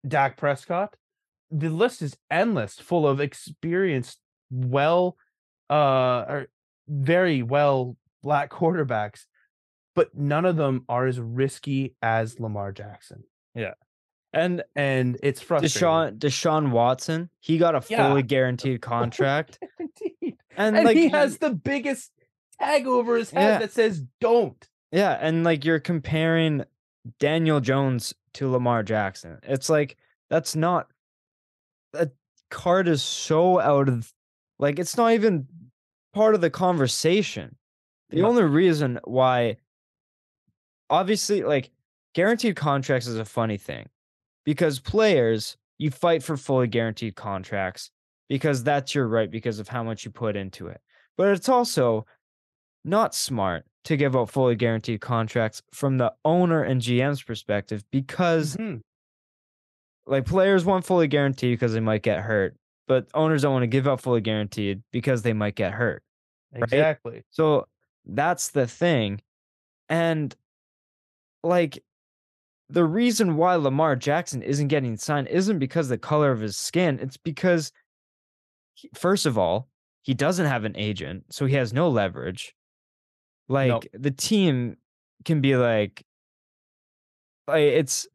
[0.07, 0.95] dak prescott.
[1.49, 4.19] The list is endless full of experienced
[4.51, 5.17] well
[5.69, 6.47] uh or
[6.87, 9.25] very well black quarterbacks
[9.97, 13.23] but none of them are as risky as Lamar Jackson
[13.55, 13.73] Yeah.
[14.33, 18.07] And and it's frustrating Deshaun Deshaun Watson, he got a Yeah.
[18.07, 19.57] fully guaranteed contract.
[19.79, 20.37] Indeed.
[20.55, 22.11] and, and like he has the biggest
[22.61, 23.57] tag over his head Yeah.
[23.59, 26.63] that says don't Yeah, and like you're comparing
[27.19, 29.39] Daniel Jones to Lamar Jackson.
[29.43, 29.97] It's like
[30.29, 30.91] that's not
[31.93, 32.11] that
[32.51, 34.13] card is so out of
[34.59, 35.47] like it's not even
[36.13, 37.55] part of the conversation.
[38.09, 38.27] The No.
[38.29, 39.57] only reason why
[40.89, 41.71] obviously like
[42.13, 43.87] guaranteed contracts is a funny thing
[44.45, 47.91] because players you fight for fully guaranteed contracts
[48.29, 50.81] because that's your right because of how much you put into it.
[51.17, 52.05] But it's also
[52.83, 58.55] not smart to give out fully guaranteed contracts from the owner and GM's perspective because
[58.57, 58.81] Mhm.
[60.05, 62.55] like players want fully guaranteed because they might get hurt,
[62.87, 66.03] but owners don't want to give out fully guaranteed because they might get hurt.
[66.53, 67.67] exactly So
[68.05, 69.21] that's the thing.
[69.89, 70.35] And
[71.47, 71.83] like
[72.69, 76.99] the reason why Lamar Jackson isn't getting signed isn't because the color of his skin.
[77.01, 77.71] It's because,
[78.73, 79.69] he- first of all,
[80.01, 82.55] he doesn't have an agent, so he has no leverage.
[83.47, 84.77] Like the team
[85.23, 86.03] can be like,
[87.47, 88.07] like it's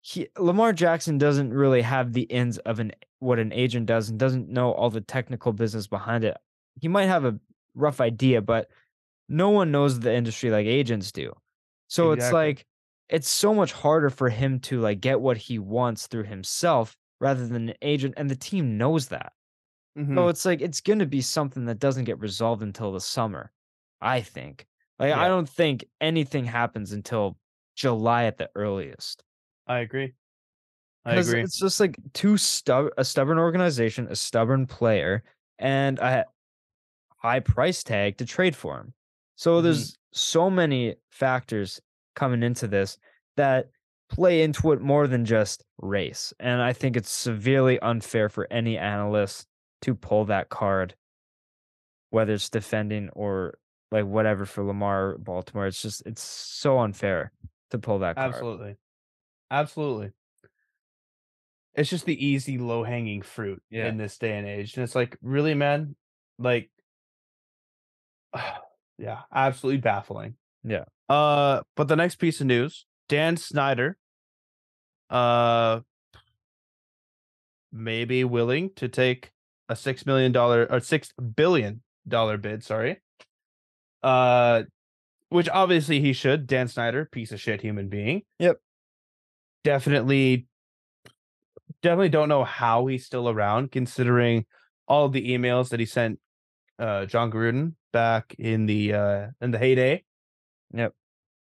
[0.00, 4.18] he Lamar Jackson doesn't really have the ins of an what an agent does and
[4.18, 6.36] doesn't know all the technical business behind it.
[6.80, 7.38] He might have a
[7.74, 8.70] rough idea, but
[9.28, 11.32] no one knows the industry like agents do.
[11.88, 12.66] So it's like
[13.08, 17.46] it's so much harder for him to like get what he wants through himself rather
[17.46, 19.32] than an agent and the team knows that.
[19.96, 20.16] Mhm.
[20.16, 23.52] So it's like it's going to be something that doesn't get resolved until the summer,
[24.00, 24.66] I think.
[24.98, 27.38] Like I don't think anything happens until
[27.76, 29.24] July at the earliest.
[29.66, 30.14] I agree
[31.04, 35.22] I agree it's just like too stub a stubborn organization, a stubborn player,
[35.58, 36.26] and a
[37.18, 38.94] high price tag to trade for him.
[39.36, 39.62] So Mhm.
[39.62, 41.80] there's so many factors
[42.14, 42.98] coming into this
[43.36, 43.68] that
[44.08, 46.32] play into it more than just race.
[46.40, 49.46] And I think it's severely unfair for any analyst
[49.82, 50.94] to pull that card,
[52.10, 53.58] whether it's defending or
[53.92, 55.66] like whatever for Lamar or Baltimore.
[55.66, 57.32] It's just it's so unfair
[57.70, 58.32] to pull that card.
[58.32, 58.76] Absolutely.
[59.50, 60.10] Absolutely.
[61.74, 63.86] It's just the easy low hanging fruit Yeah.
[63.88, 64.74] in this day and age.
[64.76, 65.94] And it's like, really, man?
[66.38, 66.70] Like
[68.98, 70.34] yeah, absolutely baffling.
[70.64, 70.84] Yeah.
[71.08, 73.96] Uh but the next piece of news, Dan Snyder
[75.10, 75.80] uh
[77.72, 79.30] may be willing to take
[79.68, 83.00] a six million dollar or six billion dollar bid, sorry.
[84.02, 84.62] Uh
[85.28, 86.46] which obviously he should.
[86.46, 88.22] Dan Snyder, piece of shit human being.
[88.38, 88.58] Yep.
[89.64, 90.46] Definitely
[91.82, 94.44] definitely don't know how he's still around considering
[94.88, 96.18] all the emails that he sent
[96.78, 100.04] uh Jon Gruden back in the uh in the heyday.
[100.74, 100.92] Yep.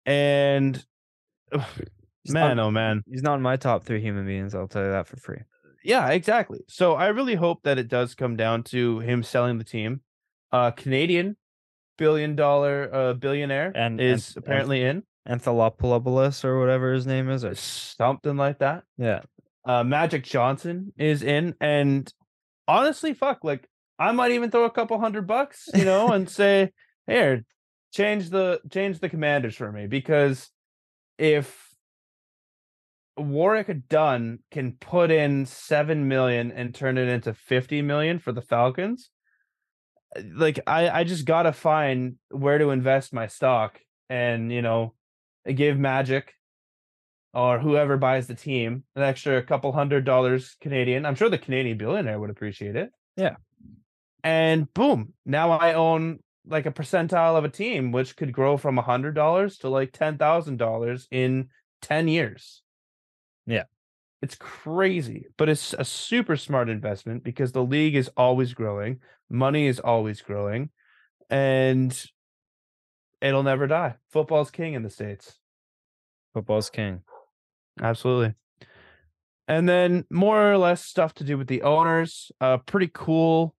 [0.05, 0.85] And
[1.51, 1.63] ugh,
[2.27, 3.03] man, not, oh man.
[3.09, 4.55] he's not in my top three human beings.
[4.55, 5.39] I'll tell you that for free.
[5.83, 6.59] Yeah, exactly.
[6.67, 10.01] So I really hope that it does come down to him selling the team.
[10.51, 11.37] Uh Canadian
[11.97, 17.29] billion dollar uh billionaire And- is and- and- apparently in Anthelopoulos or whatever his name
[17.29, 17.43] is.
[17.43, 18.83] Or, something like that.
[18.97, 19.21] yeah.
[19.65, 22.11] Uh Magic Johnson is in and
[22.67, 23.67] honestly fuck like
[23.99, 26.71] I might even throw a couple hundred bucks, you know, and say,
[27.07, 27.43] "Here,
[27.93, 30.49] change the change the commanders for me because
[31.17, 31.67] if
[33.17, 38.41] Warwick Dunn can put in 7 million and turn it into 50 million for the
[38.41, 39.09] Falcons,
[40.15, 43.79] uh, like I I just got to find where to invest my stock
[44.09, 44.93] and, you know,
[45.45, 46.33] give Magic
[47.33, 51.05] or whoever buys the team an extra couple hundred dollars Canadian.
[51.05, 52.91] I'm sure the Canadian billionaire would appreciate it.
[53.15, 53.35] Yeah.
[54.23, 58.77] And boom, now I own like a percentile of a team, which could grow from
[58.77, 61.49] a hundred dollars to like ten thousand dollars in
[61.81, 62.63] ten years.
[63.45, 63.63] Yeah.
[64.21, 68.99] It's crazy, but it's a super smart investment because the league is always growing,
[69.29, 70.71] money is always growing,
[71.29, 72.03] and
[73.21, 73.95] it'll never die.
[74.11, 75.37] Football's king in the States.
[76.33, 77.01] Football's king.
[77.79, 78.33] Absolutely.
[79.47, 82.31] And then more or less stuff to do with the owners.
[82.41, 83.55] Uh pretty cool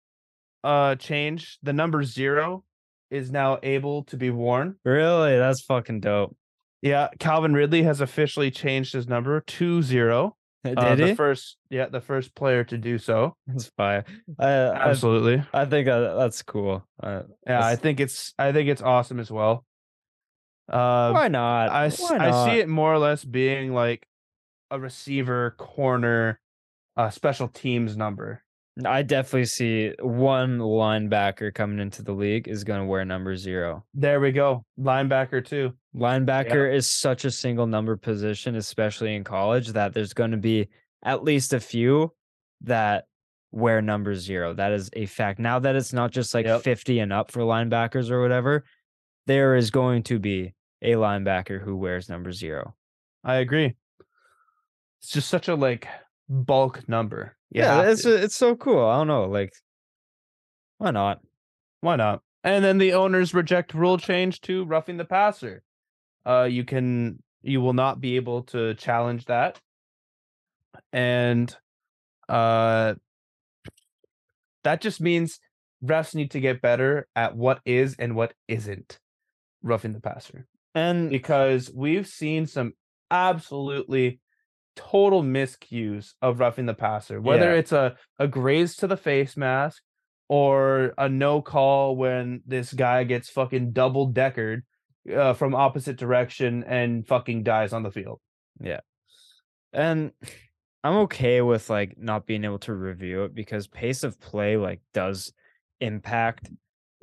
[0.69, 1.59] uh change.
[1.63, 2.63] The number 0
[3.11, 4.77] is now able to be worn.
[4.85, 5.37] Really?
[5.39, 6.37] That's fucking dope.
[6.83, 10.37] Yeah, Calvin Ridley has officially changed his number to 0.
[10.65, 11.05] Did Uh, he?
[11.05, 13.35] the first yeah, the first player to do so.
[13.47, 14.05] That's fire.
[14.39, 15.43] I, I, Absolutely.
[15.55, 16.85] I think uh, that's cool.
[17.03, 19.65] Uh, Yeah, I think it's I think it's awesome as well.
[20.69, 21.71] Uh why not?
[21.71, 24.07] I, Why I see it more or less being like
[24.71, 26.39] a receiver corner
[26.97, 28.43] uh special teams number.
[28.85, 33.85] I definitely see one linebacker coming into the league is going to wear number zero.
[33.95, 34.65] There we go.
[34.79, 35.73] Linebacker too.
[35.97, 40.69] Linebacker is such a single number position, especially in college, that there's going to be
[41.03, 42.13] at least a few
[42.63, 43.07] that
[43.51, 44.53] wear number zero.
[44.55, 45.39] That is a fact.
[45.41, 46.63] Now that it's not just like Yep.
[46.63, 48.65] 50 and up for linebackers or whatever,
[49.27, 52.75] there is going to be a linebacker who wears number zero.
[53.25, 53.75] I agree.
[55.01, 55.89] It's just such a like
[56.29, 57.38] bulk number.
[57.51, 58.85] Yeah, it's it's so cool.
[58.85, 59.53] I don't know, like
[60.79, 61.21] why not?
[61.81, 62.23] why not?
[62.45, 65.63] And then the owners reject rule change to roughing the passer.
[66.27, 69.61] Uh, you can you will not be able to challenge that,
[70.93, 71.55] and
[72.29, 72.95] uh,
[74.65, 75.41] that just means
[75.85, 78.99] refs need to get better at what is and what isn't
[79.63, 80.47] roughing the passer.
[80.75, 82.73] And because we've seen some
[83.11, 84.21] absolutely
[84.79, 87.59] total miscues of roughing the passer, whether Yeah.
[87.59, 89.83] it's a, a graze to the face mask
[90.29, 94.63] or a no call when this guy gets fucking double deckered
[95.13, 98.21] uh, from opposite direction and fucking dies on the field.
[98.61, 98.81] Yeah.
[99.73, 100.13] And
[100.85, 104.81] I'm okay with like not being able to review it because pace of play like
[104.95, 105.33] does
[105.81, 106.51] impact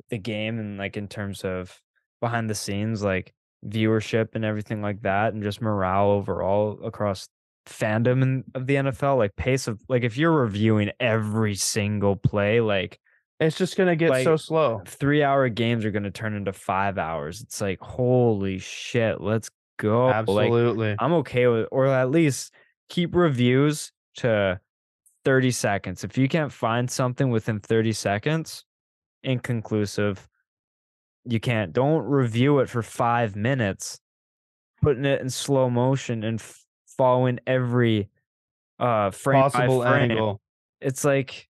[0.08, 1.78] the game and like in terms of
[2.20, 3.34] behind the scenes like
[3.66, 7.28] viewership and everything like that and just morale overall across
[7.66, 12.60] fandom and of the NFL like pace of like if you're reviewing every single play
[12.60, 12.98] like
[13.40, 14.82] It's just gonna get Like, so slow.
[14.86, 19.50] 3 hour games are going to turn into 5 hours it's like holy shit let's
[19.78, 20.96] go like Absolutely.
[20.98, 22.54] I'm okay with, or at least
[22.88, 24.58] keep reviews to
[25.24, 26.04] 30 seconds.
[26.04, 28.64] If you can't find something within 30 seconds,
[29.24, 30.26] inconclusive,
[31.24, 31.72] you can't.
[31.72, 33.98] Don't review it for five minutes,
[34.82, 36.64] putting it in slow motion and f-
[36.96, 38.08] following every
[38.78, 40.10] uh frame Possible by frame.
[40.12, 40.40] angle.
[40.80, 41.48] It's like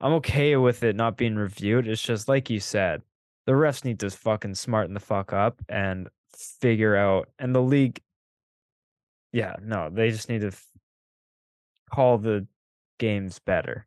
[0.00, 1.86] I'm okay with it not being reviewed.
[1.86, 3.02] It's just like you said,
[3.46, 8.00] the refs need to fucking smarten the fuck up and figure out, and the league
[9.32, 10.66] yeah, no, they just need to f-
[11.92, 12.46] call the
[12.98, 13.86] games better.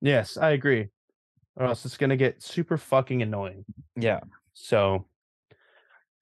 [0.00, 0.88] Yes, I agree.
[1.56, 3.64] Or else it's gonna get super fucking annoying.
[3.96, 4.20] Yeah.
[4.54, 5.04] So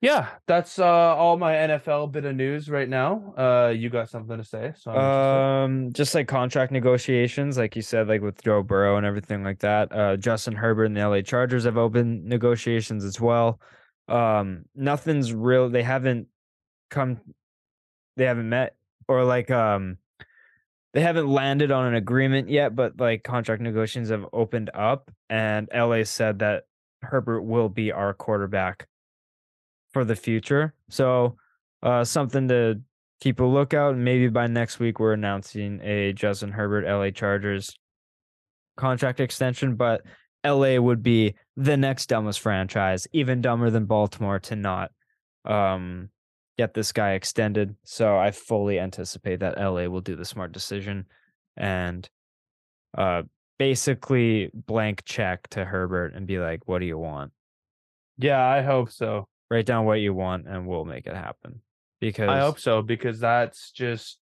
[0.01, 3.35] yeah, that's uh all my NFL bit of news right now.
[3.37, 4.73] Uh you got something to say?
[4.77, 4.93] So.
[4.93, 9.59] Um, just like contract negotiations, like you said, like with Joe Burrow and everything like
[9.61, 9.93] that.
[9.93, 13.61] Uh, Justin Herbert and the LA Chargers have opened negotiations as well.
[14.09, 15.69] Um, nothing's real.
[15.69, 16.29] They haven't
[16.91, 17.21] come.
[18.17, 18.77] They haven't met
[19.11, 19.99] or like um,
[20.95, 22.75] they haven't landed on an agreement yet.
[22.75, 26.65] But like contract negotiations have opened up, and LA said that
[27.03, 28.87] Herbert will be our quarterback
[29.93, 30.75] for the future.
[30.89, 31.37] So,
[31.83, 32.81] uh, something to
[33.21, 33.97] keep a lookout.
[33.97, 37.77] Maybe by next week we're announcing a Justin Herbert LA Chargers
[38.77, 40.03] contract extension, but
[40.45, 44.91] LA would be the next dumbest franchise, even dumber than Baltimore to not
[45.45, 46.11] um
[46.59, 47.75] get this guy extended.
[47.85, 51.07] So I fully anticipate that LA will do the smart decision
[51.57, 52.09] and
[52.97, 53.23] uh
[53.59, 57.33] basically blank check to Herbert and be like, what do you want?
[58.17, 59.29] Yeah, I hope so.
[59.51, 61.61] Write down what you want and we'll make it happen.
[62.01, 64.19] Because I hope so because that's just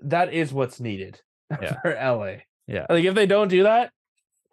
[0.00, 1.20] that is what's needed
[1.62, 1.80] Yeah.
[1.80, 2.42] for LA.
[2.66, 2.86] Yeah.
[2.88, 3.92] Like if they don't do that,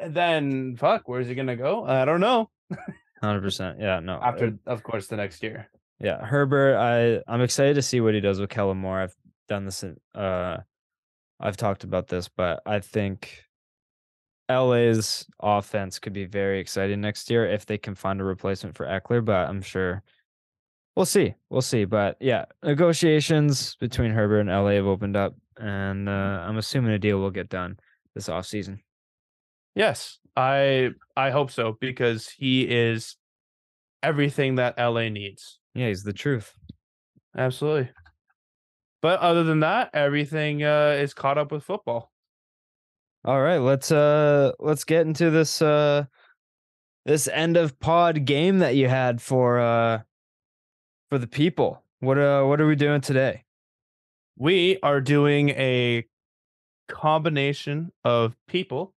[0.06, 1.86] then fuck, where's he gonna go?
[1.86, 2.50] I don't know.
[3.22, 3.80] hundred percent.
[3.80, 4.20] Yeah, no.
[4.22, 5.70] After, of course, the next year.
[6.00, 6.78] Yeah, Herbert.
[6.78, 9.00] I I'm excited to see what he does with Kellen Moore.
[9.02, 9.16] I've
[9.50, 9.84] done this.
[9.84, 10.58] In, uh,
[11.40, 13.44] I've talked about this, but I think
[14.50, 18.86] LA's offense could be very exciting next year if they can find a replacement for
[18.86, 19.24] Ekeler.
[19.24, 20.04] But I'm sure
[20.96, 21.36] we'll see.
[21.50, 21.86] We'll see.
[21.86, 27.00] But yeah, negotiations between Herbert and LA have opened up, and uh, I'm assuming a
[27.00, 27.78] deal will get done
[28.16, 28.80] this offseason.
[29.76, 33.18] Yes, I I hope so because he is
[34.02, 35.60] everything that LA needs.
[35.76, 36.54] Yeah, he's the truth.
[37.38, 37.90] Absolutely.
[39.02, 42.12] But other than that, everything uh, is caught up with football.
[43.28, 46.06] All right, let's uh let's get into this uh
[47.06, 50.00] this end of pod game that you had for uh
[51.10, 51.84] for the people.
[52.00, 53.44] What uh what are we doing today?
[54.38, 56.06] We are doing a
[56.88, 58.94] combination of people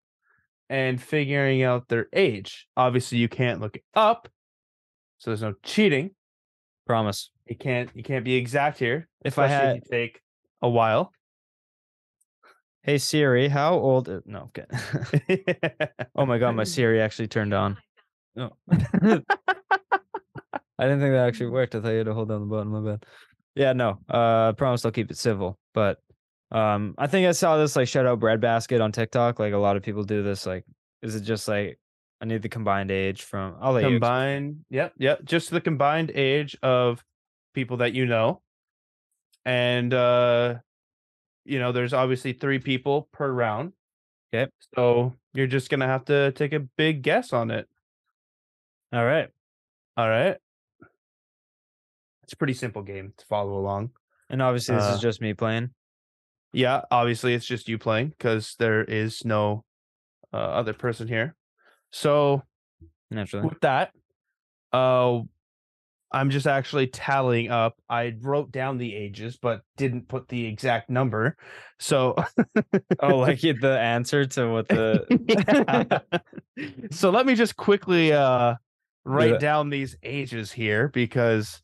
[0.70, 2.68] and figuring out their age.
[2.78, 4.30] Obviously, you can't look it up,
[5.18, 6.12] so there's no cheating.
[6.86, 7.32] Promise.
[7.48, 9.08] You can't you can't be exact here.
[9.26, 10.22] If I had take
[10.62, 11.14] a while.
[12.84, 14.66] Hey Siri, how old no okay.
[16.16, 17.78] oh my god, my Siri actually turned on.
[18.36, 18.52] No.
[18.72, 18.80] I
[20.86, 21.76] didn't think that actually worked.
[21.76, 23.06] I thought you had to hold down the button, my bad.
[23.56, 24.00] Yeah, no.
[24.10, 25.60] Uh I promise I'll keep it civil.
[25.74, 25.98] But
[26.52, 29.40] um I think I saw this like shout out breadbasket on TikTok.
[29.40, 30.46] Like a lot of people do this.
[30.46, 30.64] Like,
[31.02, 31.78] is it just like
[32.22, 36.12] I need the combined age from I'll let you combined yep yep just the combined
[36.16, 37.04] age of
[37.54, 38.42] people that you know
[39.46, 40.56] and uh
[41.46, 43.74] you know there's obviously three people per round
[44.34, 44.50] Okay.
[44.76, 47.68] so you're just gonna have to take a big guess on it
[48.94, 49.30] All right.
[49.98, 50.38] all right
[52.24, 53.92] it's a pretty simple game to follow along
[54.30, 55.72] And obviously this Uh, is just me playing.
[56.54, 59.64] yeah obviously it's just you playing because there is no
[60.34, 61.36] uh, other person here
[61.92, 62.44] so
[63.12, 63.48] Naturally.
[63.48, 63.92] with that
[64.72, 65.22] uh
[66.12, 70.90] i'm just actually tallying up i wrote down the ages but didn't put the exact
[70.90, 71.36] number
[71.80, 72.16] so
[73.02, 76.02] Oh, like the answer to what the
[76.92, 78.56] so let me just quickly uh
[79.06, 79.40] write it.
[79.40, 81.62] down these ages here because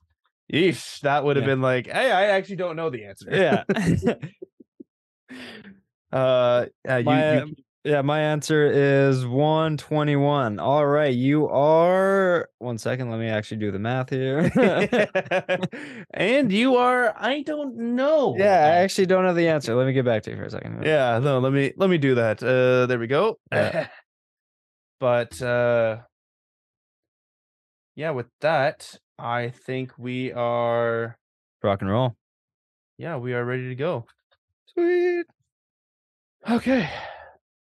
[0.52, 1.52] Yeesh, that would have Yeah.
[1.54, 3.28] been like, hey, I actually don't know the answer.
[3.32, 3.64] yeah.
[6.12, 7.56] uh, uh, you, my, you
[7.86, 10.60] yeah, my answer is 121.
[10.60, 14.52] All right, you are one second, let me actually do the math here.
[16.14, 18.36] and you are I don't know.
[18.38, 19.76] yeah, I actually don't know the answer.
[19.76, 20.84] Let me get back to you for a second.
[20.84, 22.42] Yeah, no, let me let me do that.
[22.42, 23.38] Uh there we go.
[23.52, 23.88] Yeah.
[25.00, 26.00] but uh
[27.96, 31.18] yeah, with that, I think we are
[31.64, 32.16] Rock and roll.
[32.98, 34.06] yeah, we are ready to go.
[34.74, 35.26] Sweet.
[36.50, 36.90] Okay.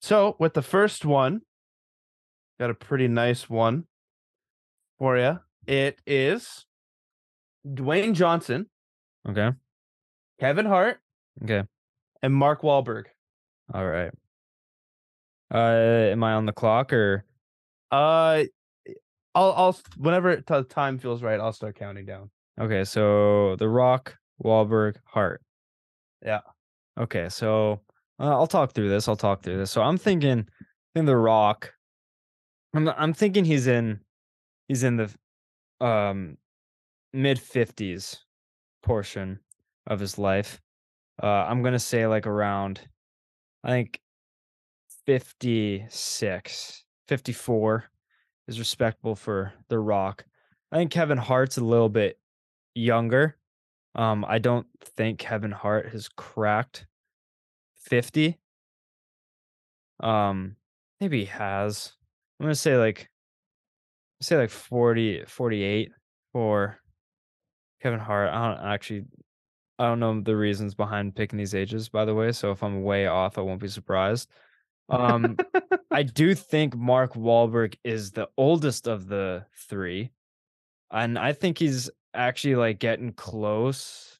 [0.03, 1.43] So, with the first one,
[2.59, 3.87] got a pretty nice one
[4.99, 5.39] for you.
[5.66, 6.66] It is
[7.66, 8.69] Dwayne Johnson,
[9.29, 9.53] Okay.
[10.41, 10.99] Kevin Hart,
[11.45, 11.62] Okay.
[12.20, 13.07] and Mark Wahlberg.
[13.73, 14.12] All right.
[15.55, 17.24] Uh, am I on the clock or
[17.91, 18.45] Uh
[19.35, 22.31] I'll I'll whenever t- time feels right, I'll start counting down.
[22.61, 22.85] okay?
[22.85, 25.43] So The Rock, Wahlberg, Hart.
[26.24, 26.41] Yeah.
[26.99, 27.81] Okay, so
[28.23, 29.09] uh, I'll talk through this.
[29.09, 29.70] I'll talk through this.
[29.70, 30.47] So I'm thinking,
[30.94, 31.73] in The Rock.
[32.74, 34.01] I'm I'm thinking he's in,
[34.69, 35.11] he's in the,
[35.85, 36.39] um,
[37.12, 38.24] mid fifties
[38.82, 39.39] portion.
[39.86, 40.61] of his life.
[41.23, 42.81] Uh, I'm gonna say like around,
[43.65, 44.01] I think
[45.07, 47.85] 56, 54
[48.49, 50.24] is respectable for The Rock.
[50.70, 52.19] I think Kevin Hart's a little bit
[52.74, 53.36] younger.
[53.94, 54.66] Um, I don't
[54.97, 56.86] think Kevin Hart has cracked
[57.85, 58.39] 50.
[60.01, 60.57] Um,
[61.01, 61.93] maybe he has.
[62.41, 63.09] I'm gonna say like
[64.21, 65.91] say like 40, 48
[66.33, 66.79] for
[67.83, 68.31] Kevin Hart.
[68.31, 69.05] I don't actually
[69.79, 72.33] I don't know the reasons behind picking these ages, by the way.
[72.33, 74.31] So if I'm way off, I won't be surprised.
[74.89, 75.37] Um,
[75.91, 80.13] I do think Mark Wahlberg is the oldest of the three,
[80.91, 84.19] and I think he's actually like getting close.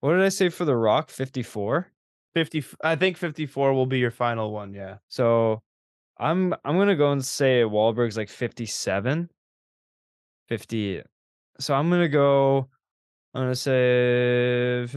[0.00, 1.10] What did I say for The Rock?
[1.10, 1.90] 54.
[2.36, 4.98] 50 I think 54 will be your final one, yeah.
[5.08, 5.62] So
[6.18, 9.30] I'm I'm gonna go and say Wahlberg's like 57.
[10.48, 11.02] 50.
[11.58, 12.68] So I'm gonna go.
[13.32, 14.92] I'm gonna say I'm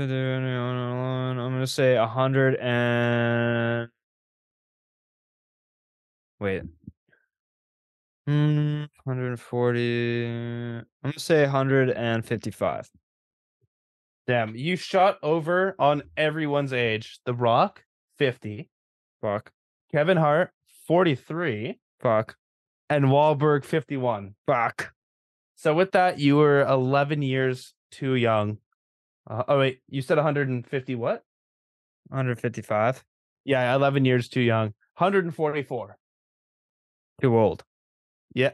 [1.38, 3.90] gonna say 100 and
[6.42, 6.64] wait.
[8.28, 10.26] Hmm, 140.
[10.28, 12.92] I'm gonna say 155.
[14.28, 17.20] Damn, you shot over on everyone's age.
[17.26, 17.84] The Rock,
[18.18, 18.70] 50.
[19.22, 19.52] Fuck.
[19.92, 20.52] Kevin Hart,
[20.88, 21.80] 43.
[22.00, 22.36] Fuck.
[22.90, 24.36] And Wahlberg, 51.
[24.46, 24.94] Fuck.
[25.56, 28.60] So with that, you were 11 years too young.
[29.30, 31.24] Uh, oh, wait, you said 150 what?
[32.10, 33.04] 155.
[33.46, 34.74] Yeah, 11 years too young.
[34.98, 35.98] 144.
[37.22, 37.64] Too old.
[38.34, 38.52] Yeah.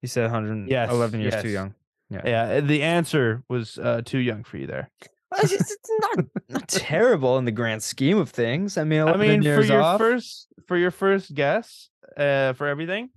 [0.00, 1.74] He said 111 Yes, years too young.
[2.24, 4.90] Yeah, the answer was uh, too young for you there.
[5.38, 8.78] It's, just- it's not not terrible in the grand scheme of things.
[8.78, 12.66] I mean, I 11 mean, for your off, first for your first guess, uh, for
[12.68, 13.10] everything,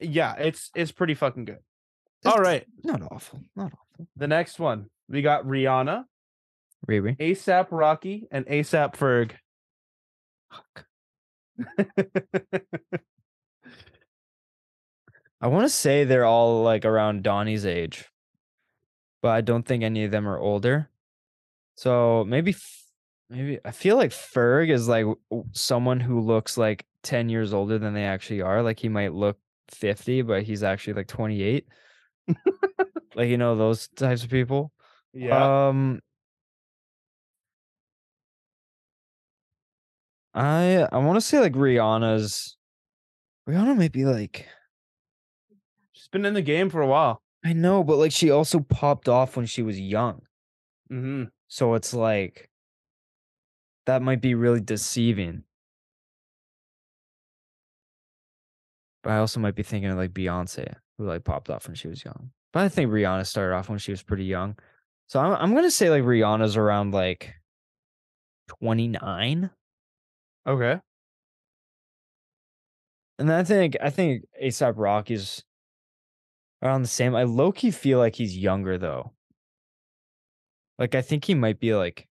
[0.00, 1.58] yeah, it's it's pretty fucking good.
[2.24, 4.06] All it's right, not awful, not awful.
[4.16, 6.04] the next one we got Rihanna,
[6.88, 7.16] Riri.
[7.18, 9.32] ASAP Rocky, and ASAP Ferg.
[15.40, 18.06] I want to say they're all like around Donnie's age,
[19.26, 20.88] but I don't think any of them are older.
[21.74, 22.54] So maybe,
[23.28, 25.04] maybe I feel like Ferg is like
[25.50, 28.62] someone who looks like 10 years older than they actually are.
[28.62, 29.36] Like he might look
[29.70, 31.66] 50, but he's actually like 28.
[33.16, 34.70] like, you know, those types of people.
[35.12, 35.98] yeah, Um,
[40.34, 42.56] I I want to say like Rihanna's.
[43.48, 44.46] Rihanna might be like
[45.90, 47.22] she's been in the game for a while.
[47.46, 50.22] I know, but like she also popped off when she was young,
[50.88, 52.50] hmm so it's like
[53.86, 55.44] that might be really deceiving.
[59.04, 61.86] But I also might be thinking of like Beyonce, who like popped off when she
[61.86, 62.30] was young.
[62.52, 64.58] But I think Rihanna started off when she was pretty young,
[65.06, 67.32] so I'm I'm gonna say like Rihanna's around like
[68.48, 69.50] twenty nine.
[70.48, 70.80] Okay,
[73.20, 75.44] And I think I think ASAP Rocky's
[76.62, 77.14] around the same.
[77.14, 79.12] I low key feel like he's younger though.
[80.78, 82.06] Like I think he might be like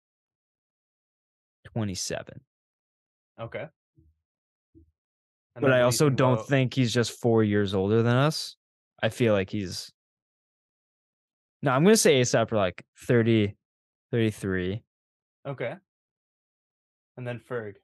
[1.67, 2.41] 27.
[3.41, 3.69] okay.
[5.57, 8.03] And But I what do you also don't about- think he's just four years older
[8.03, 8.57] than us.
[9.03, 9.91] I feel like he's
[11.63, 13.55] No, I'm gonna say ASAP for like 30,
[14.13, 14.83] 33.
[15.47, 15.75] Okay,
[17.17, 17.75] and then Ferg.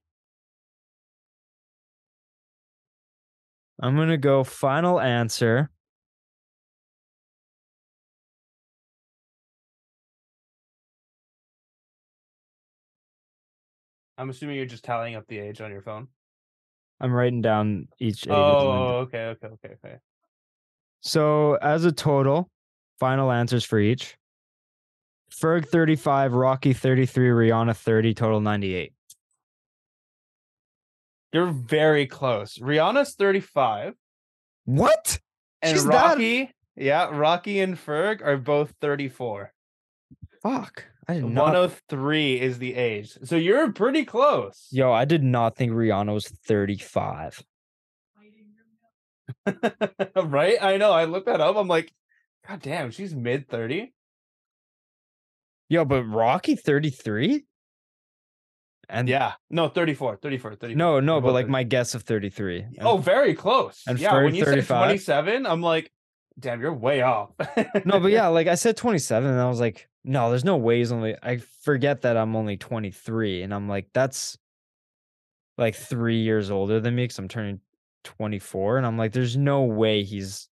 [3.81, 5.70] I'm gonna go final answer.
[14.18, 16.09] I'm assuming you're just tallying up the age on your phone.
[17.01, 18.32] I'm writing down each age.
[18.32, 19.97] Oh, okay, okay, okay, okay.
[21.01, 22.48] So as a total,
[22.98, 24.16] final answers for each.
[25.30, 28.93] Ferg 35, Rocky 33, Rihanna 30, total 98.
[31.32, 32.56] You're very close.
[32.59, 33.94] Rihanna's 35,
[34.64, 35.20] What?
[35.60, 39.52] and She's that- Rocky, yeah, Rocky and Ferg are both 34.
[40.43, 40.84] Fuck.
[41.09, 41.45] I did not.
[41.45, 43.16] 103 is the age.
[43.24, 44.66] So you're pretty close.
[44.73, 47.43] Yo, I did not think Rihanna was 35.
[50.24, 50.57] right?
[50.61, 50.93] I know.
[50.93, 51.57] I looked that up.
[51.57, 51.93] I'm like,
[52.49, 53.93] God damn, she's mid 30.
[55.69, 57.45] Yo, but Rocky 33?
[58.89, 59.33] And Yeah.
[59.51, 60.77] No, 34, 34, 34.
[60.77, 61.51] no, no, but like 30.
[61.53, 62.61] my guess of 33.
[62.61, 63.83] And- Oh, very close.
[63.89, 64.66] and yeah, Ferg when you 35?
[65.01, 65.91] said 27, I'm like,
[66.39, 67.31] damn, you're way off.
[67.85, 70.78] no, but yeah, like I said 27, and I was like, no, there's no way
[70.78, 71.16] he's only.
[71.23, 74.39] I forget that I'm only 23, and I'm like, that's
[75.59, 77.61] like three years older than me because I'm turning
[78.05, 80.49] 24, and I'm like, there's no way he's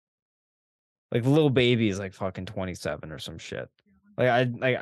[1.10, 3.68] like little baby is like fucking 27 or some shit.
[4.16, 4.78] Like I like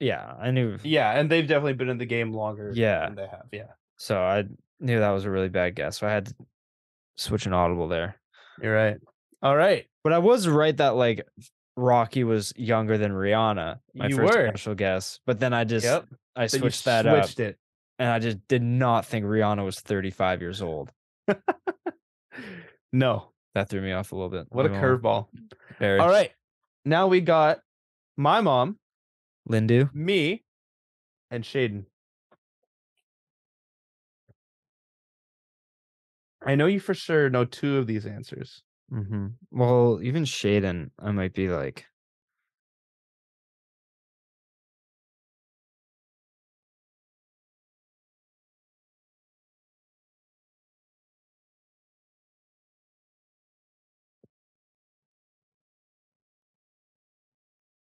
[0.00, 0.76] yeah, I knew.
[0.82, 2.72] Yeah, and they've definitely been in the game longer.
[2.74, 3.06] Yeah.
[3.06, 3.46] than they have.
[3.52, 4.44] Yeah, So I
[4.80, 5.98] knew that was a really bad guess.
[5.98, 6.34] So I had to
[7.16, 8.16] switch an audible there.
[8.60, 8.96] you're right.
[9.42, 11.26] All right, But I was right that like
[11.76, 13.80] Rocky was younger than Rihanna.
[13.94, 14.46] My You first were.
[14.46, 15.18] initial guess.
[15.26, 16.06] But then I just yep.
[16.36, 17.58] I switched that up switched it.
[17.98, 20.92] and I just did not think Rihanna was 35 years old.
[22.92, 24.46] No, That threw me off a little bit.
[24.50, 24.98] what a Not gonna lie.
[25.80, 26.00] curveball.
[26.00, 26.30] All right,
[26.84, 27.58] now we got
[28.16, 28.78] my mom,
[29.50, 29.92] Lindu.
[29.92, 30.44] me,
[31.32, 31.86] and Shaden.
[36.46, 38.62] I know you for sure know two of these answers.
[38.94, 39.26] Mm-hmm.
[39.50, 41.86] Well, even Shaden, I might be like,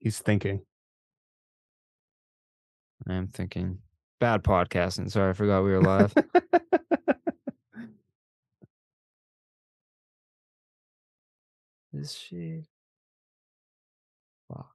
[0.01, 0.63] He's thinking.
[3.09, 3.79] I am thinking
[4.21, 5.11] bad podcasting.
[5.11, 6.15] Sorry, I forgot we were live.
[11.93, 12.65] Is she?
[14.49, 14.73] Fuck.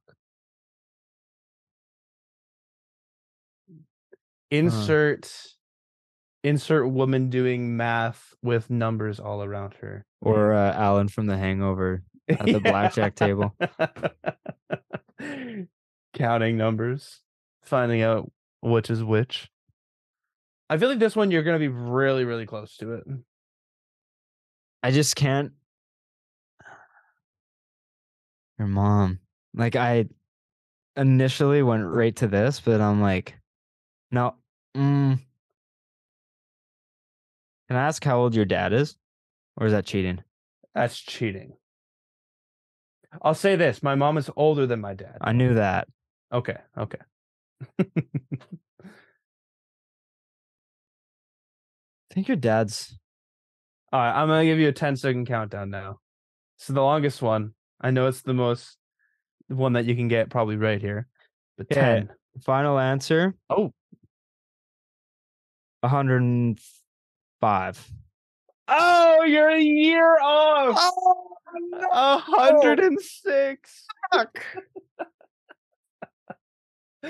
[4.49, 5.29] insert
[6.43, 10.05] insert woman doing math with numbers all around her.
[10.21, 12.03] Or uh, Alan from The Hangover.
[12.29, 13.55] at the blackjack table.
[16.13, 17.21] Counting numbers,
[17.63, 18.29] finding out
[18.61, 19.49] which is which.
[20.69, 23.03] I feel like this one you're gonna be really, really close to it.
[24.83, 25.53] I just can't.
[28.59, 29.19] Your mom.
[29.53, 30.05] Like I
[30.95, 33.35] initially went right to this, but I'm like,
[34.11, 34.35] no.
[34.75, 35.19] Mm.
[37.67, 38.95] Can I ask how old your dad is?
[39.57, 40.23] Or is that cheating?
[40.73, 41.53] That's cheating.
[43.21, 45.17] I'll say this: my mom is older than my dad.
[45.21, 45.87] I knew that.
[46.31, 46.99] Okay, okay.
[47.79, 47.85] I
[52.13, 52.97] think your dad's
[53.91, 55.99] All right, I'm gonna give you a 10 second countdown now.
[56.57, 57.53] So the longest one.
[57.81, 58.77] I know it's the most
[59.47, 61.07] one that you can get probably right here.
[61.57, 61.79] But Okay.
[61.81, 62.09] 10.
[62.43, 63.35] final answer.
[63.49, 63.71] Oh.
[65.81, 67.87] 105.
[68.69, 70.77] Oh, you're a year off.
[70.79, 71.23] Oh,
[71.91, 73.85] A hundred and six.
[74.11, 74.43] Fuck.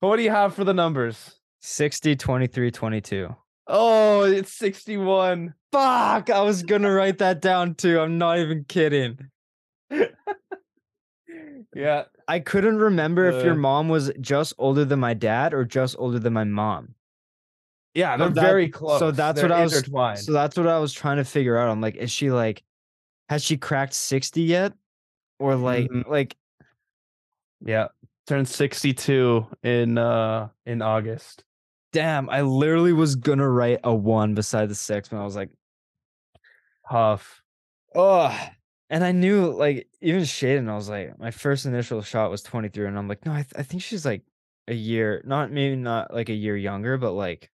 [0.00, 1.38] what do you have for the numbers?
[1.60, 3.34] 60, 23, 22.
[3.66, 5.54] Oh, it's 61.
[5.72, 8.00] Fuck, I was gonna write that down too.
[8.00, 9.18] I'm not even kidding.
[11.74, 12.04] Yeah.
[12.26, 13.58] I couldn't remember if your Uh.
[13.58, 16.94] mom was just older than my dad or just older than my mom.
[17.94, 18.98] Yeah, they're that- very close.
[18.98, 20.24] So that's They're what I was.
[20.24, 21.68] So that's what I was trying to figure out.
[21.70, 22.62] I'm like, is she like,
[23.28, 24.72] has she cracked 60 yet?
[25.38, 26.08] Or like, Mhm.
[26.08, 26.36] like,
[27.60, 27.88] yeah.
[28.26, 31.44] Turned 62 in uh in August.
[31.92, 35.50] damn, I literally was gonna write a one beside the six, but I was like,
[36.84, 37.42] Huff.
[37.94, 38.48] oh.
[38.90, 42.86] And I knew like even Shaden, I was like, my first initial shot was 23,
[42.86, 44.22] and I'm like, no, I, th- I think she's like
[44.66, 47.50] a year, not maybe not like a year younger, but like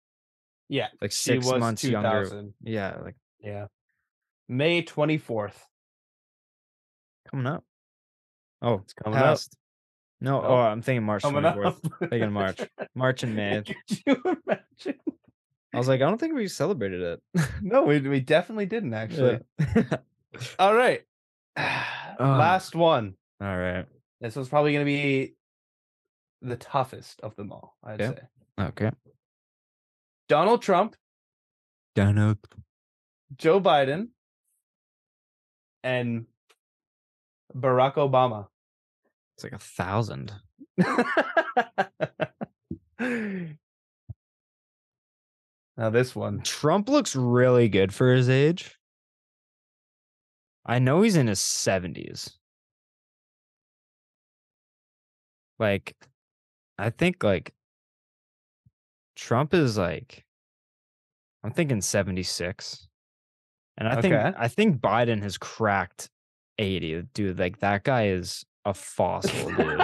[0.70, 0.88] Yeah.
[1.02, 2.50] like six months younger.
[2.62, 3.68] Yeah, like Yeah.
[4.48, 5.56] May 24th.
[7.30, 7.64] coming up.
[8.62, 9.40] Oh, It's coming up.
[10.22, 10.46] No, Oh.
[10.48, 12.10] oh, I'm thinking March 24th.
[12.10, 12.60] Thinking March.
[12.96, 13.64] March and May.
[13.64, 15.00] Could you imagine?
[15.74, 17.44] I was like, I don't think we celebrated it.
[17.62, 19.40] No, we, we definitely didn't actually.
[19.60, 19.98] Yeah.
[20.60, 21.02] All right.
[22.20, 23.16] Last one.
[23.42, 23.86] All right.
[24.22, 25.36] This was probably going to be
[26.42, 28.18] the toughest of them all, I'd say.
[28.60, 28.92] Okay.
[30.30, 30.96] Donald Trump,
[31.96, 32.38] Donald.
[33.36, 34.10] Joe Biden,
[35.84, 36.26] and
[37.56, 38.48] Barack Obama.
[39.36, 40.34] It's like a thousand.
[45.78, 46.42] now this one.
[46.42, 48.78] Trump looks really good for his age.
[50.66, 52.32] I know he's in his 70s.
[55.60, 55.96] Like,
[56.78, 57.54] I think like
[59.16, 60.26] Trump is like,
[61.44, 62.88] I'm thinking 76.
[63.78, 66.10] And I think I think Biden has cracked
[66.60, 67.04] 80.
[67.14, 69.82] Dude, like that guy is a fossil, dude.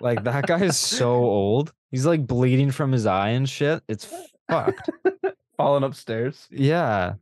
[0.00, 1.72] like that guy is so old.
[1.90, 3.82] He's like bleeding from his eye and shit.
[3.88, 4.12] It's
[4.50, 4.90] fucked.
[5.56, 6.46] Falling upstairs.
[6.50, 7.14] Yeah.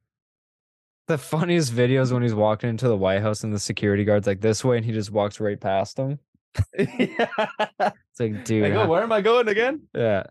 [1.08, 4.26] The funniest video is when he's walking into the White House and the security guard's
[4.26, 6.18] like this way and he just walks right past him.
[6.76, 7.28] yeah.
[7.80, 8.64] It's like, dude.
[8.64, 9.82] I go, how- where am I going again?
[9.94, 10.24] yeah.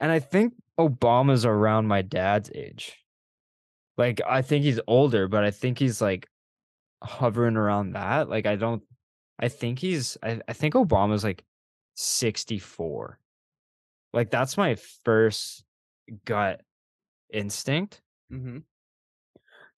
[0.00, 2.96] And I think Obama's around my dad's age.
[3.98, 6.26] Like, I think he's older, but I think he's like
[7.02, 8.28] hovering around that.
[8.30, 8.82] Like, I don't,
[9.38, 11.44] I think he's, I, I think Obama's like
[11.96, 13.18] 64.
[14.12, 14.74] Like that's my
[15.04, 15.62] first
[16.24, 16.62] gut
[17.32, 18.00] instinct.
[18.32, 18.58] Mm-hmm.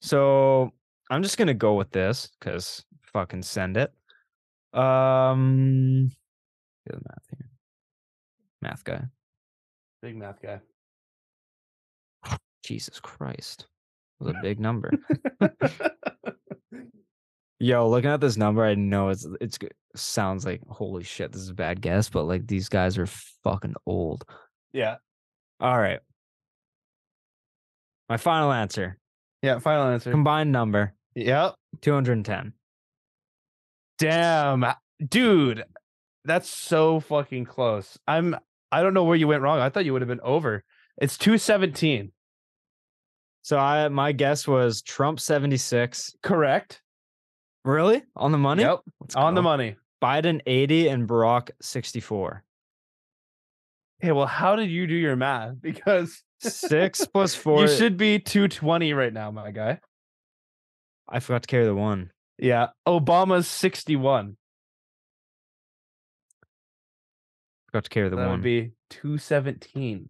[0.02, 0.72] So
[1.10, 3.92] I'm just gonna go with this because fucking send it.
[4.76, 6.10] Um,
[6.86, 7.50] do the math here.
[8.60, 9.04] Math guy.
[10.02, 10.60] Big math guy.
[12.64, 13.66] Jesus Christ,
[14.20, 14.90] it was a big number.
[17.60, 19.58] Yo, looking at this number, I know it's it's
[19.94, 23.74] sounds like holy shit, this is a bad guess, but like these guys are fucking
[23.86, 24.24] old.
[24.72, 24.96] yeah.
[25.60, 26.00] All right.
[28.08, 28.98] My final answer.
[29.42, 29.58] Yeah.
[29.58, 30.10] Final answer.
[30.10, 31.54] Combined number Yep.
[31.82, 32.52] 210.
[33.98, 34.64] Damn,
[35.08, 35.64] dude,
[36.24, 37.98] that's so fucking close.
[38.08, 38.36] I'm.
[38.72, 39.58] I don't know where you went wrong.
[39.60, 40.64] I thought you would have been over.
[40.96, 42.12] It's two seventeen.
[43.42, 46.14] So I my guess was Trump 76.
[46.22, 46.80] Correct.
[47.64, 48.02] Really?
[48.16, 48.62] On the money?
[48.62, 48.80] Yep.
[49.00, 49.76] Let's On the money.
[50.02, 52.42] Biden 80 and Barack 64.
[54.00, 55.56] Hey, well, how did you do your math?
[55.60, 57.60] Because Six plus four.
[57.62, 59.80] you should be two twenty right now, my guy.
[61.08, 62.10] I forgot to carry the one.
[62.38, 62.68] Yeah.
[62.86, 64.36] Obama's sixty one.
[67.66, 68.32] Forgot to carry the That one.
[68.32, 70.08] would be two seventeen.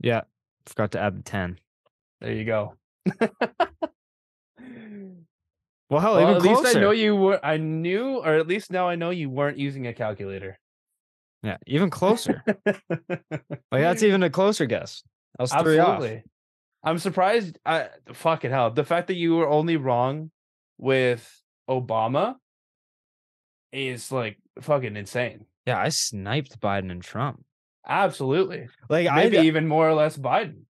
[0.00, 0.22] yeah.
[0.66, 1.58] Forgot to add the 10.
[2.22, 2.74] There you go.
[5.90, 6.64] Well, hell, Well, at least.
[6.76, 7.38] I know you were.
[7.44, 10.58] I knew, or at least now I know you weren't using a calculator.
[11.42, 12.42] Yeah, even closer.
[12.66, 12.80] like
[13.70, 15.02] that's even a closer guess.
[15.38, 15.88] I was three off.
[15.96, 16.22] Absolutely.
[16.82, 17.58] I'm surprised.
[17.64, 18.70] I fucking hell.
[18.70, 20.30] The fact that you were only wrong
[20.78, 22.36] with Obama
[23.72, 25.46] is like fucking insane.
[25.66, 27.42] Yeah, I sniped Biden and Trump.
[27.86, 28.68] Absolutely.
[28.88, 30.62] Like Maybe I even more or less Biden.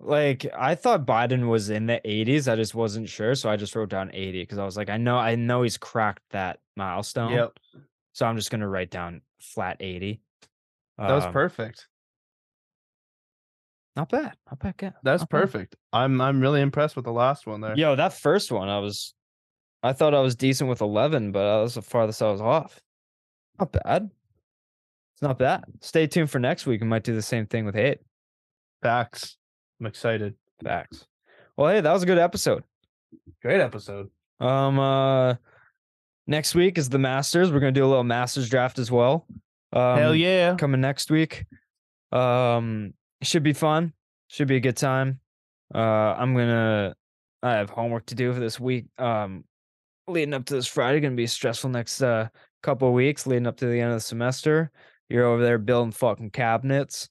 [0.00, 2.50] like I thought Biden was in the 80s.
[2.50, 4.96] I just wasn't sure, so I just wrote down 80 because I was like, I
[4.98, 7.32] know, I know he's cracked that milestone.
[7.32, 7.58] Yep.
[8.12, 10.20] So I'm just gonna write down flat 80.
[10.98, 11.88] That was Um, perfect.
[13.96, 14.34] Not bad.
[14.50, 14.76] Not bad.
[14.78, 14.92] guess.
[15.02, 15.40] That's not bad.
[15.40, 15.76] perfect.
[15.92, 17.76] I'm I'm really impressed with the last one there.
[17.76, 19.14] Yo, that first one, I was,
[19.82, 22.80] I thought I was decent with 11, but that was the farthest I was off.
[23.58, 24.10] Not bad.
[25.14, 25.64] It's not bad.
[25.80, 26.80] Stay tuned for next week.
[26.80, 27.98] We might do the same thing with eight.
[28.82, 29.36] Facts.
[29.78, 30.34] I'm excited.
[30.64, 31.06] Facts.
[31.56, 32.64] Well, hey, that was a good episode.
[33.42, 34.08] Great episode.
[34.40, 35.34] Um, uh,
[36.26, 37.52] next week is the Masters.
[37.52, 39.26] We're gonna do a little Masters draft as well.
[39.72, 40.54] Um, Hell yeah.
[40.56, 41.44] coming next week.
[42.10, 43.92] Um, should be fun.
[44.28, 45.20] Should be a good time.
[45.74, 46.94] Uh, I'm gonna.
[47.42, 48.86] I have homework to do for this week.
[48.98, 49.44] Um,
[50.06, 52.28] leading up to this Friday, gonna be stressful next uh
[52.62, 54.70] couple weeks leading up to the end of the semester.
[55.08, 57.08] You're over there building fucking cabinets,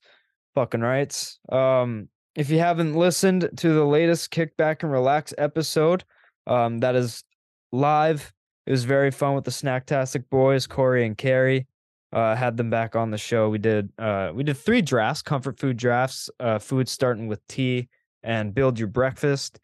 [0.54, 1.38] fucking rights.
[1.50, 6.04] Um, if you haven't listened to the latest Kickback and Relax episode,
[6.46, 7.22] um, that is
[7.70, 8.32] live.
[8.66, 11.66] It was very fun with the Snacktastic boys, Corey and Carrie
[12.12, 13.48] uh, had them back on the show.
[13.48, 17.88] We did uh, we did three drafts, comfort food drafts, uh, food starting with tea
[18.22, 19.58] and build your breakfast.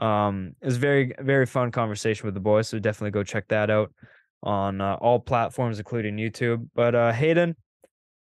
[0.00, 3.70] Um, it was very very fun conversation with the boys, so definitely go check that
[3.70, 3.92] out
[4.42, 6.68] on uh, all platforms, including YouTube.
[6.74, 7.56] But uh, Haydn,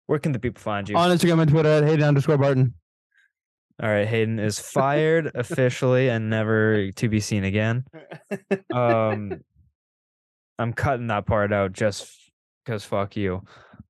[0.06, 0.96] where can the people find you?
[0.96, 2.74] On Instagram and Twitter at Haydn underscore Barton.
[3.82, 7.84] all right, Haydn is fired officially and never to be seen again.
[8.74, 9.40] Um,
[10.58, 12.27] I'm cutting that part out just
[12.68, 13.42] because fuck you.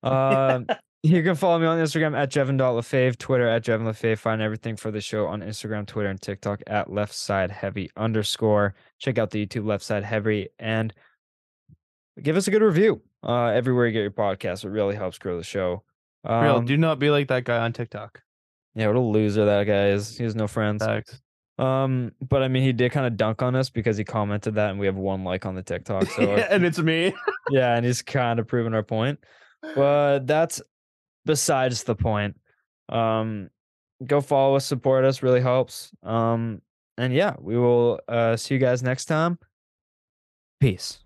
[0.04, 0.66] Um,
[1.02, 4.18] you can follow me on Instagram at Jevon.lefave, Twitter at Jevon Lefave.
[4.18, 8.74] Find everything for the show on Instagram, Twitter, and TikTok at left side heavy underscore.
[9.00, 10.94] Check out the YouTube left side heavy and
[12.22, 14.64] give us a good review uh, everywhere you get your podcast.
[14.64, 15.82] It really helps grow the show.
[16.24, 18.22] Um, Real, do not be like that guy on TikTok.
[18.76, 20.16] yeah, what a loser that guy is.
[20.16, 20.84] He has no friends.
[20.84, 21.20] Facts.
[21.58, 24.70] Um, but I mean, he did kind of dunk on us because he commented that,
[24.70, 26.06] and we have one like on the TikTok.
[26.10, 27.12] So and it's me.
[27.50, 29.18] yeah, and he's kind of proving our point.
[29.74, 30.62] But that's
[31.26, 32.36] besides the point.
[32.88, 33.50] Um,
[34.06, 35.90] go follow us, support us, really helps.
[36.02, 36.62] Um,
[36.96, 39.38] and yeah, we will uh see you guys next time.
[40.60, 40.98] Peace.